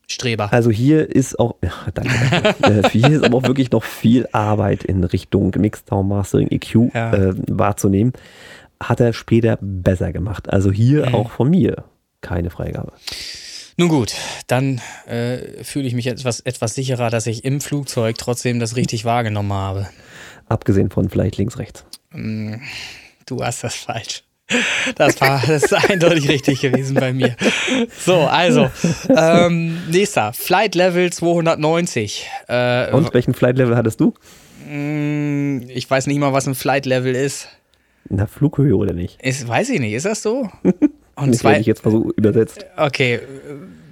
[0.07, 0.51] Streber.
[0.51, 2.87] Also hier ist auch, ja, danke, danke.
[2.87, 7.13] Äh, hier ist aber auch wirklich noch viel Arbeit in Richtung Mixdown, Mastering, EQ Ja.
[7.13, 8.13] äh, wahrzunehmen.
[8.81, 10.49] Hat er später besser gemacht.
[10.51, 11.15] Also hier Mhm.
[11.15, 11.83] auch von mir
[12.21, 12.93] keine Freigabe.
[13.77, 14.13] Nun gut,
[14.47, 19.05] dann äh, fühle ich mich etwas, etwas sicherer, dass ich im Flugzeug trotzdem das richtig
[19.05, 19.89] wahrgenommen habe.
[20.49, 21.85] Abgesehen von vielleicht links, rechts.
[22.11, 24.23] Du hast das falsch.
[24.95, 27.35] Das war das ist eindeutig richtig gewesen bei mir.
[28.03, 28.69] So, also,
[29.15, 30.33] ähm, nächster.
[30.33, 32.27] Flight Level 290.
[32.47, 34.13] Äh, Und welchen Flight Level hattest du?
[34.67, 37.47] mh, ich weiß nicht mal, was ein Flight Level ist.
[38.09, 39.21] Na, Flughöhe oder nicht?
[39.21, 40.49] ist weiß ich nicht, ist das so?
[41.19, 42.65] Und Das werde ich jetzt versuchen, übersetzt.
[42.77, 43.19] okay,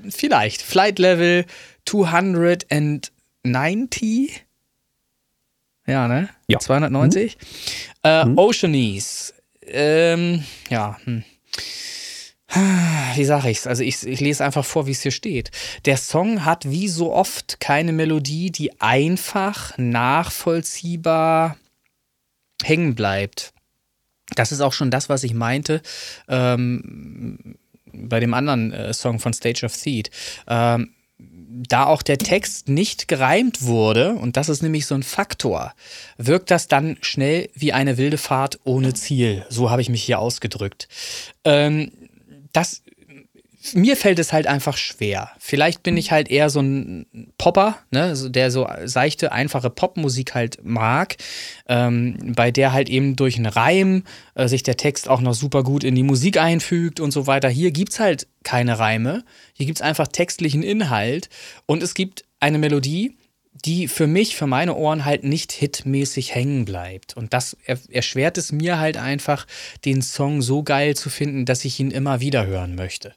[0.09, 0.61] vielleicht.
[0.61, 1.43] Flight Level
[1.85, 4.45] 290.
[5.85, 6.29] Ja, ne?
[6.47, 6.59] Ja.
[6.59, 7.37] 290.
[8.03, 9.33] Äh, Oceanese.
[9.61, 11.23] Ähm, ja, hm.
[13.15, 13.67] Wie sage ich's?
[13.67, 15.51] Also ich, ich lese einfach vor, wie es hier steht.
[15.85, 21.57] Der Song hat wie so oft keine Melodie, die einfach nachvollziehbar
[22.63, 23.53] hängen bleibt.
[24.35, 25.81] Das ist auch schon das, was ich meinte
[26.27, 27.55] ähm,
[27.93, 30.09] bei dem anderen äh, Song von Stage of Theat.
[30.47, 30.93] Ähm,
[31.49, 35.73] da auch der Text nicht gereimt wurde, und das ist nämlich so ein Faktor,
[36.17, 39.45] wirkt das dann schnell wie eine wilde Fahrt ohne Ziel.
[39.49, 40.87] So habe ich mich hier ausgedrückt.
[41.43, 41.91] Ähm,
[42.53, 42.83] das,
[43.75, 45.31] mir fällt es halt einfach schwer.
[45.39, 47.05] Vielleicht bin ich halt eher so ein
[47.37, 51.17] Popper, ne, der so seichte, einfache Popmusik halt mag,
[51.67, 54.03] ähm, bei der halt eben durch einen Reim
[54.35, 57.49] äh, sich der Text auch noch super gut in die Musik einfügt und so weiter.
[57.49, 61.29] Hier gibt's halt keine Reime, hier gibt's einfach textlichen Inhalt
[61.65, 63.17] und es gibt eine Melodie,
[63.65, 67.15] die für mich, für meine Ohren halt nicht hitmäßig hängen bleibt.
[67.15, 69.47] Und das er, erschwert es mir halt einfach,
[69.85, 73.13] den Song so geil zu finden, dass ich ihn immer wieder hören möchte.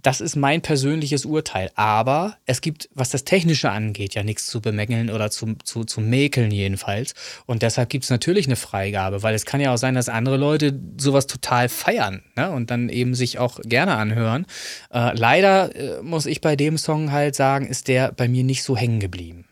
[0.00, 1.70] Das ist mein persönliches Urteil.
[1.74, 6.00] Aber es gibt, was das Technische angeht, ja nichts zu bemängeln oder zu, zu, zu
[6.00, 7.14] mäkeln jedenfalls.
[7.46, 10.36] Und deshalb gibt es natürlich eine Freigabe, weil es kann ja auch sein, dass andere
[10.36, 12.50] Leute sowas total feiern ne?
[12.50, 14.46] und dann eben sich auch gerne anhören.
[14.92, 18.62] Äh, leider äh, muss ich bei dem Song halt sagen, ist der bei mir nicht
[18.62, 19.47] so hängen geblieben.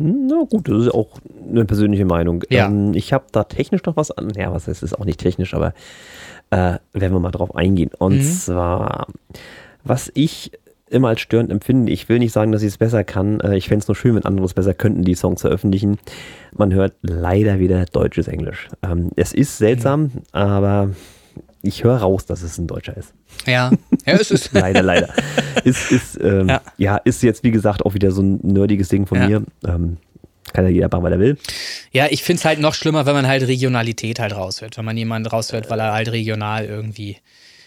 [0.00, 1.18] Na gut, das ist auch
[1.50, 2.44] eine persönliche Meinung.
[2.50, 2.66] Ja.
[2.68, 4.30] Ähm, ich habe da technisch noch was an.
[4.36, 5.74] Ja, was heißt, ist auch nicht technisch, aber
[6.50, 7.90] äh, werden wir mal drauf eingehen.
[7.98, 8.22] Und Mhm.
[8.22, 9.08] zwar,
[9.84, 10.52] was ich
[10.88, 13.40] immer als störend empfinde, ich will nicht sagen, dass ich es besser kann.
[13.40, 15.98] Äh, ich fände es nur schön, wenn andere es besser könnten, die Songs veröffentlichen.
[16.56, 18.68] Man hört leider wieder deutsches Englisch.
[18.82, 20.10] Ähm, es ist seltsam, Mhm.
[20.32, 20.90] aber
[21.68, 23.12] ich höre raus, dass es ein Deutscher ist.
[23.46, 23.70] Ja,
[24.06, 24.50] ja es ist.
[24.52, 25.08] Leider, leider.
[25.64, 26.60] Ist, ist, ähm, Ja.
[26.76, 26.96] ja.
[26.96, 29.28] ist jetzt, wie gesagt, auch wieder so ein nerdiges Ding von Ja.
[29.28, 29.42] mir.
[29.66, 29.98] Ähm,
[30.52, 31.36] kann ja jeder machen, was er will.
[31.92, 34.78] Ja, ich finde es halt noch schlimmer, wenn man halt Regionalität halt raushört.
[34.78, 37.18] Wenn man jemanden raushört, weil er halt regional irgendwie.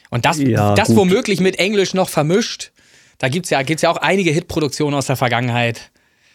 [0.10, 0.98] Und das, Ja, das gut.
[0.98, 2.72] womöglich mit Englisch noch vermischt.
[3.19, 5.91] Da gibt es ja, gibt's ja auch einige Hitproduktionen aus der Vergangenheit.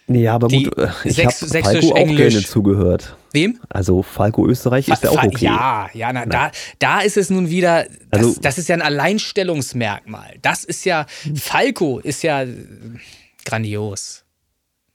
[0.07, 3.16] Ja, aber gut, äh, ich habe Sächs- Sächsisch, auch gerne zugehört.
[3.33, 3.59] Wem?
[3.69, 5.45] Also Falco Österreich ist ja auch okay.
[5.45, 8.81] Ja, ja, na, da, da ist es nun wieder, das, Also- das ist ja ein
[8.81, 10.35] Alleinstellungsmerkmal.
[10.41, 11.05] Das ist ja,
[11.35, 12.45] Falco ist ja
[13.45, 14.23] grandios.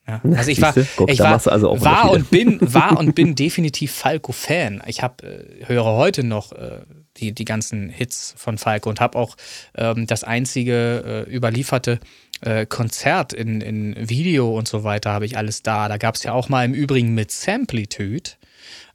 [0.06, 0.20] Ja.
[0.36, 0.74] Also ich war?
[0.96, 4.82] Guck, ich war, also war und bin, war und bin definitiv Falco-Fan.
[4.86, 5.24] Ich habe,
[5.60, 6.80] äh, höre heute noch äh,
[7.18, 9.36] die, die ganzen Hits von Falco und habe auch
[9.76, 12.00] ähm, das einzige äh, überlieferte
[12.43, 15.89] äh, Konzert in, in Video und so weiter habe ich alles da.
[15.89, 18.31] Da gab es ja auch mal im Übrigen mit Samplitude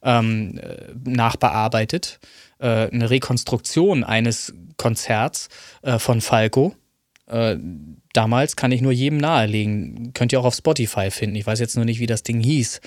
[0.02, 2.20] ähm, äh, nachbearbeitet,
[2.58, 5.48] äh, eine Rekonstruktion eines Konzerts
[5.82, 6.74] äh, von Falco.
[7.26, 7.56] Äh,
[8.12, 10.12] damals kann ich nur jedem nahelegen.
[10.12, 11.36] Könnt ihr auch auf Spotify finden.
[11.36, 12.80] Ich weiß jetzt nur nicht, wie das Ding hieß,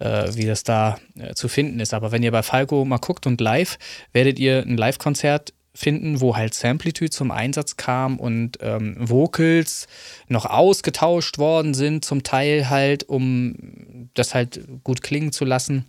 [0.00, 0.98] wie das da
[1.34, 1.94] zu finden ist.
[1.94, 3.78] Aber wenn ihr bei Falco mal guckt und live,
[4.12, 9.86] werdet ihr ein Live-Konzert finden, wo halt Samplitude zum Einsatz kam und ähm, Vocals
[10.28, 15.86] noch ausgetauscht worden sind, zum Teil halt, um das halt gut klingen zu lassen.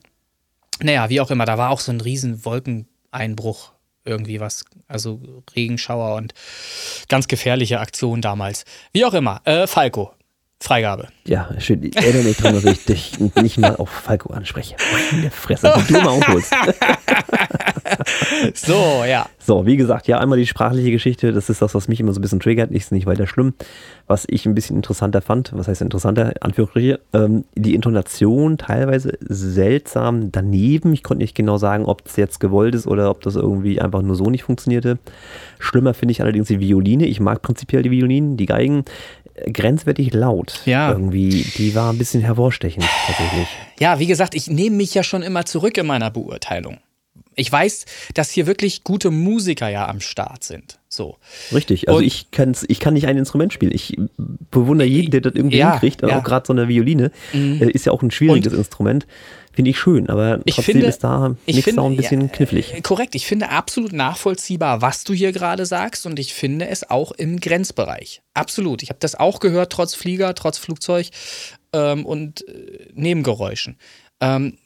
[0.82, 3.74] Naja, wie auch immer, da war auch so ein riesen Wolkeneinbruch
[4.06, 5.22] irgendwie was, also
[5.56, 6.34] Regenschauer und
[7.10, 8.66] ganz gefährliche Aktion damals.
[8.92, 10.14] Wie auch immer, äh, Falco,
[10.60, 11.10] Freigabe.
[11.26, 11.84] Ja, schön.
[11.84, 14.76] Ich erinnere mich daran, dass ich dich nicht mal auf Falco anspreche.
[15.12, 16.54] Meine Fresse, du mal aufholst.
[18.54, 19.28] so, ja.
[19.40, 22.20] So, wie gesagt, ja, einmal die sprachliche Geschichte, das ist das, was mich immer so
[22.20, 23.54] ein bisschen triggert, ist nicht weiter schlimm.
[24.08, 30.32] Was ich ein bisschen interessanter fand, was heißt interessanter, Anführungsstriche, ähm, die Intonation teilweise seltsam
[30.32, 30.94] daneben.
[30.94, 34.02] Ich konnte nicht genau sagen, ob es jetzt gewollt ist oder ob das irgendwie einfach
[34.02, 35.00] nur so nicht funktionierte.
[35.60, 37.06] Schlimmer finde ich allerdings die Violine.
[37.06, 38.86] Ich mag prinzipiell die Violinen, die Geigen
[39.52, 40.62] grenzwertig laut.
[40.66, 40.92] Ja.
[40.92, 43.48] Irgendwie, die war ein bisschen hervorstechend tatsächlich.
[43.80, 46.78] Ja, wie gesagt, ich nehme mich ja schon immer zurück in meiner Beurteilung.
[47.36, 50.80] Ich weiß, dass hier wirklich gute Musiker ja am Start sind.
[50.90, 51.18] So.
[51.52, 53.72] Richtig, also Und- ich, kann's, ich kann nicht ein Instrument spielen.
[53.74, 56.02] Ich bewundere jeden, der das irgendwie Ja, hinkriegt.
[56.04, 56.10] ja.
[56.10, 56.14] Mhm.
[56.16, 59.08] Auch gerade so eine Violine äh, ist ja auch ein schwieriges Instrument.
[59.52, 62.22] Finde ich schön, aber Ich trotzdem finde, ist da ich nichts finde, auch ein bisschen
[62.22, 62.74] ja, knifflig.
[62.74, 66.90] äh, Korrekt, ich finde absolut nachvollziehbar, was du hier gerade sagst und ich finde es
[66.90, 68.22] auch im Grenzbereich.
[68.34, 68.82] Absolut.
[68.82, 71.10] Ich habe das auch gehört, trotz Flieger, trotz Flugzeug
[71.72, 73.78] ähm, und äh, Nebengeräuschen.
[74.22, 74.58] Ähm,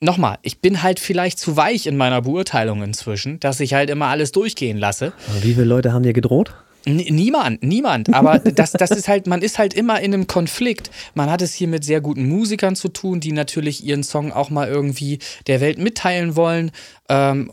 [0.00, 4.06] Nochmal, ich bin halt vielleicht zu weich in meiner Beurteilung inzwischen, dass ich halt immer
[4.06, 5.14] alles durchgehen lasse.
[5.28, 6.54] Aber Wie viele Leute haben dir gedroht?
[6.84, 8.12] N niemand, niemand.
[8.14, 10.90] Aber das, das ist halt, man ist halt immer in einem Konflikt.
[11.14, 14.50] Man hat es hier mit sehr guten Musikern zu tun, die natürlich ihren Song auch
[14.50, 16.72] mal irgendwie der Welt mitteilen wollen.
[17.08, 17.52] Ähm,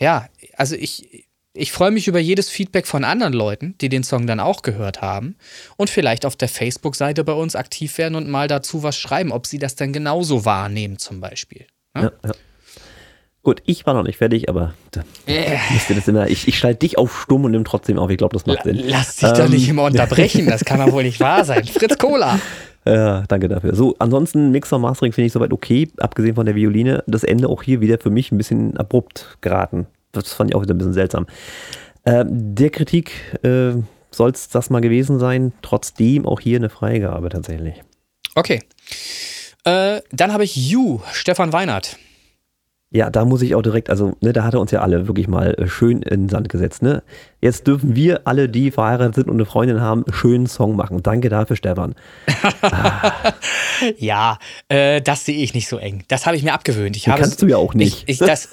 [0.00, 1.27] ja, also ich,
[1.58, 5.02] ich freue mich über jedes Feedback von anderen Leuten, die den Song dann auch gehört
[5.02, 5.36] haben
[5.76, 9.46] und vielleicht auf der Facebook-Seite bei uns aktiv werden und mal dazu was schreiben, ob
[9.46, 11.66] sie das dann genauso wahrnehmen zum Beispiel.
[11.96, 12.04] Ja?
[12.04, 12.32] Ja, ja.
[13.42, 14.74] Gut, ich war noch nicht fertig, aber
[15.94, 16.28] das immer.
[16.28, 18.10] Ich, ich schalte dich auf stumm und nimm trotzdem auf.
[18.10, 18.82] Ich glaube, das macht Sinn.
[18.84, 21.64] Lass dich doch Ähm, nicht immer unterbrechen, das kann doch wohl nicht wahr sein.
[21.66, 22.38] Fritz Cola.
[22.84, 23.74] Ja, danke dafür.
[23.74, 27.02] So, ansonsten Mixer Mastering finde ich soweit okay, abgesehen von der Violine.
[27.06, 29.86] Das Ende auch hier wieder für mich ein bisschen abrupt geraten.
[30.22, 31.26] Das fand ich auch wieder ein bisschen seltsam.
[32.04, 33.12] Ähm, der Kritik
[33.42, 33.72] äh,
[34.10, 35.52] soll es das mal gewesen sein.
[35.62, 37.82] Trotzdem auch hier eine Freigabe tatsächlich.
[38.34, 38.60] Okay.
[39.64, 41.98] Äh, dann habe ich You, Stefan Weinert.
[42.90, 45.28] Ja, da muss ich auch direkt, also ne, da hat er uns ja alle wirklich
[45.28, 46.80] mal äh, schön in den Sand gesetzt.
[46.80, 47.02] Ne?
[47.40, 51.02] Jetzt dürfen wir alle, die verheiratet sind und eine Freundin haben, schönen Song machen.
[51.02, 51.94] Danke dafür, Stefan.
[53.96, 54.38] Ja,
[54.68, 56.02] äh, das sehe ich nicht so eng.
[56.08, 56.96] Das habe ich mir abgewöhnt.
[56.96, 58.04] Ich habe kannst du ja auch nicht.
[58.08, 58.48] Ich, ich, das,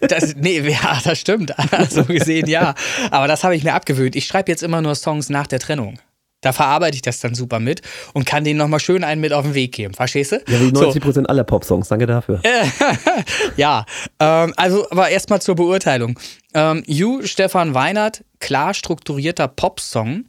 [0.00, 1.54] das, nee, ja, das stimmt.
[1.90, 2.74] So gesehen, ja.
[3.10, 4.16] Aber das habe ich mir abgewöhnt.
[4.16, 5.98] Ich schreibe jetzt immer nur Songs nach der Trennung.
[6.44, 7.80] Da verarbeite ich das dann super mit
[8.12, 9.94] und kann denen nochmal schön einen mit auf den Weg geben.
[9.94, 10.36] Verstehst du?
[10.46, 10.90] Ja, wie So.
[10.90, 11.88] 90% aller Popsongs.
[11.88, 12.40] Danke dafür.
[13.56, 13.86] Ja,
[14.20, 16.18] ähm, also aber erstmal zur Beurteilung.
[16.52, 20.24] Ähm, You, Stefan Weinert, klar strukturierter Popsong,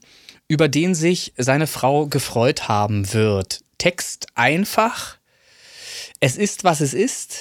[0.48, 3.62] über den sich seine Frau gefreut haben wird.
[3.78, 5.18] Text einfach.
[6.20, 7.40] Es ist, was es ist.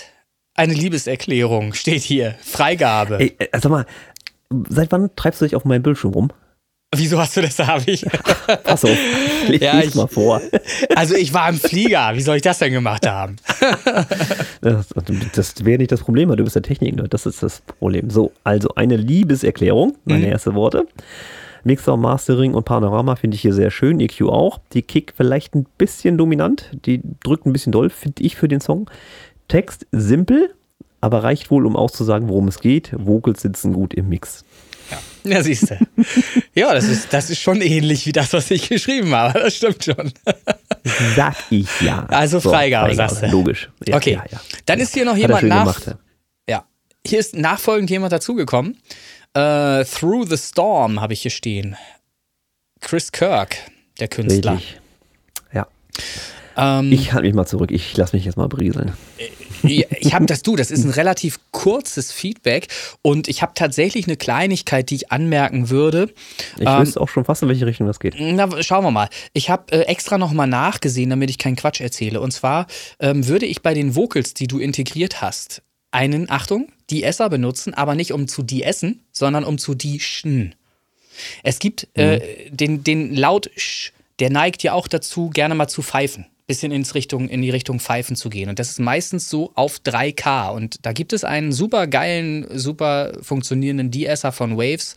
[0.54, 2.34] Eine Liebeserklärung steht hier.
[2.42, 3.20] Freigabe.
[3.20, 3.86] Ey, äh, sag mal,
[4.68, 6.30] seit wann treibst du dich auf meinem Bildschirm rum?
[6.96, 8.04] Wieso hast du das, habe ich?
[8.64, 8.96] Pass auf,
[9.48, 10.40] leg Ja, ich- mal vor.
[10.94, 12.12] Also ich war im Flieger.
[12.14, 13.36] Wie soll ich das denn gemacht haben?
[14.60, 14.88] Das,
[15.34, 18.08] das wäre nicht das Problem, weil du bist der Technik, das ist das Problem.
[18.10, 20.32] So, also eine Liebeserklärung, meine Mhm.
[20.32, 20.86] erste Worte.
[21.64, 24.60] Mixer, Mastering und Panorama finde ich hier sehr schön, EQ auch.
[24.72, 28.60] Die Kick vielleicht ein bisschen dominant, die drückt ein bisschen doll, finde ich für den
[28.60, 28.88] Song.
[29.48, 30.54] Text simpel,
[31.00, 32.90] aber reicht wohl, um auszusagen, worum es geht.
[32.96, 34.44] Vocals sitzen gut im Mix.
[35.24, 35.78] Ja, siehst du.
[36.54, 39.38] Ja, das ist, das ist schon ähnlich wie das, was ich geschrieben habe.
[39.40, 40.12] Das stimmt schon.
[41.16, 42.04] Sag ich ja.
[42.06, 43.26] Also Freigabe, sagst du.
[43.28, 43.70] Logisch.
[43.86, 44.20] Ja, okay.
[44.30, 44.40] Ja.
[44.66, 45.80] Dann ist hier noch jemand nach.
[45.80, 45.86] gemacht.
[45.86, 45.94] ja.
[46.48, 46.64] Ja.
[47.06, 48.78] Hier ist nachfolgend jemand dazugekommen.
[49.34, 51.76] Äh, Through the Storm habe ich hier stehen.
[52.80, 53.56] Chris Kirk,
[53.98, 54.52] der Künstler.
[54.54, 54.80] Richtig.
[55.52, 55.66] Ja.
[56.56, 57.70] Ähm, Ich halte mich mal zurück.
[57.70, 58.92] Ich lasse mich jetzt mal brieseln.
[59.62, 62.68] Ja, ich habe das du, das ist ein relativ kurzes Feedback
[63.00, 66.12] und ich habe tatsächlich eine Kleinigkeit, die ich anmerken würde.
[66.58, 68.14] Ich Ähm, wüsste auch schon fast, in welche Richtung das geht.
[68.18, 69.08] Na, schauen wir mal.
[69.32, 72.20] Ich habe äh, extra nochmal nachgesehen, damit ich keinen Quatsch erzähle.
[72.20, 72.66] Und zwar
[73.00, 75.62] ähm, würde ich bei den Vocals, die du integriert hast,
[75.92, 80.54] einen, Achtung, Die-Esser benutzen, aber nicht um zu die-essen, sondern um zu die-schen.
[81.42, 85.82] Es gibt äh, den, den Laut sch, der neigt ja auch dazu, gerne mal zu
[85.82, 86.26] pfeifen.
[86.46, 88.50] Bisschen ins Richtung, in die Richtung Pfeifen zu gehen.
[88.50, 90.50] Und das ist meistens so auf 3K.
[90.50, 94.96] Und da gibt es einen super geilen, super funktionierenden De-Esser von Waves,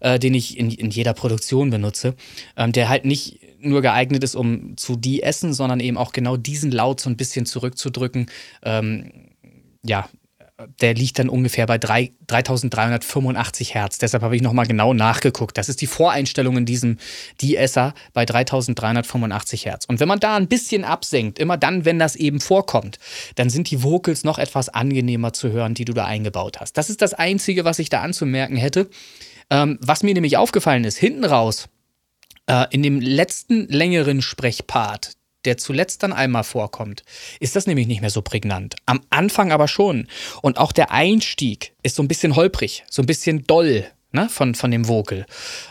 [0.00, 2.14] äh, den ich in, in jeder Produktion benutze,
[2.56, 6.70] ähm, der halt nicht nur geeignet ist, um zu de-essen, sondern eben auch genau diesen
[6.70, 8.26] Laut so ein bisschen zurückzudrücken.
[8.62, 9.12] Ähm,
[9.82, 10.08] ja,
[10.80, 13.98] der liegt dann ungefähr bei 3, 3385 Hertz.
[13.98, 15.58] Deshalb habe ich nochmal genau nachgeguckt.
[15.58, 16.98] Das ist die Voreinstellung in diesem
[17.40, 19.84] DSer bei 3385 Hertz.
[19.84, 22.98] Und wenn man da ein bisschen absenkt, immer dann, wenn das eben vorkommt,
[23.36, 26.76] dann sind die Vocals noch etwas angenehmer zu hören, die du da eingebaut hast.
[26.78, 28.88] Das ist das Einzige, was ich da anzumerken hätte.
[29.50, 31.68] Ähm, was mir nämlich aufgefallen ist, hinten raus,
[32.46, 35.12] äh, in dem letzten längeren Sprechpart,
[35.44, 37.02] der zuletzt dann einmal vorkommt,
[37.40, 38.76] ist das nämlich nicht mehr so prägnant.
[38.86, 40.08] Am Anfang aber schon.
[40.40, 44.54] Und auch der Einstieg ist so ein bisschen holprig, so ein bisschen doll ne, von,
[44.54, 45.26] von dem Vocal.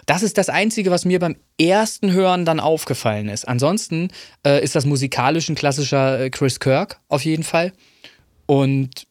[0.06, 3.48] Das ist das Einzige, was mir beim ersten Hören dann aufgefallen ist.
[3.48, 4.10] Ansonsten
[4.46, 7.74] äh, ist das musikalisch ein klassischer äh, Chris Kirk auf jeden Fall.
[8.46, 9.08] Und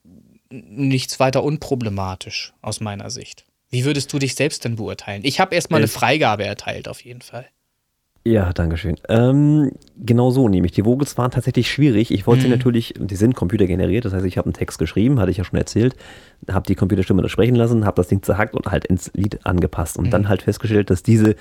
[0.51, 3.45] nichts weiter unproblematisch aus meiner Sicht.
[3.71, 5.23] Wie würdest du dich selbst denn beurteilen?
[5.25, 7.47] Ich habe erstmal eine Freigabe erteilt, auf jeden Fall.
[8.23, 8.97] Ja, danke schön.
[9.09, 10.73] Ähm, genau so nämlich.
[10.73, 12.11] Die Vogels waren tatsächlich schwierig.
[12.11, 12.45] Ich wollte mhm.
[12.45, 15.45] sie natürlich, die sind computergeneriert, das heißt, ich habe einen Text geschrieben, hatte ich ja
[15.45, 15.97] schon erzählt,
[16.51, 19.97] habe die Computerstimme das sprechen lassen, habe das Ding zerhackt und halt ins Lied angepasst
[19.97, 20.11] und mhm.
[20.11, 21.35] dann halt festgestellt, dass diese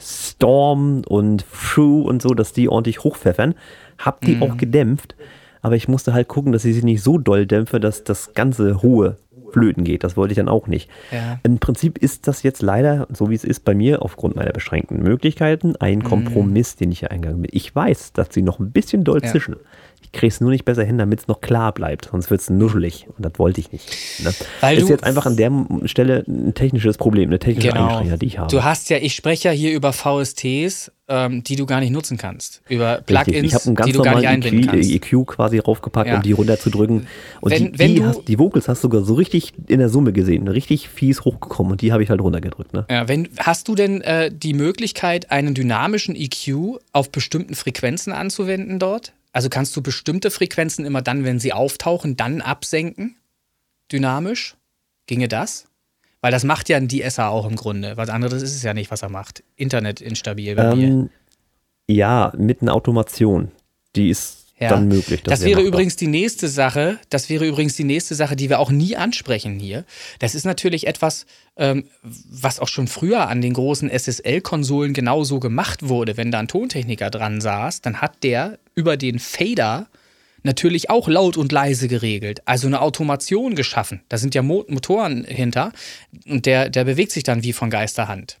[0.00, 3.54] Storm und Through und so, dass die ordentlich hochpfeffern.
[3.98, 4.44] Hab die mhm.
[4.44, 5.14] auch gedämpft,
[5.60, 8.80] aber ich musste halt gucken, dass ich sie nicht so doll dämpfe, dass das ganze
[8.80, 9.18] hohe
[9.52, 10.04] flöten geht.
[10.04, 10.90] Das wollte ich dann auch nicht.
[11.10, 11.38] Ja.
[11.42, 15.02] Im Prinzip ist das jetzt leider, so wie es ist bei mir, aufgrund meiner beschränkten
[15.02, 16.04] Möglichkeiten, ein mhm.
[16.04, 17.50] Kompromiss, den ich hier eingegangen bin.
[17.54, 19.30] Ich weiß, dass sie noch ein bisschen doll ja.
[19.30, 19.56] zischen.
[20.10, 22.48] Ich kriege es nur nicht besser hin, damit es noch klar bleibt, sonst wird es
[22.48, 23.90] nuschelig und das wollte ich nicht.
[24.24, 24.32] Ne?
[24.60, 25.52] Weil ist jetzt einfach an der
[25.84, 27.88] Stelle ein technisches Problem, eine technische genau.
[27.88, 28.50] Einschränkung, die ich habe.
[28.50, 32.16] Du hast ja, ich spreche ja hier über VSTs, ähm, die du gar nicht nutzen
[32.16, 32.62] kannst.
[32.70, 34.90] Über Plugins, die du gar nicht einbinden EQ, kannst.
[34.90, 36.16] EQ quasi raufgepackt, ja.
[36.16, 37.06] um die runterzudrücken.
[37.42, 39.90] Und wenn, die, wenn die, hast, die, Vocals hast du sogar so richtig in der
[39.90, 42.72] Summe gesehen, richtig fies hochgekommen und die habe ich halt runtergedrückt.
[42.72, 42.86] Ne?
[42.90, 48.78] Ja, wenn, hast du denn äh, die Möglichkeit, einen dynamischen EQ auf bestimmten Frequenzen anzuwenden
[48.78, 49.12] dort?
[49.38, 53.14] Also kannst du bestimmte Frequenzen immer dann, wenn sie auftauchen, dann absenken?
[53.92, 54.56] Dynamisch?
[55.06, 55.68] Ginge das?
[56.20, 57.96] Weil das macht ja ein DSer auch im Grunde.
[57.96, 59.44] Was anderes ist es ja nicht, was er macht.
[59.54, 61.10] Internet instabil bei ähm, mir.
[61.86, 63.52] Ja, mit einer Automation.
[63.94, 64.70] Die ist ja.
[64.70, 65.22] dann möglich.
[65.22, 66.98] Das, das wäre übrigens die nächste Sache.
[67.10, 69.84] Das wäre übrigens die nächste Sache, die wir auch nie ansprechen hier.
[70.18, 71.26] Das ist natürlich etwas,
[71.56, 76.16] ähm, was auch schon früher an den großen SSL-Konsolen genauso gemacht wurde.
[76.16, 79.88] Wenn da ein Tontechniker dran saß, dann hat der über den Fader
[80.42, 82.42] natürlich auch laut und leise geregelt.
[82.44, 84.02] Also eine Automation geschaffen.
[84.08, 85.72] Da sind ja Motoren hinter
[86.26, 88.38] und der, der bewegt sich dann wie von Geisterhand.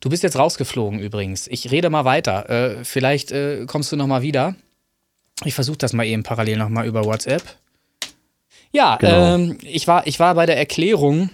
[0.00, 1.46] Du bist jetzt rausgeflogen übrigens.
[1.48, 2.50] Ich rede mal weiter.
[2.50, 4.54] Äh, vielleicht äh, kommst du noch mal wieder.
[5.42, 7.42] Ich versuche das mal eben parallel nochmal über WhatsApp.
[8.72, 9.34] Ja, genau.
[9.34, 11.30] ähm, ich, war, ich war bei der Erklärung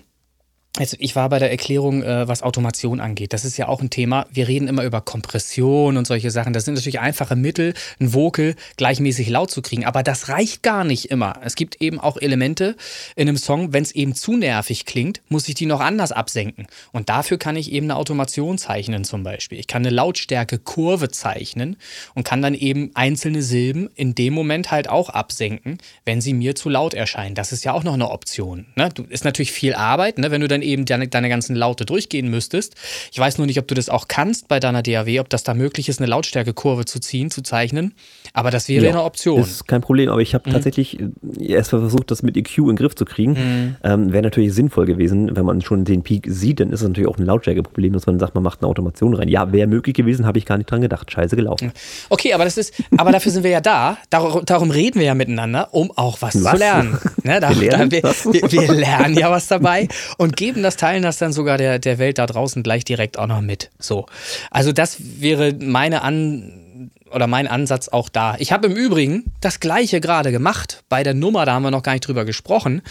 [0.78, 3.32] also ich war bei der Erklärung, äh, was Automation angeht.
[3.32, 4.26] Das ist ja auch ein Thema.
[4.32, 6.52] Wir reden immer über Kompression und solche Sachen.
[6.52, 9.84] Das sind natürlich einfache Mittel, ein Vocal gleichmäßig laut zu kriegen.
[9.84, 11.40] Aber das reicht gar nicht immer.
[11.44, 12.76] Es gibt eben auch Elemente
[13.16, 16.68] in einem Song, wenn es eben zu nervig klingt, muss ich die noch anders absenken.
[16.92, 19.58] Und dafür kann ich eben eine Automation zeichnen zum Beispiel.
[19.58, 21.76] Ich kann eine Lautstärke-Kurve zeichnen
[22.14, 26.54] und kann dann eben einzelne Silben in dem Moment halt auch absenken, wenn sie mir
[26.54, 27.34] zu laut erscheinen.
[27.34, 28.66] Das ist ja auch noch eine Option.
[28.76, 28.88] Ne?
[29.08, 30.30] Ist natürlich viel Arbeit, ne?
[30.30, 32.74] wenn du dann dann eben deine, deine ganzen Laute durchgehen müsstest.
[33.12, 35.54] Ich weiß nur nicht, ob du das auch kannst bei deiner DAW, ob das da
[35.54, 37.94] möglich ist, eine Lautstärkekurve zu ziehen, zu zeichnen.
[38.32, 39.40] Aber das wäre ja, eine Option.
[39.40, 40.54] Das ist kein Problem, aber ich habe mhm.
[40.54, 41.08] tatsächlich äh,
[41.38, 43.32] erst mal versucht, das mit EQ in den Griff zu kriegen.
[43.32, 43.76] Mhm.
[43.82, 47.08] Ähm, wäre natürlich sinnvoll gewesen, wenn man schon den Peak sieht, dann ist es natürlich
[47.08, 49.28] auch ein Lautstärkeproblem, dass man sagt, man macht eine Automation rein.
[49.28, 51.10] Ja, wäre möglich gewesen, habe ich gar nicht dran gedacht.
[51.10, 51.72] Scheiße gelaufen.
[52.08, 53.98] Okay, aber das ist, aber dafür sind wir ja da.
[54.10, 56.52] Darum, darum reden wir ja miteinander, um auch was, was?
[56.52, 56.98] zu lernen.
[57.22, 61.02] Ne, da, wir, lernen da, wir, wir, lernen ja was dabei und geben das, teilen
[61.02, 63.70] das dann sogar der, der Welt da draußen gleich direkt auch noch mit.
[63.78, 64.06] So.
[64.50, 68.36] Also das wäre meine An oder mein Ansatz auch da.
[68.38, 71.82] Ich habe im Übrigen das gleiche gerade gemacht bei der Nummer, da haben wir noch
[71.82, 72.82] gar nicht drüber gesprochen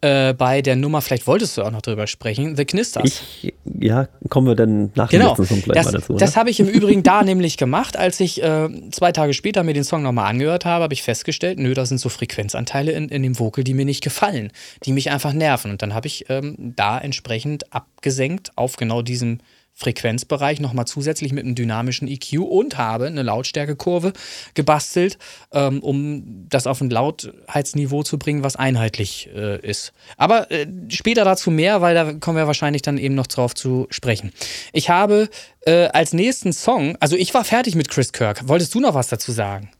[0.00, 3.22] äh, bei der Nummer, vielleicht wolltest du auch noch drüber sprechen, The Knisters.
[3.42, 6.14] Ich, ja, kommen wir dann nach genau, dem Song gleich das, mal dazu.
[6.14, 9.74] Das habe ich im Übrigen da nämlich gemacht, als ich äh, zwei Tage später mir
[9.74, 13.22] den Song nochmal angehört habe, habe ich festgestellt, nö, da sind so Frequenzanteile in, in
[13.22, 14.52] dem Vocal, die mir nicht gefallen,
[14.84, 15.72] die mich einfach nerven.
[15.72, 19.40] Und dann habe ich ähm, da entsprechend abgesenkt auf genau diesem
[19.78, 24.12] Frequenzbereich nochmal zusätzlich mit einem dynamischen EQ und habe eine Lautstärkekurve
[24.54, 25.18] gebastelt,
[25.52, 29.92] ähm, um das auf ein Lautheitsniveau zu bringen, was einheitlich äh, ist.
[30.16, 33.86] Aber äh, später dazu mehr, weil da kommen wir wahrscheinlich dann eben noch drauf zu
[33.90, 34.32] sprechen.
[34.72, 35.28] Ich habe
[35.64, 38.48] äh, als nächsten Song, also ich war fertig mit Chris Kirk.
[38.48, 39.70] Wolltest du noch was dazu sagen?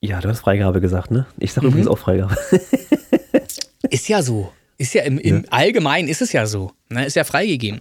[0.00, 1.26] Ja, du hast Freigabe gesagt, ne?
[1.38, 1.72] Ich sage mhm.
[1.72, 2.36] übrigens auch Freigabe.
[3.90, 4.52] ist ja so.
[4.76, 5.50] Ist ja im, im ja.
[5.50, 6.70] Allgemeinen ist es ja so.
[6.88, 7.06] Ne?
[7.06, 7.80] Ist ja freigegeben.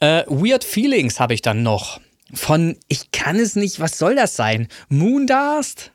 [0.00, 2.00] Äh, Weird Feelings habe ich dann noch.
[2.32, 4.68] Von, ich kann es nicht, was soll das sein?
[4.88, 5.92] Moondast?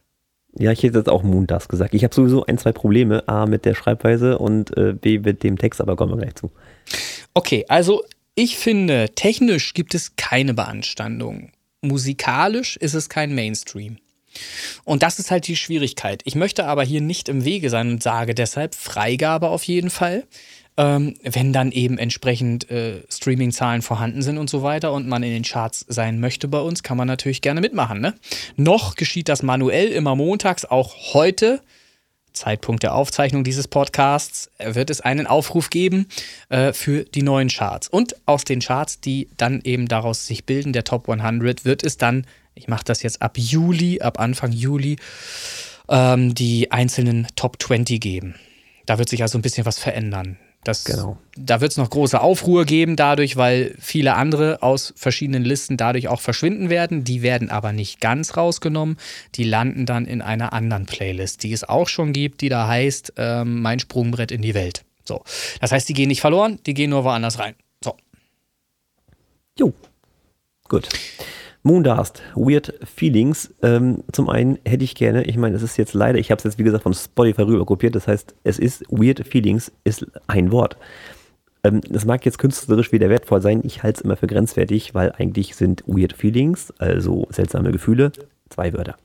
[0.57, 1.93] Ja, ich hätte jetzt auch Moondust gesagt.
[1.93, 3.27] Ich habe sowieso ein, zwei Probleme.
[3.27, 6.51] A, mit der Schreibweise und äh, B, mit dem Text, aber kommen wir gleich zu.
[7.33, 8.03] Okay, also
[8.35, 11.51] ich finde, technisch gibt es keine Beanstandung.
[11.81, 13.97] Musikalisch ist es kein Mainstream.
[14.83, 16.21] Und das ist halt die Schwierigkeit.
[16.25, 20.25] Ich möchte aber hier nicht im Wege sein und sage deshalb Freigabe auf jeden Fall.
[20.75, 25.31] Ähm, wenn dann eben entsprechend äh, Streaming-Zahlen vorhanden sind und so weiter und man in
[25.31, 28.01] den Charts sein möchte bei uns, kann man natürlich gerne mitmachen.
[28.01, 28.15] Ne?
[28.55, 31.61] Noch geschieht das manuell immer montags, auch heute.
[32.33, 36.07] Zeitpunkt der Aufzeichnung dieses Podcasts wird es einen Aufruf geben
[36.49, 37.87] äh, für die neuen Charts.
[37.87, 41.97] Und aus den Charts, die dann eben daraus sich bilden, der Top 100, wird es
[41.97, 42.25] dann,
[42.55, 44.97] ich mache das jetzt ab Juli, ab Anfang Juli,
[45.89, 48.35] ähm, die einzelnen Top 20 geben.
[48.85, 50.37] Da wird sich also ein bisschen was verändern.
[50.63, 51.17] Das, Genau.
[51.35, 56.07] Da wird es noch große Aufruhr geben dadurch, weil viele andere aus verschiedenen Listen dadurch
[56.07, 57.03] auch verschwinden werden.
[57.03, 58.97] Die werden aber nicht ganz rausgenommen.
[59.35, 63.13] Die landen dann in einer anderen Playlist, die es auch schon gibt, die da heißt
[63.17, 64.83] ähm, Mein Sprungbrett in die Welt.
[65.05, 65.23] So.
[65.59, 67.55] Das heißt, die gehen nicht verloren, die gehen nur woanders rein.
[67.83, 67.97] So.
[69.57, 69.73] Jo.
[70.69, 70.87] Gut.
[71.63, 73.53] Moondust, Weird Feelings.
[73.61, 76.43] Ähm, zum einen hätte ich gerne, ich meine, es ist jetzt leider, ich habe es
[76.43, 80.51] jetzt wie gesagt von Spotify rüber kopiert, das heißt, es ist Weird Feelings, ist ein
[80.51, 80.77] Wort.
[81.63, 85.13] Ähm, das mag jetzt künstlerisch wieder wertvoll sein, ich halte es immer für grenzwertig, weil
[85.13, 88.11] eigentlich sind Weird Feelings, also seltsame Gefühle,
[88.49, 88.97] zwei Wörter.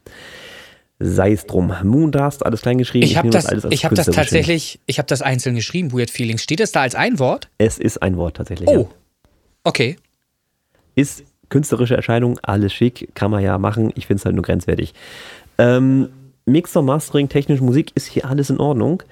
[0.99, 1.73] Sei es drum.
[1.85, 3.07] Moondust, alles klein geschrieben.
[3.07, 6.43] Ich habe das, alles ich hab das tatsächlich, ich habe das einzeln geschrieben, Weird Feelings.
[6.43, 7.49] Steht es da als ein Wort?
[7.59, 8.69] Es ist ein Wort tatsächlich.
[8.69, 8.79] ja.
[8.79, 8.89] Oh.
[9.63, 9.97] Okay.
[10.97, 13.93] Ist künstlerische Erscheinung, alles schick, kann man ja machen.
[13.95, 14.95] Ich finde es halt nur grenzwertig.
[15.59, 16.09] Ähm,
[16.47, 19.03] Mixer, Mastering, technische Musik ist hier alles in Ordnung.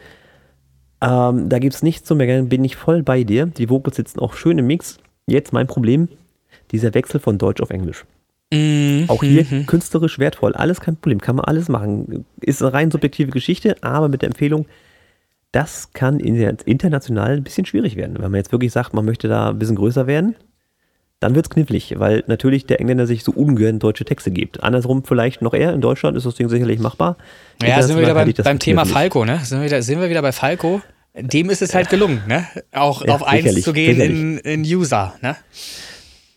[1.01, 3.47] Ähm, da gibt es nichts zu meckern, bin ich voll bei dir.
[3.47, 4.99] Die Vocals sitzen auch schön im Mix.
[5.27, 6.09] Jetzt mein Problem,
[6.71, 8.05] dieser Wechsel von Deutsch auf Englisch.
[9.09, 12.25] Auch hier künstlerisch wertvoll, alles kein Problem, kann man alles machen.
[12.41, 14.67] Ist eine rein subjektive Geschichte, aber mit der Empfehlung,
[15.51, 18.15] das kann in- international ein bisschen schwierig werden.
[18.15, 20.37] Wenn man jetzt wirklich sagt, man möchte da ein bisschen größer werden,
[21.27, 24.63] dann wird es knifflig, weil natürlich der Engländer sich so ungern deutsche Texte gibt.
[24.63, 27.17] Andersrum vielleicht noch eher, in Deutschland ist das Ding sicherlich machbar.
[27.61, 28.97] Ja, sind wir wieder beim, beim Thema knifflig.
[28.97, 29.41] Falco, ne?
[29.43, 30.83] Sind wir, wieder, sind wir wieder bei Falco?
[31.19, 32.47] Dem ist es halt gelungen, ne?
[32.71, 35.35] Auch Ja, auf eins zu gehen in, in User, ne?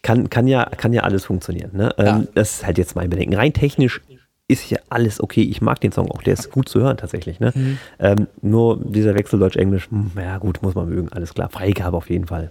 [0.02, 1.70] Kann, kann, ja, kann ja alles funktionieren.
[1.74, 1.94] Ne?
[2.00, 2.18] Ja.
[2.18, 3.36] Ähm, das ist halt jetzt mein Bedenken.
[3.36, 4.02] Rein technisch
[4.48, 5.44] ist hier alles okay.
[5.44, 7.40] Ich mag den Song auch, der ist gut zu hören tatsächlich.
[7.40, 7.52] Ne?
[7.54, 7.78] Mhm.
[8.00, 11.50] Ähm, nur dieser Wechsel Deutsch-Englisch, hm, ja gut, muss man mögen, alles klar.
[11.52, 12.50] Freigabe auf jeden Fall.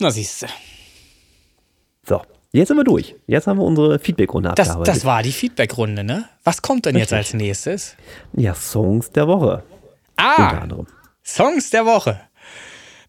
[0.00, 0.46] Na, siehst du.
[2.08, 2.22] So,
[2.52, 3.14] jetzt sind wir durch.
[3.26, 4.96] Jetzt haben wir unsere Feedback-Runde Das, abgearbeitet.
[4.96, 6.24] das war die Feedback-Runde, ne?
[6.44, 7.40] Was kommt denn jetzt als Richtig.
[7.40, 7.96] nächstes?
[8.34, 9.62] ja, Songs der Woche.
[10.16, 10.86] Unter Ah, anderem.
[11.24, 12.20] Songs der Woche.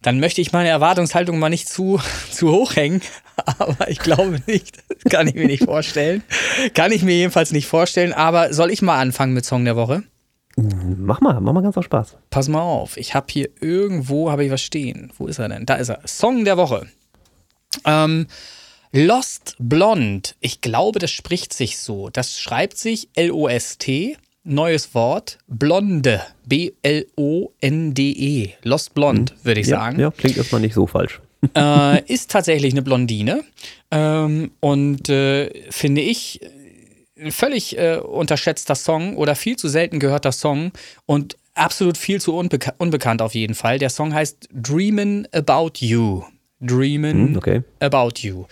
[0.02, 2.00] Dann möchte ich meine Erwartungshaltung mal nicht zu,
[2.32, 3.02] zu hoch hängen,
[3.58, 4.78] aber ich glaube nicht.
[5.04, 6.24] Das kann ich mir nicht vorstellen.
[6.74, 10.04] Kann ich mir jedenfalls nicht vorstellen, aber soll ich mal anfangen mit Song der Woche?
[10.58, 12.18] Mach mal, mach mal ganz viel Spaß.
[12.30, 15.12] Pass mal auf, ich habe hier irgendwo, habe ich was stehen.
[15.18, 15.66] Wo ist er denn?
[15.66, 16.02] Da ist er.
[16.06, 16.88] Song der Woche.
[17.86, 18.28] Ähm,
[18.92, 20.32] Lost Blonde.
[20.40, 22.10] Ich glaube, das spricht sich so.
[22.10, 24.18] Das schreibt sich L-O-S-T.
[24.44, 25.38] Neues Wort.
[25.48, 26.22] Blonde.
[26.46, 26.94] B-L-O-N-D-E.
[28.64, 31.22] Lost Blonde, würde ich ja, sagen Ja, klingt erstmal nicht so falsch.
[31.56, 33.44] äh, ist tatsächlich eine Blondine
[33.92, 36.42] ähm, und äh, finde ich
[37.18, 40.72] ein völlig äh, unterschätzter Song oder viel zu selten gehörter Song
[41.06, 43.78] und absolut viel zu unbeka unbekannt auf jeden Fall.
[43.78, 46.24] Der Song heißt Dreamin' About You.
[46.60, 47.64] Dreamin' Hm, okay.
[47.80, 48.46] About You.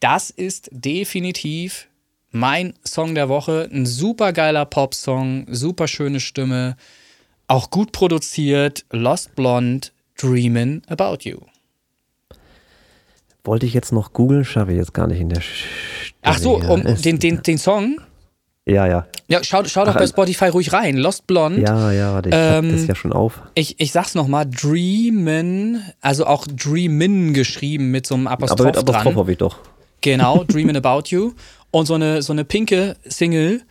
[0.00, 1.88] Das ist definitiv
[2.30, 3.68] mein Song der Woche.
[3.72, 6.76] Ein super geiler Popsong, super schöne Stimme,
[7.46, 8.84] auch gut produziert.
[8.90, 9.88] Lost Blonde,
[10.18, 11.38] Dreamin' About You.
[13.44, 16.56] Wollte ich jetzt noch googeln, schaffe ich jetzt gar nicht in der Sch Ach so,
[16.56, 18.00] um den, den, den Song?
[18.66, 19.06] Ja, ja.
[19.28, 20.96] Ja, schau, schau doch Ach, bei also- Spotify ruhig rein.
[20.96, 21.60] Lost Blonde.
[21.60, 23.42] Ja, ja, ich Ähm, das ja schon auf.
[23.54, 28.76] Ich, ich sag's nochmal, Dreamin', also auch Dreamin' geschrieben mit so einem Apostroph, Aber mit
[28.78, 29.14] Apostroph dran.
[29.16, 29.58] hoffe ich doch.
[30.00, 31.32] Genau, Dreamin' About You.
[31.70, 33.62] Und so eine, so eine pinke Single.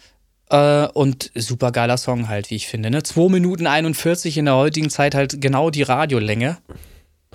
[0.50, 2.92] Äh, und super geiler Song halt, wie ich finde.
[2.92, 3.02] Ne?
[3.02, 6.58] 2 Minuten 41 in der heutigen Zeit halt genau die Radiolänge.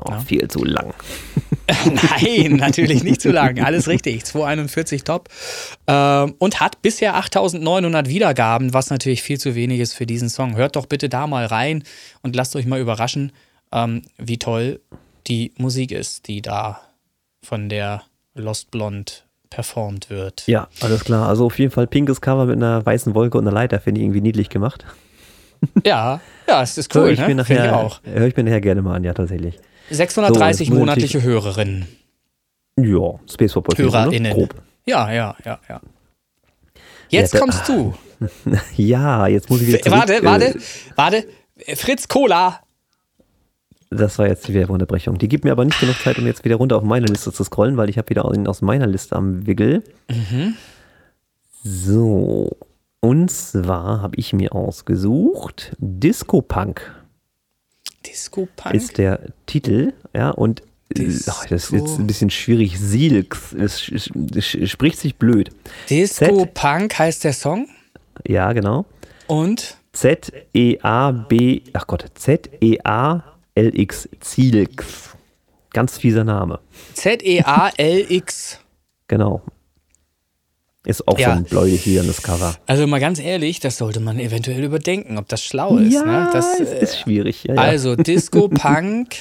[0.01, 0.93] Oh, Viel zu lang.
[1.85, 3.61] Nein, natürlich nicht zu lang.
[3.61, 4.25] Alles richtig.
[4.25, 5.29] 241 top.
[5.87, 10.57] Ähm, und hat bisher 8900 Wiedergaben, was natürlich viel zu wenig ist für diesen Song.
[10.57, 11.85] Hört doch bitte da mal rein
[12.23, 13.33] und lasst euch mal überraschen,
[13.73, 14.81] ähm, wie toll
[15.27, 16.81] die Musik ist, die da
[17.43, 18.03] von der
[18.35, 19.13] Lost Blonde
[19.51, 20.45] performt wird.
[20.47, 21.29] Ja, alles klar.
[21.29, 24.05] Also auf jeden Fall pinkes Cover mit einer weißen Wolke und einer Leiter finde ich
[24.05, 24.85] irgendwie niedlich gemacht.
[25.85, 27.11] Ja, ja, es ist So, cool.
[27.11, 27.35] ich ne?
[27.35, 28.01] nachher, auch.
[28.05, 29.59] höre ich mir nachher gerne mal an, ja, tatsächlich.
[29.91, 31.87] 630 So, monatliche Hörerinnen.
[32.77, 34.23] Ja, Space Force HörerInnen.
[34.23, 34.35] Ne?
[34.35, 34.55] Grob.
[34.87, 35.81] Ja, ja, ja, ja.
[37.09, 37.95] Jetzt Ja, kommst du.
[38.77, 39.99] Ja, jetzt muss ich wieder zurück.
[39.99, 40.59] Warte, äh, warte,
[40.97, 41.25] warte.
[41.77, 42.61] Fritz Cola.
[43.91, 45.19] Das war jetzt die Werbeunterbrechung.
[45.19, 47.43] Die gibt mir aber nicht genug Zeit, um jetzt wieder runter auf meine Liste zu
[47.45, 49.83] scrollen, weil ich habe wieder aus meiner Liste am Wiggle.
[50.11, 50.55] Mhm.
[51.63, 52.57] So.
[53.01, 56.95] Und zwar habe ich mir ausgesucht Disco Punk
[58.09, 58.75] Disco Punk.
[58.75, 61.33] ist der Titel, ja, und Disco.
[61.35, 62.79] ach, das ist jetzt ein bisschen schwierig.
[62.79, 63.83] Silks, es
[64.71, 65.51] spricht sich blöd.
[65.91, 66.55] Disco Z.
[66.55, 67.69] Punk heißt der Song.
[68.27, 68.87] Ja, genau.
[69.27, 75.11] Und Z-E-A-B, ach Gott, Z-E-A-L-X, Zielx.
[75.71, 76.61] Ganz fieser Name.
[76.95, 78.61] Z-E-A-L-X.
[79.09, 79.43] Genau.
[80.89, 81.27] Ist auch Ja.
[81.27, 82.57] so ein bläuliches Cover.
[82.67, 85.93] Also mal ganz ehrlich, das sollte man eventuell überdenken, ob das schlau ist.
[85.93, 86.31] ja, ne?
[86.33, 87.45] das, äh, ist schwierig.
[87.45, 87.57] Ja.
[87.57, 89.15] Also Disco Punk.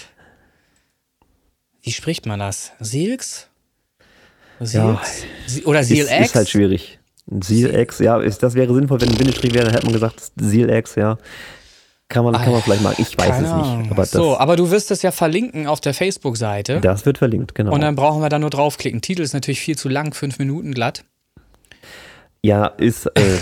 [1.81, 2.72] Wie spricht man das?
[2.80, 3.49] Silks?
[4.61, 5.23] Silks?
[5.65, 6.27] Oder ist, Seal X?
[6.30, 6.99] ist halt schwierig.
[7.41, 10.95] Zielex, ja, ist, das wäre sinnvoll, wenn ein Bindestrich wäre, dann hätte man gesagt Zielex,
[10.95, 11.18] ja.
[12.07, 12.95] Kann man, kann man vielleicht machen.
[12.99, 13.81] Ich weiß es Ahnung.
[13.81, 13.91] nicht.
[13.91, 16.80] Aber das, so, aber du wirst es ja verlinken auf der Facebook-Seite.
[16.80, 17.73] das wird verlinkt, genau.
[17.73, 19.02] Und dann brauchen wir da nur draufklicken.
[19.02, 21.03] Titel ist natürlich viel zu lang, fünf Minuten glatt.
[22.48, 23.38] Ja, ist äh,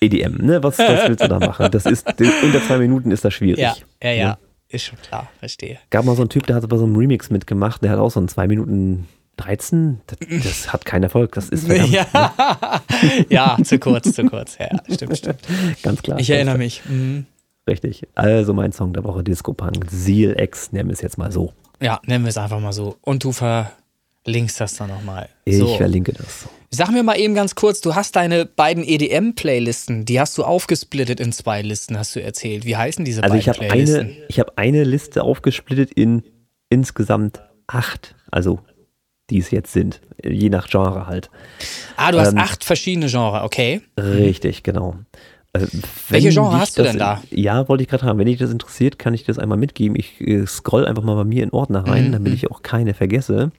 [0.00, 0.62] EDM, ne?
[0.62, 1.70] Was, was willst du da machen?
[1.70, 2.06] Das ist,
[2.42, 3.58] unter zwei Minuten ist das schwierig.
[3.62, 4.28] Ja, ja, ja.
[4.32, 4.38] Ne?
[4.68, 5.78] Ist schon klar, verstehe.
[5.88, 8.10] Gab mal so einen Typ, der hat bei so einem Remix mitgemacht, der hat auch
[8.10, 9.08] so einen 2 Minuten
[9.38, 10.00] 13.
[10.06, 11.32] Das, das hat keinen Erfolg.
[11.32, 12.82] Das ist verdammt, Ja.
[13.30, 14.58] ja, zu kurz, zu kurz.
[14.58, 15.40] Ja, stimmt, stimmt.
[15.82, 16.18] ganz klar.
[16.20, 16.82] Ich erinnere mich.
[16.86, 17.24] Mhm.
[17.66, 18.06] Richtig.
[18.14, 19.86] Also mein Song der Woche, Disco Punk.
[19.90, 21.54] Seal X, nennen wir es jetzt mal so.
[21.80, 22.98] Ja, nennen wir es einfach mal so.
[23.00, 25.30] Und du verlinkst das dann nochmal.
[25.46, 25.76] Ich So.
[25.76, 26.46] verlinke das.
[26.74, 31.20] Sag mir mal eben ganz kurz, du hast deine beiden EDM-Playlisten, die hast du aufgesplittet
[31.20, 32.64] in zwei Listen, hast du erzählt.
[32.64, 34.00] Wie heißen diese Also beiden ich habe Playlisten?
[34.00, 36.22] eine, ich habe eine Liste aufgesplittet in
[36.70, 38.60] insgesamt acht, also
[39.30, 41.30] die es jetzt sind, je nach Genre halt.
[41.96, 43.80] ah, du hast ähm, acht verschiedene Genres, okay.
[43.98, 44.96] Richtig, genau.
[45.52, 47.22] Also, wenn Welche Genre hast du denn da?
[47.30, 48.18] Ja, wollte ich gerade haben.
[48.18, 49.96] Wenn dich das interessiert, kann ich das einmal mitgeben.
[49.96, 52.12] Ich äh, scroll einfach mal bei mir in Ordner rein, Mhm.
[52.12, 53.52] damit ich auch keine vergesse.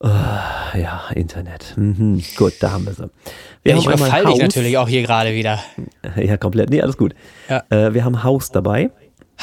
[0.00, 1.74] Ah, ja, Internet.
[1.76, 2.22] Mhm.
[2.36, 3.10] Gut, da haben wir sie.
[3.64, 5.58] Wir Ja, ich überfall dich natürlich auch hier gerade wieder.
[6.16, 6.70] Ja, komplett.
[6.70, 7.14] Nee, alles gut.
[7.48, 7.64] Ja.
[7.70, 8.90] Äh, wir haben House dabei.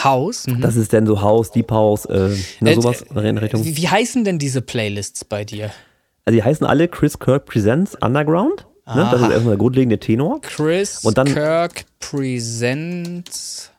[0.01, 0.47] Haus.
[0.47, 0.61] Mhm.
[0.61, 2.29] Das ist dann so House, Deep House, äh,
[2.61, 3.65] ne, Äh, sowas in Richtung.
[3.65, 5.71] Wie, wie heißen denn diese Playlists bei dir?
[6.25, 8.65] Also die heißen alle Chris Kirk Presents Underground.
[8.87, 9.07] Ne?
[9.11, 10.41] Das ist erstmal der grundlegende Tenor.
[10.41, 13.71] Chris dann- Kirk Presents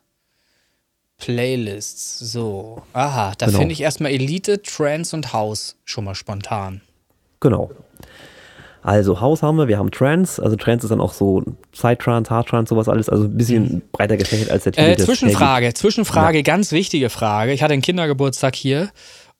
[1.18, 2.18] Playlists.
[2.18, 2.82] So.
[2.92, 3.58] Aha, da Genau.
[3.58, 6.80] finde ich erstmal Elite, Trance und House schon mal spontan.
[7.40, 7.70] Genau.
[8.82, 12.68] Also House haben wir, wir haben Trance, also Trance ist dann auch so Psytrance, Hardtrance,
[12.70, 14.90] sowas alles, also ein bisschen breiter gefächert als der Titel.
[14.90, 17.52] Äh, Zwischenfrage, Zwischenfrage, ganz wichtige Frage.
[17.52, 18.90] Ich hatte einen Kindergeburtstag hier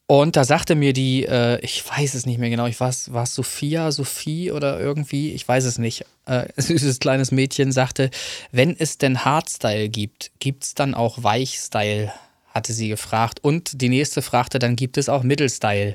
[0.07, 3.35] und da sagte mir die, äh, ich weiß es nicht mehr genau, ich war es
[3.35, 8.11] Sophia, Sophie oder irgendwie, ich weiß es nicht, äh, süßes kleines Mädchen sagte,
[8.53, 12.13] wenn es denn Hardstyle gibt, gibt es dann auch Weichstyle?
[12.57, 13.39] hatte sie gefragt.
[13.43, 15.95] Und die nächste fragte, dann gibt es auch Mittelstyle.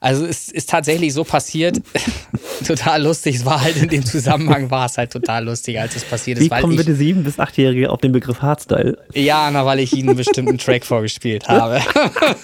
[0.00, 1.80] Also es ist tatsächlich so passiert.
[2.66, 3.36] total lustig.
[3.36, 6.44] Es war halt in dem Zusammenhang war es halt total lustig, als es passiert ist.
[6.44, 8.98] Wie kommen ich, bitte sieben- bis achtjährige auf den Begriff Hardstyle?
[9.14, 11.80] ja, na, weil ich ihnen einen bestimmten Track vorgespielt habe.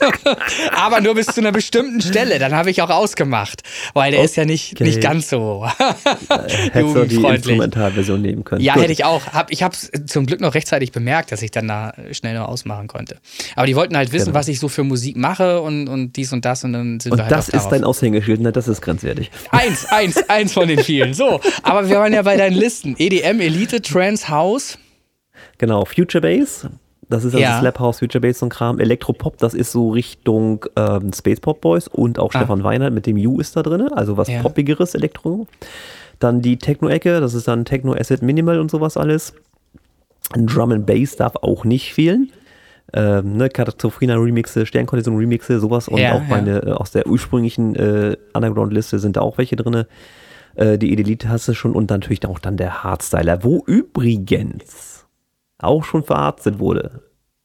[0.77, 2.39] Aber nur bis zu einer bestimmten Stelle.
[2.39, 3.63] Dann habe ich auch ausgemacht.
[3.95, 4.85] Weil der ist ja nicht, Okay.
[4.85, 5.67] nicht ganz so
[6.29, 7.35] Hättest du die jugendfreundlich.
[7.37, 8.61] Instrumentalversion nehmen können.
[8.63, 8.83] Ja, Gut.
[8.85, 9.27] hätte ich auch.
[9.29, 12.49] Hab, ich habe es zum Glück noch rechtzeitig bemerkt, dass ich dann da schnell noch
[12.49, 13.17] ausmachen konnte.
[13.55, 14.39] Aber die wollten halt wissen, Genau.
[14.39, 16.65] was ich so für Musik mache und, und dies und das.
[16.65, 18.53] Und dann sind Und wir halt das auch ist dein Aushängeschild, ne?
[18.53, 19.31] das ist grenzwertig.
[19.51, 21.15] Eins, eins, eins von den vielen.
[21.15, 22.95] So, aber wir waren ja bei deinen Listen.
[22.99, 24.79] EDM, Elite, Trance, House.
[25.59, 26.67] Genau, Future Bass,
[27.09, 27.61] das ist also Ja.
[27.61, 28.79] Slap House, Future Bass und Kram.
[28.81, 32.39] Elektropop, das ist so Richtung ähm, Space Pop Boys und auch Ah.
[32.39, 34.43] Stefan Weinert mit dem U ist da drin, also was Ja.
[34.43, 35.47] poppigeres Elektro.
[36.19, 39.35] Dann die Techno-Ecke, das ist dann Techno Acid Minimal und sowas alles.
[40.35, 42.33] Drum and Bass darf auch nicht fehlen.
[42.93, 46.27] Ähm, ne, Katastrophrina-Remixe, Sternkollision-Remixe, sowas und Ja, auch ja.
[46.29, 49.85] meine äh, aus der ursprünglichen äh, Underground-Liste sind da auch welche drin.
[50.55, 55.05] Äh, die Elite hast du schon und natürlich auch dann der Hardstyler, wo übrigens
[55.59, 57.03] auch schon verarztet wurde,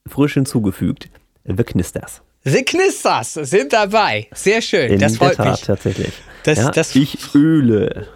[0.08, 1.10] frisch hinzugefügt,
[1.44, 2.22] The Knisters.
[2.44, 4.28] The Knisters sind dabei.
[4.34, 4.92] Sehr schön.
[4.94, 5.62] In das der freut Tat, mich.
[5.62, 6.14] tatsächlich.
[6.44, 8.08] Das- ja, das- ich öle.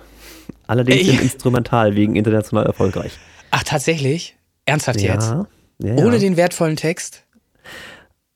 [0.68, 3.12] Allerdings im Instrumental, wegen international erfolgreich.
[3.52, 4.36] Ach, tatsächlich?
[4.66, 5.28] Ernsthaft jetzt?
[5.30, 5.48] Ja,
[5.80, 7.22] ja, Ohne den wertvollen Text?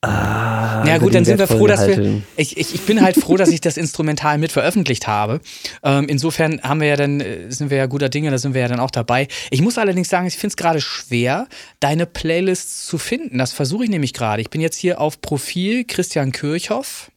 [0.02, 2.22] Ah, Ja gut, dann sind wir froh, dass wir.
[2.38, 5.42] Ich, ich, ich bin halt froh, dass ich das Instrumental mit veröffentlicht habe.
[5.84, 8.62] Ähm, insofern haben wir ja dann, äh, sind wir ja guter Dinge, da sind wir
[8.62, 9.28] ja dann auch dabei.
[9.52, 11.48] Ich muss allerdings sagen, ich finde es gerade schwer,
[11.82, 13.38] deine Playlists zu finden.
[13.38, 14.42] Das versuche ich nämlich gerade.
[14.42, 17.12] Ich bin jetzt hier auf Profil Christian Kirchhoff.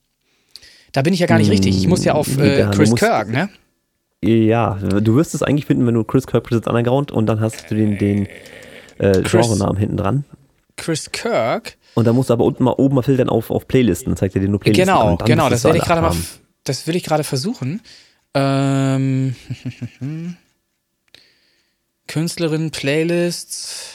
[0.91, 1.77] Da bin ich ja gar nicht richtig.
[1.79, 3.49] Ich muss ja auf Lieber, äh, Chris musst- Kirk, ne?
[4.25, 7.71] Ja, du wirst es eigentlich finden, wenn du Chris Kirk Presents Underground und dann hast
[7.71, 8.29] du den, den
[9.03, 10.25] äh, Genrenamen hinten dran.
[10.77, 11.77] Chris Kirk.
[11.95, 14.11] Und dann musst du aber unten mal oben mal filtern auf, auf Playlisten.
[14.13, 14.99] Dann zeigt er dir nur Playlisten an.
[14.99, 16.17] Genau, Dann genau, das werde ich gerade mal,
[16.65, 17.83] das will ich gerade versuchen.
[18.35, 19.35] Ähm,
[22.09, 23.95] Künstlerin, Playlists.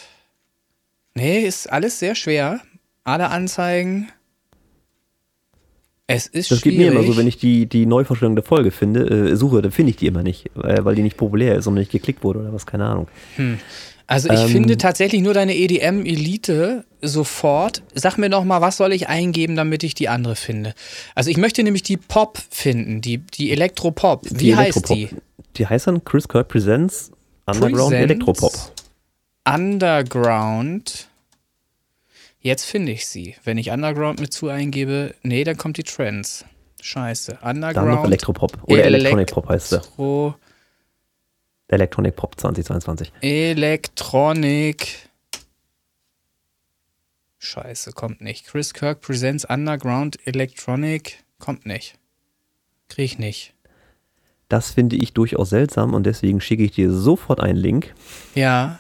[1.16, 2.60] Nee, ist alles sehr schwer.
[3.04, 4.10] Alle Anzeigen.
[6.10, 6.94] Es ist Das geht schwierig.
[6.94, 9.90] mir immer so, wenn ich die, die Neuvorstellung der Folge finde, äh, suche, dann finde
[9.90, 12.54] ich die immer nicht, äh, weil die nicht populär ist und nicht geklickt wurde oder
[12.54, 13.08] was, keine Ahnung.
[14.10, 17.84] Also ich Ähm, finde tatsächlich nur deine EDM Elite sofort.
[17.94, 20.74] Sag mir noch mal, was soll ich eingeben, damit ich die andere finde?
[21.14, 24.22] Also ich möchte nämlich die Pop finden, die, die Elektropop.
[24.24, 24.98] Wie Die heißt Elektropop.
[24.98, 25.58] die?
[25.58, 27.12] Die heißt dann Chris Kirk Presents
[27.46, 28.54] Underground Presents Elektropop.
[29.46, 31.08] Underground.
[32.40, 33.36] Jetzt finde ich sie.
[33.44, 36.46] Wenn ich Underground mit zu eingebe, nee, dann kommt die Trends.
[36.82, 37.40] Scheiße.
[37.42, 38.06] Dann noch Underground.
[38.06, 38.58] Elektropop.
[38.64, 39.82] Oder Electronic Pop heißt sie.
[41.70, 43.12] Electronic Pop 2022.
[43.22, 45.10] Elektronik.
[47.40, 48.46] Scheiße, kommt nicht.
[48.46, 51.24] Chris Kirk Presents Underground Electronic.
[51.40, 51.96] Kommt nicht.
[52.90, 53.54] Krieg ich nicht.
[54.50, 57.94] Das finde ich durchaus seltsam und deswegen schicke ich dir sofort einen Link.
[58.34, 58.80] Ja.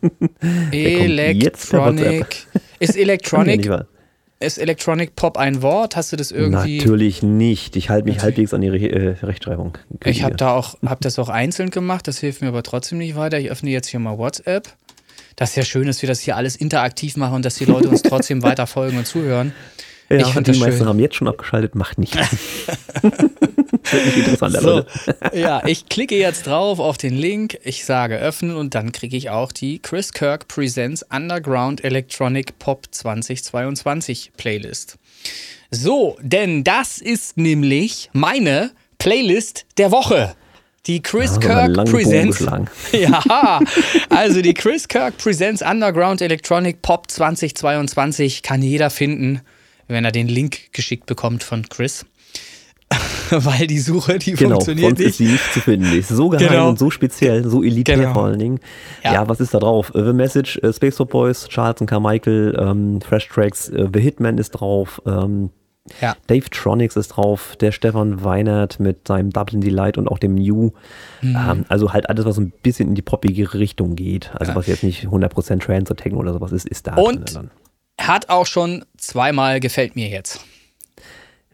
[0.70, 2.46] Electronic.
[2.78, 3.68] Ist Electronic?
[4.42, 5.96] Ist Electronic Pop ein Wort?
[5.96, 6.78] Hast du das irgendwie?
[6.78, 7.76] Natürlich nicht.
[7.76, 9.78] Ich halte mich halbwegs an die Re äh, Rechtschreibung.
[10.04, 13.16] Ich habe da auch, hab das auch einzeln gemacht, das hilft mir aber trotzdem nicht
[13.16, 13.38] weiter.
[13.38, 14.68] Ich öffne jetzt hier mal WhatsApp.
[15.36, 17.88] Das ist ja schön, dass wir das hier alles interaktiv machen und dass die Leute
[17.88, 19.54] uns trotzdem weiter folgen und zuhören.
[20.20, 20.88] Ja, ich die meisten schön.
[20.88, 22.16] haben jetzt schon abgeschaltet, macht nichts.
[24.16, 24.84] Interessanter, So,
[25.32, 29.30] ja, ich klicke jetzt drauf auf den Link, ich sage öffnen und dann kriege ich
[29.30, 34.98] auch die Chris Kirk Presents Underground Electronic Pop 2022 Playlist.
[35.70, 40.34] So, denn das ist nämlich meine Playlist der Woche.
[40.86, 42.44] Die Chris einen Kirk Presents.
[42.92, 43.60] Ja,
[44.08, 49.40] also die Chris Kirk Presents Underground Electronic Pop 2022 kann jeder finden,
[49.88, 52.04] wenn er den Link geschickt bekommt von Chris.
[53.30, 55.16] Weil die Suche, die Genau, funktioniert sonst ist nicht.
[55.16, 55.90] sie nicht zu finden.
[55.90, 56.68] Die ist so geheim Genau.
[56.68, 58.12] und so speziell, so elitär Genau.
[58.12, 58.60] vor allen Dingen.
[59.02, 59.14] Ja.
[59.14, 59.28] Ja.
[59.28, 59.92] was ist da drauf?
[59.94, 64.00] Äh, The Message, äh, Space Top Boys, Charles und Carmichael, ähm, Fresh Tracks, äh, The
[64.00, 65.48] Hitman ist drauf, ähm,
[66.02, 66.14] Ja.
[66.26, 70.70] Dave Tronics ist drauf, der Stefan Weinert mit seinem Dublin Delight und auch dem New.
[71.22, 71.36] Mhm.
[71.36, 74.30] Ähm, also halt alles, was ein bisschen in die poppige Richtung geht.
[74.34, 77.34] Also was jetzt nicht 100% Trance oder Techno oder sowas ist, ist da Und- drin
[77.34, 77.50] dann.
[78.00, 80.44] Hat auch schon zweimal gefällt mir jetzt.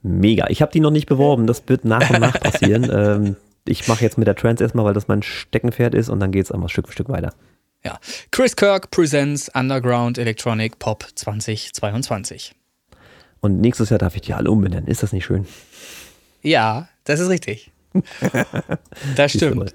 [0.03, 0.47] Mega.
[0.49, 2.89] Ich habe die noch nicht beworben, das wird nach und nach passieren.
[2.93, 6.33] ähm, ich mache jetzt mit der Trance erstmal, weil das mein Steckenpferd ist und dann
[6.33, 7.35] geht es einfach Stück für Stück weiter.
[7.85, 7.99] Ja.
[8.31, 12.55] Chris Kirk Presents Underground Electronic Pop 2022.
[13.41, 14.89] Und nächstes Jahr darf ich die alle umbenennen.
[14.89, 15.47] Ist das nicht schön?
[16.43, 17.71] Ja, das ist richtig.
[19.17, 19.75] Das stimmt.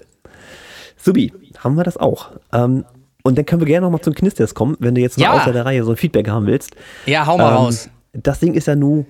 [0.96, 2.30] Subi, haben wir das auch.
[2.52, 2.84] Ähm,
[3.24, 5.32] und dann können wir gerne nochmal zum Knisters kommen, wenn du jetzt mal Ja.
[5.32, 6.72] außer der Reihe so ein Feedback haben willst.
[7.06, 7.88] Ja, hau mal Ähm, raus.
[8.12, 9.06] Das Ding ist ja nur,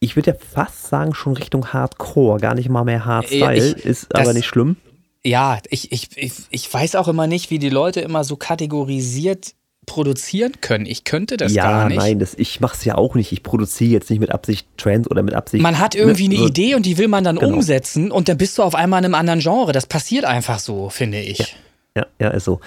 [0.00, 3.84] ich würde ja fast sagen, schon Richtung Hardcore, gar nicht mal mehr Hardstyle, Ja, ich-
[3.84, 4.76] ist aber nicht schlimm.
[5.24, 9.54] Ja, ich, ich, ich, ich weiß auch immer nicht, wie die Leute immer so kategorisiert
[9.86, 10.84] produzieren können.
[10.86, 11.98] Ich könnte das ja, gar nicht.
[11.98, 13.32] nein, das, ich mache es ja auch nicht.
[13.32, 15.62] Ich produziere jetzt nicht mit Absicht Trends oder mit Absicht.
[15.62, 17.54] Man hat irgendwie ne, eine so- Idee und die will man dann Genau.
[17.56, 19.72] umsetzen und dann bist du auf einmal in einem anderen Genre.
[19.72, 21.54] Das passiert einfach so, finde ich.
[21.96, 22.60] Ja, ja, ist so.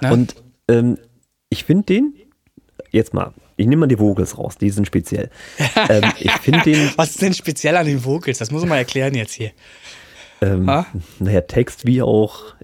[0.00, 0.12] Ne?
[0.12, 0.34] Und
[0.68, 0.98] ähm,
[1.48, 2.14] ich finde den,
[2.90, 5.30] jetzt mal, ich nehme mal die Vocals raus, die sind speziell.
[5.88, 8.38] ähm, ich finde den, Was ist denn speziell an den Vocals?
[8.38, 9.52] Das muss man mal erklären jetzt hier.
[10.42, 10.86] ähm, Ha?
[11.18, 12.54] naja, Text wie auch.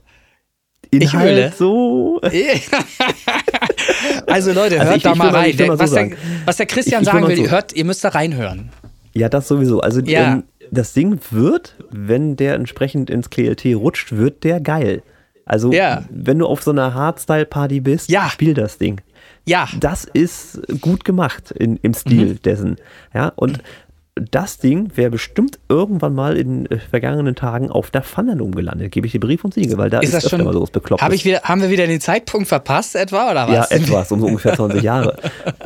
[0.91, 2.21] Inhalt so.
[4.27, 5.59] Also Leute, hört Also ich- da ich mal mal- rein.
[5.59, 6.11] will mal was, so der,
[6.45, 8.71] was der Christian Ich- sagen mal will, so- hört, ihr müsst da reinhören.
[9.13, 9.81] Ja, das sowieso.
[9.81, 10.33] Also Ja.
[10.35, 15.03] ähm, das Ding wird, wenn der entsprechend ins KLT rutscht, wird der geil.
[15.45, 16.05] Also Ja.
[16.11, 18.29] wenn du auf so einer Hardstyle-Party bist, Ja.
[18.29, 19.01] spiel das Ding.
[19.47, 22.43] Ja, Das ist gut gemacht in, im Stil Mhm.
[22.43, 22.77] dessen.
[23.15, 23.61] Ja, und
[24.31, 28.93] das Ding wäre bestimmt irgendwann mal in äh, vergangenen Tagen auf der Thunderdome gelandet.
[28.93, 30.45] Gebe ich dir Brief und Siegel, weil da ist, ist das schon.
[30.45, 31.03] mal sowas bekloppt.
[31.03, 33.71] Hab ich wieder, haben wir wieder den Zeitpunkt verpasst, etwa, oder ja, was?
[33.71, 35.17] etwas, um so ungefähr 20 Jahre.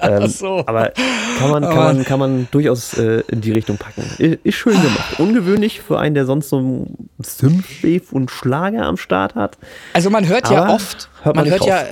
[0.00, 0.62] Ähm, so.
[0.66, 0.92] Aber
[1.38, 4.02] kann man, kann, man, kann man durchaus äh, in die Richtung packen.
[4.18, 5.18] Ist schön gemacht.
[5.18, 6.86] Ungewöhnlich für einen, der sonst so
[7.20, 9.58] Synthwave und Schlager am Start hat.
[9.92, 11.84] Also man hört ja Aber oft, hört man man, hört nicht ja,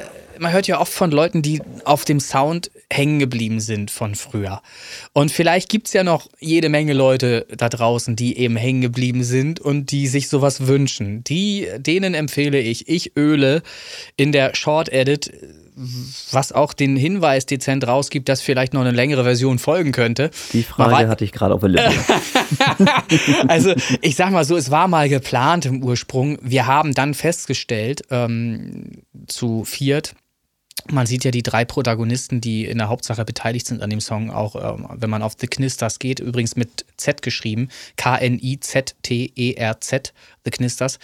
[0.42, 4.60] man hört ja oft von Leuten, die auf dem Sound hängen geblieben sind von früher.
[5.12, 9.24] Und vielleicht gibt es ja noch jede Menge Leute da draußen, die eben hängen geblieben
[9.24, 11.24] sind und die sich sowas wünschen.
[11.24, 13.62] Die, denen empfehle ich, ich öle
[14.16, 15.32] in der Short Edit
[16.30, 20.30] was auch den Hinweis dezent rausgibt, dass vielleicht noch eine längere Version folgen könnte.
[20.52, 21.92] Die Frage hatte ich gerade auf der Lippe.
[23.48, 26.38] also ich sag mal so, es war mal geplant im Ursprung.
[26.42, 30.14] Wir haben dann festgestellt, ähm, zu viert,
[30.90, 34.30] man sieht ja die drei Protagonisten, die in der Hauptsache beteiligt sind an dem Song,
[34.30, 38.52] auch ähm, wenn man auf The Knisters geht, übrigens mit Z geschrieben, K-N-I-Z-T-E-R-Z,
[40.44, 40.98] The Knisters.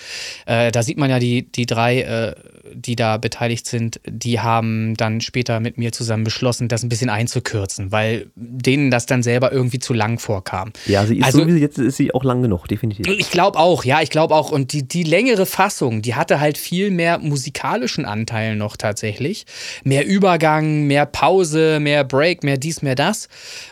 [0.46, 2.34] Äh, da sieht man ja die, die drei, äh,
[2.74, 7.08] die da beteiligt sind, die haben dann später mit mir zusammen beschlossen, das ein bisschen
[7.08, 10.72] einzukürzen, weil denen das dann selber irgendwie zu lang vorkam.
[10.86, 13.06] Ja, sie ist Also- so wie sie jetzt ist sie auch lang genug, definitiv.
[13.06, 14.50] Ich glaube auch, ja, ich glaube auch.
[14.50, 19.46] Und die, die längere Fassung, die hatte halt viel mehr musikalischen Anteil noch tatsächlich.
[19.84, 23.28] Mehr Übergang, mehr Pause, mehr Break, mehr dies, mehr das.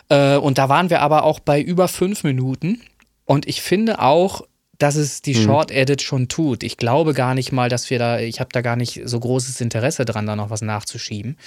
[0.09, 2.81] Äh, und da waren wir aber auch bei über fünf Minuten.
[3.25, 4.41] Und ich finde auch,
[4.77, 6.63] dass es die Short Edit schon tut.
[6.63, 9.59] Ich glaube gar nicht mal, dass wir da, ich habe da gar nicht so großes
[9.61, 11.37] Interesse dran, da noch was nachzuschieben.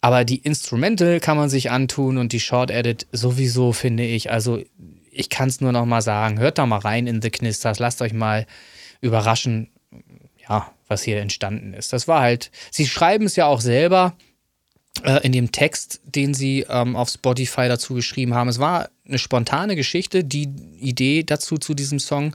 [0.00, 4.30] Aber die Instrumental kann man sich antun und die Short Edit sowieso, finde ich.
[4.30, 4.62] Also
[5.12, 8.02] ich kann es nur noch mal sagen, hört da mal rein in The Knisters, lasst
[8.02, 8.46] euch mal
[9.00, 9.68] überraschen,
[10.48, 11.92] ja, was hier entstanden ist.
[11.92, 14.16] Das war halt, sie schreiben es ja auch selber
[15.22, 18.48] in dem Text, den sie ähm, auf Spotify dazu geschrieben haben.
[18.48, 20.48] Es war eine spontane Geschichte, die
[20.80, 22.34] Idee dazu zu diesem Song,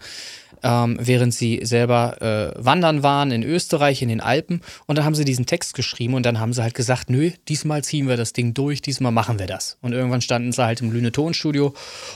[0.63, 4.61] ähm, während sie selber äh, wandern waren in Österreich, in den Alpen.
[4.88, 7.84] Und dann haben sie diesen Text geschrieben und dann haben sie halt gesagt, nö, diesmal
[7.84, 9.77] ziehen wir das Ding durch, diesmal machen wir das.
[9.81, 11.73] Und irgendwann standen sie halt im Lüne Tonstudio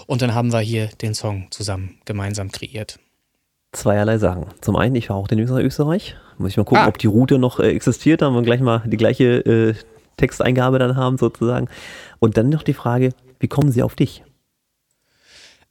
[0.08, 3.00] und dann haben wir hier den Song zusammen gemeinsam kreiert.
[3.74, 4.48] Zweierlei Sachen.
[4.60, 6.16] Zum einen, ich war auch in Österreich.
[6.40, 6.88] Muss ich mal gucken, Ah.
[6.88, 9.76] ob die Route noch äh, existiert, dann wir gleich mal die gleiche äh,
[10.22, 11.68] Texteingabe dann haben sozusagen.
[12.20, 14.24] Und dann noch die Frage, wie kommen sie auf dich?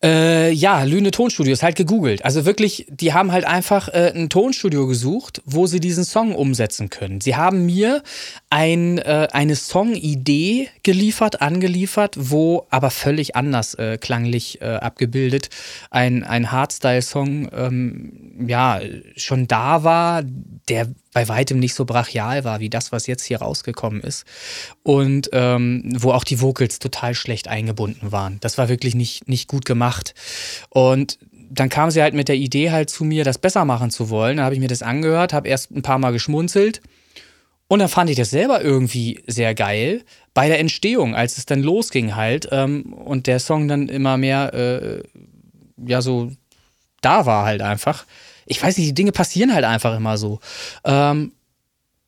[0.03, 2.25] Äh, ja, Lüne Tonstudio ist halt gegoogelt.
[2.25, 6.89] Also wirklich, die haben halt einfach äh, ein Tonstudio gesucht, wo sie diesen Song umsetzen
[6.89, 7.21] können.
[7.21, 8.03] Sie haben mir
[8.49, 15.51] ein, äh, eine Songidee geliefert, angeliefert, wo aber völlig anders äh, klanglich äh, abgebildet
[15.91, 18.81] ein, ein Hardstyle-Song ähm, ja
[19.17, 20.23] schon da war,
[20.71, 24.25] der bei weitem nicht so brachial war wie das, was jetzt hier rausgekommen ist.
[24.83, 28.39] Und ähm, wo auch die Vocals total schlecht eingebunden waren.
[28.41, 30.15] Das war wirklich nicht, nicht gut gemacht.
[30.69, 31.19] Und
[31.51, 34.37] dann kam sie halt mit der Idee halt zu mir, das besser machen zu wollen.
[34.37, 36.81] Dann habe ich mir das angehört, habe erst ein paar Mal geschmunzelt.
[37.67, 40.03] Und dann fand ich das selber irgendwie sehr geil.
[40.33, 44.55] Bei der Entstehung, als es dann losging halt ähm, und der Song dann immer mehr,
[44.55, 45.03] äh,
[45.77, 46.33] ja, so
[47.01, 48.07] da war halt einfach.
[48.51, 50.41] Ich weiß nicht, die Dinge passieren halt einfach immer so.
[50.85, 51.31] Ähm,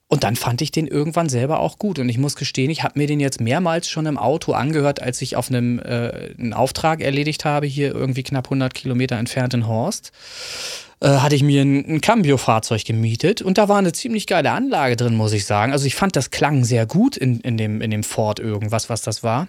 [0.09, 2.01] und dann fand ich den irgendwann selber auch gut.
[2.01, 5.23] Und ich muss gestehen, ich habe mir den jetzt mehrmals schon im Auto angehört, als
[5.23, 9.69] ich auf einem äh, einen Auftrag erledigt habe, hier irgendwie knapp 100 Kilometer entfernt in
[9.69, 10.10] Horst.
[11.01, 14.97] Äh, hatte ich mir ein, ein Cambio-Fahrzeug gemietet und da war eine ziemlich geile Anlage
[14.97, 15.73] drin, muss ich sagen.
[15.73, 19.02] Also ich fand, das klang sehr gut in, in, dem, in dem Ford irgendwas, was
[19.02, 19.47] das war.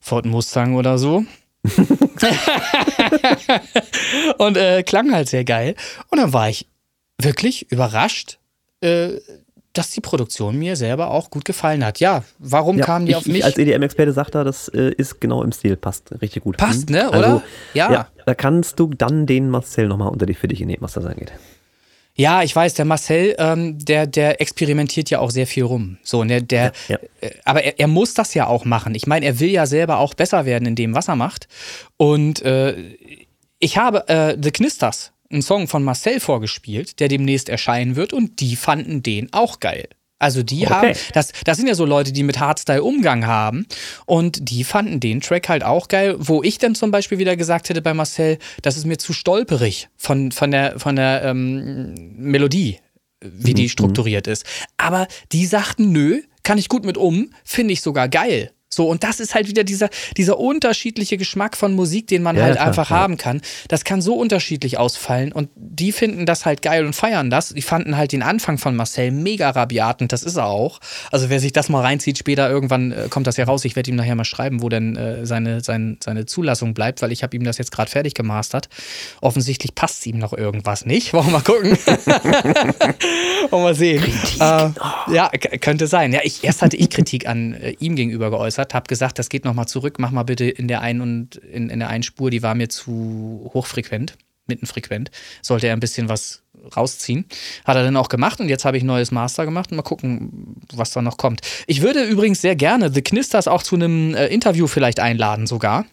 [0.00, 1.24] Ford Mustang oder so.
[4.38, 5.74] und äh, klang halt sehr geil.
[6.10, 6.66] Und dann war ich
[7.20, 8.38] wirklich überrascht,
[8.80, 9.10] äh,
[9.72, 12.00] dass die Produktion mir selber auch gut gefallen hat.
[12.00, 13.36] Ja, warum Ja, kamen die ich, auf mich?
[13.38, 16.56] Ich als EDM-Experte sagt da, das äh, ist genau im Stil, passt richtig gut.
[16.56, 16.96] Passt, Mhm.
[16.96, 17.42] ne, oder?
[17.74, 17.92] Ja.
[17.92, 18.08] ja.
[18.26, 21.32] Da kannst du dann den Marcel nochmal unter die Fittiche nehmen, was das angeht.
[22.14, 25.98] Ja, ich weiß, der Marcel, ähm, der, der experimentiert ja auch sehr viel rum.
[26.02, 28.94] So, und der, der, Ja, Äh, aber er, er muss das ja auch machen.
[28.94, 31.48] Ich meine, er will ja selber auch besser werden in dem, was er macht.
[31.96, 32.76] Und äh,
[33.58, 38.40] ich habe äh, The Knisters, einen Song von Marcel vorgespielt, der demnächst erscheinen wird, und
[38.40, 39.88] die fanden den auch geil.
[40.20, 40.74] Also die Okay.
[40.74, 43.66] haben, das, das sind ja so Leute, die mit Hardstyle Umgang haben
[44.06, 47.68] und die fanden den Track halt auch geil, wo ich dann zum Beispiel wieder gesagt
[47.70, 52.78] hätte bei Marcel, das ist mir zu stolperig von, von der, von der ähm, Melodie,
[53.22, 54.44] wie die strukturiert ist.
[54.76, 58.52] Aber die sagten, nö, kann ich gut mit um, finde ich sogar geil.
[58.80, 62.44] So, und das ist halt wieder dieser, dieser unterschiedliche Geschmack von Musik, den man Ja,
[62.44, 62.96] halt klar, einfach ja.
[62.96, 63.42] haben kann.
[63.68, 67.50] Das kann so unterschiedlich ausfallen und die finden das halt geil und feiern das.
[67.50, 70.80] Die fanden halt den Anfang von Marcel mega rabiat und das ist er auch.
[71.10, 73.66] Also wer sich das mal reinzieht, später irgendwann äh, kommt das ja raus.
[73.66, 77.12] Ich werde ihm nachher mal schreiben, wo denn äh, seine, sein, seine Zulassung bleibt, weil
[77.12, 78.70] ich habe ihm das jetzt gerade fertig gemastert.
[79.20, 81.12] Offensichtlich passt ihm noch irgendwas nicht.
[81.12, 81.72] Wollen wir mal gucken.
[83.50, 84.02] Wollen wir mal sehen.
[84.40, 84.70] Äh,
[85.12, 85.28] ja,
[85.60, 86.14] könnte sein.
[86.14, 89.44] Ja, ich, erst hatte ich Kritik an äh, ihm gegenüber geäußert, habe gesagt, das geht
[89.44, 92.42] nochmal zurück, mach mal bitte in der einen und in, in der einen Spur, die
[92.42, 94.16] war mir zu hochfrequent,
[94.46, 95.10] mittenfrequent.
[95.42, 96.42] Sollte er ein bisschen was
[96.76, 97.24] rausziehen.
[97.64, 99.82] Hat er dann auch gemacht und jetzt habe ich ein neues Master gemacht und mal
[99.82, 101.40] gucken, was da noch kommt.
[101.66, 105.86] Ich würde übrigens sehr gerne The Knisters auch zu einem äh, Interview vielleicht einladen sogar.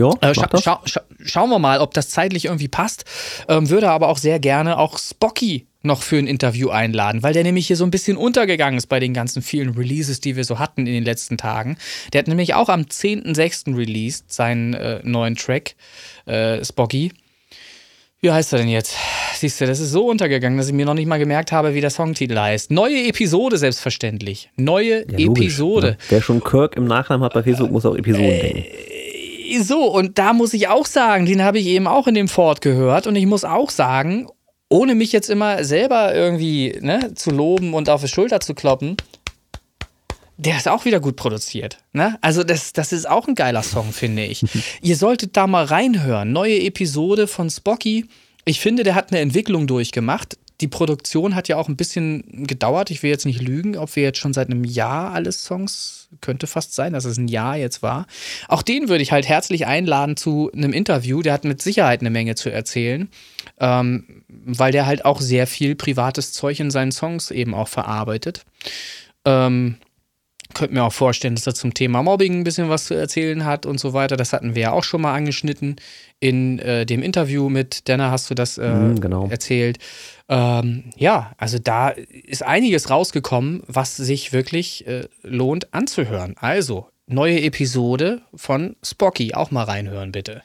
[0.00, 0.62] Ja, Äh, scha das.
[0.62, 3.04] schau, schau, schauen wir mal, ob das zeitlich irgendwie passt.
[3.48, 7.42] Ähm, würde aber auch sehr gerne auch Spocky noch für ein Interview einladen, weil der
[7.42, 10.58] nämlich hier so ein bisschen untergegangen ist bei den ganzen vielen Releases, die wir so
[10.58, 11.76] hatten in den letzten Tagen.
[12.12, 13.76] Der hat nämlich auch am 10.06.
[13.76, 15.74] released seinen äh, neuen Track,
[16.26, 17.12] äh, Spocky.
[18.22, 18.94] Wie heißt er denn jetzt?
[19.34, 21.80] Siehst du, das ist so untergegangen, dass ich mir noch nicht mal gemerkt habe, wie
[21.80, 22.70] der Songtitel heißt.
[22.70, 24.50] Neue Episode, selbstverständlich.
[24.56, 25.92] Neue ja, Episode.
[25.92, 25.96] Ne?
[26.10, 28.64] Wer schon Kirk im Nachnamen hat bei Facebook, muss auch Episoden äh, denken.
[29.58, 32.60] So, und da muss ich auch sagen, den habe ich eben auch in dem Ford
[32.60, 33.06] gehört.
[33.06, 34.28] Und ich muss auch sagen,
[34.68, 38.96] ohne mich jetzt immer selber irgendwie ne, zu loben und auf die Schulter zu kloppen,
[40.36, 41.78] der ist auch wieder gut produziert.
[41.92, 42.16] Ne?
[42.22, 44.42] Also das, das ist auch ein geiler Song, finde ich.
[44.82, 46.32] Ihr solltet da mal reinhören.
[46.32, 48.06] Neue Episode von Spocky.
[48.46, 50.38] Ich finde, der hat eine Entwicklung durchgemacht.
[50.60, 52.90] Die Produktion hat ja auch ein bisschen gedauert.
[52.90, 56.46] Ich will jetzt nicht lügen, ob wir jetzt schon seit einem Jahr alle Songs, könnte
[56.46, 58.06] fast sein, dass es ein Jahr jetzt war.
[58.48, 61.22] Auch den würde ich halt herzlich einladen zu einem Interview.
[61.22, 63.08] Der hat mit Sicherheit eine Menge zu erzählen,
[63.58, 68.44] ähm, weil der halt auch sehr viel privates Zeug in seinen Songs eben auch verarbeitet.
[69.24, 69.76] Ähm,
[70.54, 73.66] könnte mir auch vorstellen, dass er zum Thema Mobbing ein bisschen was zu erzählen hat
[73.66, 74.16] und so weiter.
[74.16, 75.76] Das hatten wir ja auch schon mal angeschnitten.
[76.18, 79.28] In äh, dem Interview mit Denner hast du das äh, mhm, genau.
[79.28, 79.78] erzählt.
[80.30, 86.36] Ähm, ja, also da ist einiges rausgekommen, was sich wirklich äh, lohnt anzuhören.
[86.38, 89.34] Also, neue Episode von Spocky.
[89.34, 90.42] Auch mal reinhören, bitte.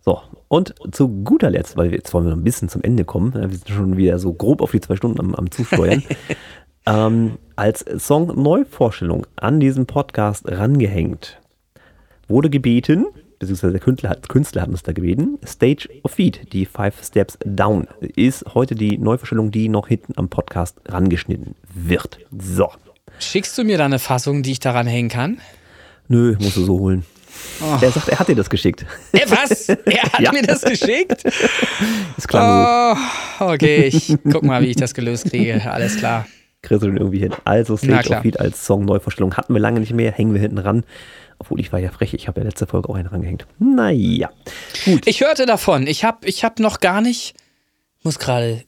[0.00, 3.06] So, und zu guter Letzt, weil wir, jetzt wollen wir noch ein bisschen zum Ende
[3.06, 6.02] kommen, wir sind schon wieder so grob auf die zwei Stunden am, am Zusteuern.
[6.86, 11.40] ähm, als Song-Neuvorstellung an diesem Podcast rangehängt,
[12.28, 13.06] wurde gebeten,
[13.44, 17.38] beziehungsweise der Künstler hat, Künstler hat uns da gebeten, Stage of Feet, die Five Steps
[17.44, 22.18] Down, ist heute die Neuvorstellung, die noch hinten am Podcast rangeschnitten wird.
[22.38, 22.70] So.
[23.18, 25.38] Schickst du mir da eine Fassung, die ich daran hängen kann?
[26.08, 27.04] Nö, musst du so holen.
[27.60, 27.78] Oh.
[27.80, 28.86] Er sagt, er hat dir das geschickt.
[29.12, 29.68] Er was?
[29.68, 30.32] Er hat ja.
[30.32, 31.24] mir das geschickt?
[32.16, 32.96] Das klang
[33.40, 35.60] oh, Okay, ich guck mal, wie ich das gelöst kriege.
[35.70, 36.26] Alles klar
[36.64, 37.32] kriegst du den irgendwie hin.
[37.44, 40.84] Also Stage of Feet als Song-Neuvorstellung hatten wir lange nicht mehr, hängen wir hinten ran.
[41.44, 43.46] Obwohl ich war ja frech, ich habe ja letzte Folge auch einen rangehängt.
[43.58, 44.30] Naja,
[44.86, 45.06] gut.
[45.06, 45.86] Ich hörte davon.
[45.86, 47.34] Ich habe ich hab noch gar nicht,
[48.02, 48.64] muss gerade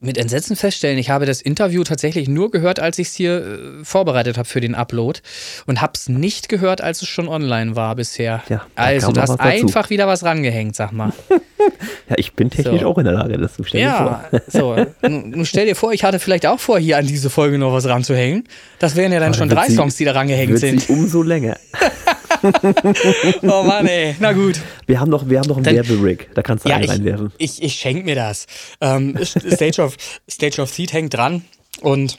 [0.00, 3.84] mit Entsetzen feststellen, ich habe das Interview tatsächlich nur gehört, als ich es hier äh,
[3.84, 5.20] vorbereitet habe für den Upload
[5.66, 8.44] und habe es nicht gehört, als es schon online war bisher.
[8.48, 11.12] Ja, also du hast einfach wieder was rangehängt, sag mal.
[12.08, 12.88] ja, ich bin technisch so.
[12.88, 13.84] auch in der Lage, das zu stellen.
[13.84, 14.76] Ja, so.
[15.02, 17.86] Nun stell dir vor, ich hatte vielleicht auch vor, hier an diese Folge noch was
[17.86, 18.44] ranzuhängen.
[18.78, 20.88] Das wären ja dann Aber schon drei sie, Songs, die da rangehängt sind.
[20.90, 21.56] umso länger.
[23.42, 24.16] oh Mann, ey.
[24.20, 24.60] Na gut.
[24.86, 26.30] Wir haben noch, wir haben noch einen Werberig.
[26.34, 27.32] Da kannst du ja, einen ich, reinwerfen.
[27.38, 28.46] Ich, ich schenke mir das.
[28.80, 29.96] Ähm, Stage, of,
[30.28, 31.44] Stage of Seed hängt dran.
[31.80, 32.18] Und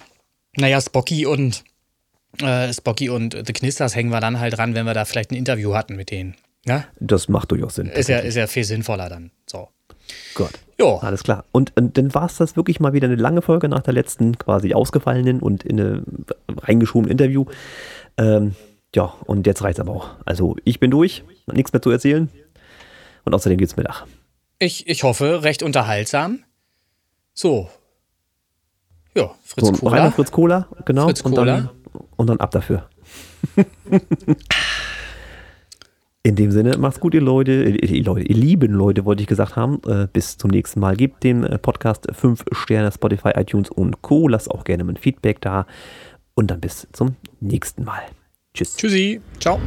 [0.55, 1.63] naja, Spocky und
[2.41, 5.35] äh, Spocky und The Knisters hängen wir dann halt dran, wenn wir da vielleicht ein
[5.35, 6.35] Interview hatten mit denen.
[6.65, 6.85] Ja?
[6.99, 7.87] Das macht durchaus Sinn.
[7.87, 9.31] Ist ja, ist ja viel sinnvoller dann.
[9.45, 9.69] So.
[10.35, 10.51] Gut.
[10.79, 10.97] Jo.
[10.97, 11.45] Alles klar.
[11.51, 14.37] Und, und dann war es das wirklich mal wieder eine lange Folge nach der letzten
[14.37, 16.03] quasi ausgefallenen und in eine
[16.47, 17.45] reingeschobenen Interview.
[18.17, 18.55] Ähm,
[18.95, 20.09] ja, und jetzt reicht's aber auch.
[20.25, 22.29] Also ich bin durch, nichts mehr zu erzählen.
[23.25, 24.05] Und außerdem geht's Mittag.
[24.57, 26.43] Ich, ich hoffe, recht unterhaltsam.
[27.33, 27.69] So.
[29.15, 29.91] Ja, Fritz so, Cola.
[29.91, 31.05] Reiner Fritz Cola, genau.
[31.05, 31.45] Fritz und Cola.
[31.45, 31.69] Dann,
[32.17, 32.89] und dann ab dafür.
[36.21, 39.55] In dem Sinne, macht's gut, ihr Leute, ihr, Leute, ihr lieben Leute, wollte ich gesagt
[39.55, 39.79] haben.
[39.87, 40.97] Äh, bis zum nächsten Mal.
[40.97, 44.27] Gebt dem äh, Podcast 5 Sterne, Spotify, iTunes und Co.
[44.27, 45.65] Lasst auch gerne mein Feedback da.
[46.35, 48.01] Und dann bis zum nächsten Mal.
[48.53, 48.75] Tschüss.
[48.75, 49.21] Tschüssi.
[49.39, 49.59] Ciao.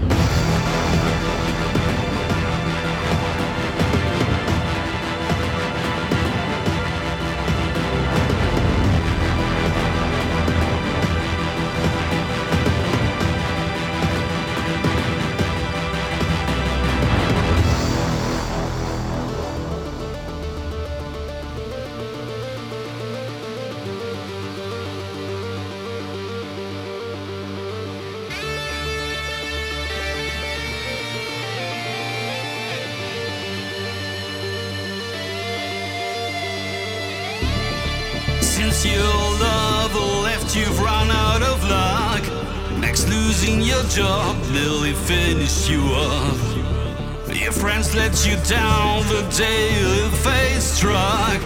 [43.94, 47.36] Job nearly finished you up.
[47.36, 51.40] Your friends let you down the day the face struck.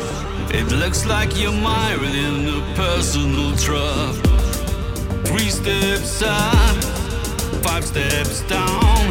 [0.55, 4.15] It looks like you're mired in a personal trap.
[5.25, 6.77] Three steps up,
[7.65, 9.09] five steps down.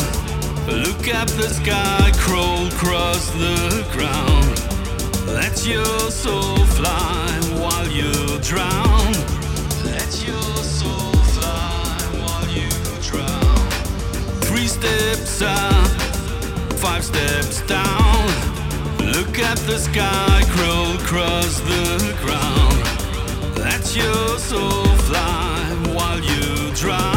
[0.68, 5.28] Look at the sky, crawl across the ground.
[5.28, 9.35] Let your soul fly while you drown.
[14.86, 15.88] Steps up,
[16.78, 18.28] five steps down.
[19.00, 23.58] Look at the sky, crawl across the ground.
[23.58, 25.60] Let your soul fly
[25.94, 27.15] while you drown.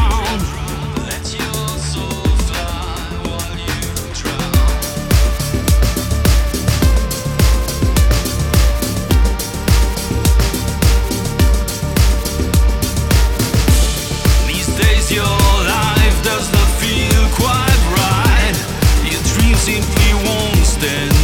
[20.80, 21.17] distance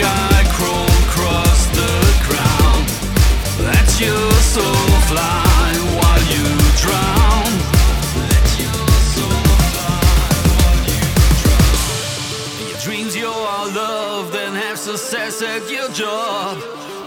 [0.00, 1.92] across the
[2.26, 2.86] ground.
[3.64, 6.46] Let your soul fly while you
[6.82, 7.50] drown.
[8.22, 9.42] Let your soul
[9.74, 10.02] fly
[10.58, 11.02] while you
[11.42, 12.68] drown.
[12.68, 13.14] Your dreams,
[13.74, 16.58] love, then have success at your job.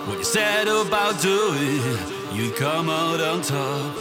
[0.07, 1.97] What you said about doing,
[2.34, 3.95] you come out on top.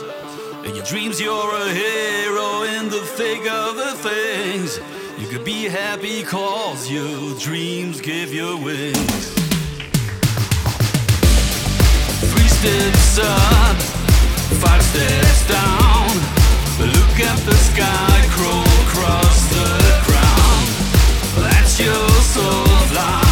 [0.64, 4.80] In your dreams, you're a hero in the thick of the things.
[5.30, 9.26] Could be happy cause your dreams give you wings.
[12.32, 13.76] Three steps up,
[14.58, 16.08] five steps down.
[16.80, 19.68] Look at the sky, crawl across the
[20.08, 21.44] ground.
[21.44, 23.29] Let your soul fly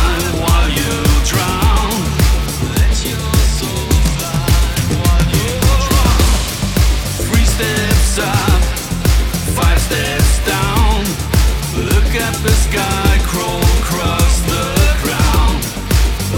[12.42, 14.66] the sky, crawl across the
[15.02, 15.60] ground.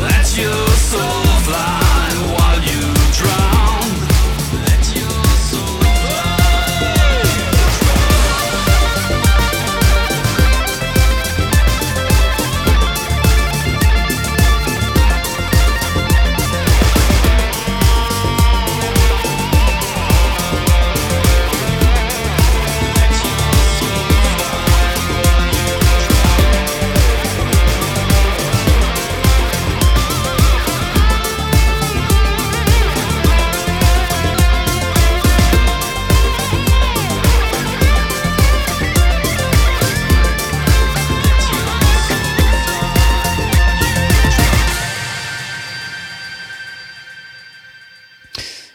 [0.03, 1.20] Let your soul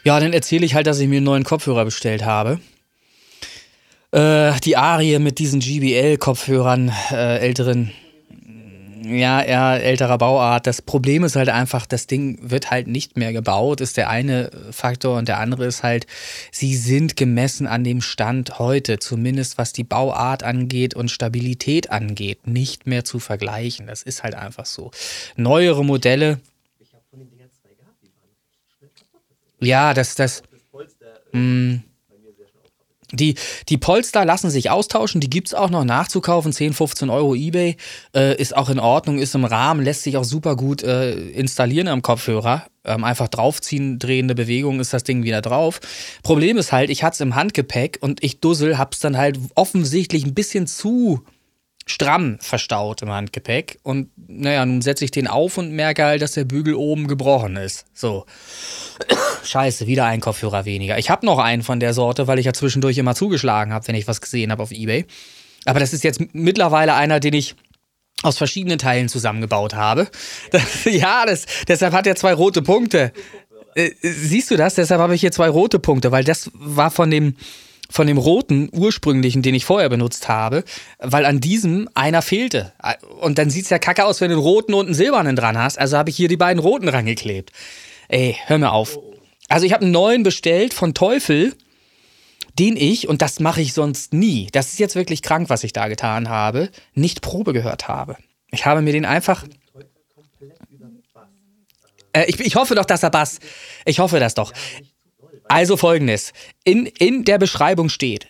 [0.06, 2.60] Ja, dann erzähle ich halt, dass ich mir einen neuen Kopfhörer bestellt habe.
[4.12, 7.90] Äh, die Arie mit diesen GBL-Kopfhörern, äh, älteren,
[9.02, 10.68] ja, eher älterer Bauart.
[10.68, 14.52] Das Problem ist halt einfach, das Ding wird halt nicht mehr gebaut, ist der eine
[14.70, 15.18] Faktor.
[15.18, 16.06] Und der andere ist halt,
[16.52, 22.46] sie sind gemessen an dem Stand heute, zumindest was die Bauart angeht und Stabilität angeht,
[22.46, 23.88] nicht mehr zu vergleichen.
[23.88, 24.92] Das ist halt einfach so.
[25.34, 26.38] Neuere Modelle.
[29.60, 30.42] Ja, das, das.
[31.32, 31.76] Mm.
[33.12, 33.36] Die,
[33.68, 37.76] die Polster lassen sich austauschen, die gibt es auch noch nachzukaufen, 10, 15 Euro Ebay,
[38.14, 41.86] äh, ist auch in Ordnung, ist im Rahmen, lässt sich auch super gut äh, installieren
[41.86, 42.66] am Kopfhörer.
[42.84, 45.80] Ähm, einfach draufziehen, drehende Bewegung ist das Ding wieder drauf.
[46.24, 50.24] Problem ist halt, ich hatte es im Handgepäck und ich Dussel hab's dann halt offensichtlich
[50.24, 51.22] ein bisschen zu
[51.86, 53.78] stramm verstaut im Handgepäck.
[53.82, 57.56] Und naja, nun setze ich den auf und merke halt, dass der Bügel oben gebrochen
[57.56, 57.86] ist.
[57.94, 58.26] So.
[59.44, 60.98] Scheiße, wieder ein Kopfhörer weniger.
[60.98, 63.94] Ich habe noch einen von der Sorte, weil ich ja zwischendurch immer zugeschlagen habe, wenn
[63.94, 65.06] ich was gesehen habe auf Ebay.
[65.64, 67.54] Aber das ist jetzt mittlerweile einer, den ich
[68.22, 70.08] aus verschiedenen Teilen zusammengebaut habe.
[70.50, 73.12] Das, ja, das, deshalb hat er zwei rote Punkte.
[73.76, 74.74] Äh, siehst du das?
[74.74, 77.36] Deshalb habe ich hier zwei rote Punkte, weil das war von dem
[77.90, 80.64] von dem roten ursprünglichen, den ich vorher benutzt habe,
[80.98, 82.72] weil an diesem einer fehlte.
[83.20, 85.78] Und dann sieht's ja kacke aus, wenn du einen roten und einen silbernen dran hast.
[85.78, 87.52] Also habe ich hier die beiden roten rangeklebt.
[88.08, 88.98] Ey, hör mir auf.
[89.48, 91.54] Also ich habe einen neuen bestellt von Teufel,
[92.58, 95.72] den ich, und das mache ich sonst nie, das ist jetzt wirklich krank, was ich
[95.72, 98.16] da getan habe, nicht Probe gehört habe.
[98.50, 99.44] Ich habe mir den einfach.
[102.12, 103.38] Äh, ich, ich hoffe doch, dass er Bass.
[103.84, 104.52] Ich hoffe das doch.
[105.48, 106.32] Also folgendes.
[106.64, 108.28] In, in der Beschreibung steht,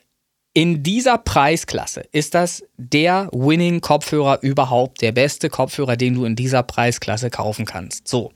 [0.52, 6.62] in dieser Preisklasse ist das der Winning-Kopfhörer überhaupt, der beste Kopfhörer, den du in dieser
[6.62, 8.09] Preisklasse kaufen kannst.
[8.09, 8.32] So.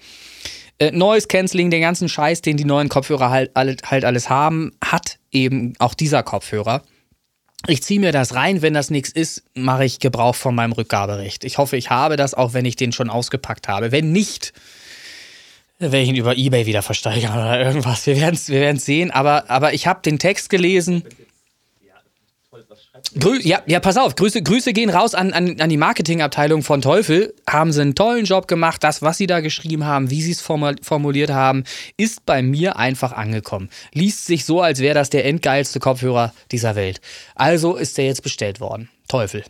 [0.79, 5.19] Äh, Noise Cancelling, den ganzen Scheiß, den die neuen Kopfhörer halt, halt alles haben, hat
[5.31, 6.83] eben auch dieser Kopfhörer.
[7.67, 11.45] Ich ziehe mir das rein, wenn das nichts ist, mache ich Gebrauch von meinem Rückgaberecht.
[11.45, 13.93] Ich hoffe, ich habe das, auch wenn ich den schon ausgepackt habe.
[13.93, 14.55] Wenn nicht,
[15.81, 18.07] werde ich ihn über Ebay wieder versteigern oder irgendwas.
[18.07, 21.05] Wir werden es wir sehen, aber, aber ich habe den Text gelesen.
[23.19, 26.83] Grü ja, ja, pass auf, Grüße, Grüße gehen raus an, an, an die Marketingabteilung von
[26.83, 27.35] Teufel.
[27.49, 28.85] Haben sie einen tollen Job gemacht.
[28.85, 31.65] Das, was sie da geschrieben haben, wie sie es formuliert haben,
[31.97, 33.71] ist bei mir einfach angekommen.
[33.93, 37.01] Liest sich so, als wäre das der endgeilste Kopfhörer dieser Welt.
[37.35, 38.91] Also ist der jetzt bestellt worden.
[39.09, 39.45] Teufel.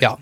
[0.00, 0.18] Ja.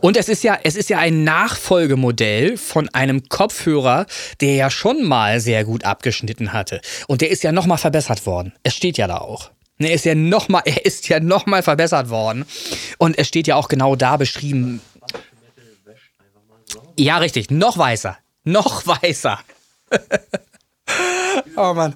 [0.00, 4.06] Und es ist ja, es ist ja ein Nachfolgemodell von einem Kopfhörer,
[4.40, 6.80] der ja schon mal sehr gut abgeschnitten hatte.
[7.06, 8.52] Und der ist ja nochmal verbessert worden.
[8.62, 9.50] Es steht ja da auch.
[9.80, 12.46] Er ist ja nochmal, er ist ja nochmal verbessert worden.
[12.98, 14.80] Und es steht ja auch genau da beschrieben.
[16.98, 17.52] Ja, richtig.
[17.52, 18.18] Noch weißer.
[18.42, 19.38] Noch weißer.
[21.56, 21.94] oh Mann.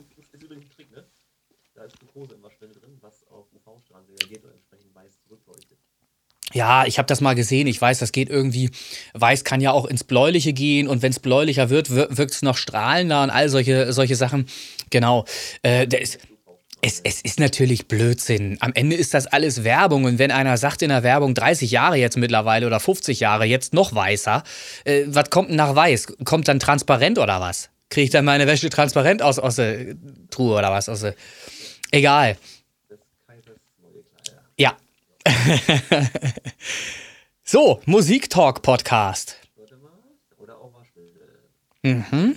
[6.52, 7.66] Ja, ich habe das mal gesehen.
[7.66, 8.70] Ich weiß, das geht irgendwie.
[9.14, 12.56] Weiß kann ja auch ins Bläuliche gehen und wenn es bläulicher wird, wirkt es noch
[12.56, 14.46] strahlender und all solche, solche Sachen.
[14.90, 15.24] Genau.
[15.62, 16.18] Äh, ist,
[16.84, 18.56] es, es ist natürlich Blödsinn.
[18.60, 20.04] Am Ende ist das alles Werbung.
[20.04, 23.72] Und wenn einer sagt in der Werbung 30 Jahre jetzt mittlerweile oder 50 Jahre, jetzt
[23.72, 24.42] noch weißer,
[24.84, 26.14] äh, was kommt denn nach weiß?
[26.24, 27.70] Kommt dann transparent oder was?
[27.88, 29.94] Kriege ich dann meine Wäsche transparent aus, aus der
[30.30, 30.88] Truhe oder was?
[30.88, 31.14] Aus der,
[31.92, 32.36] egal.
[37.44, 39.36] So, Musiktalk-Podcast.
[41.82, 42.36] Mhm.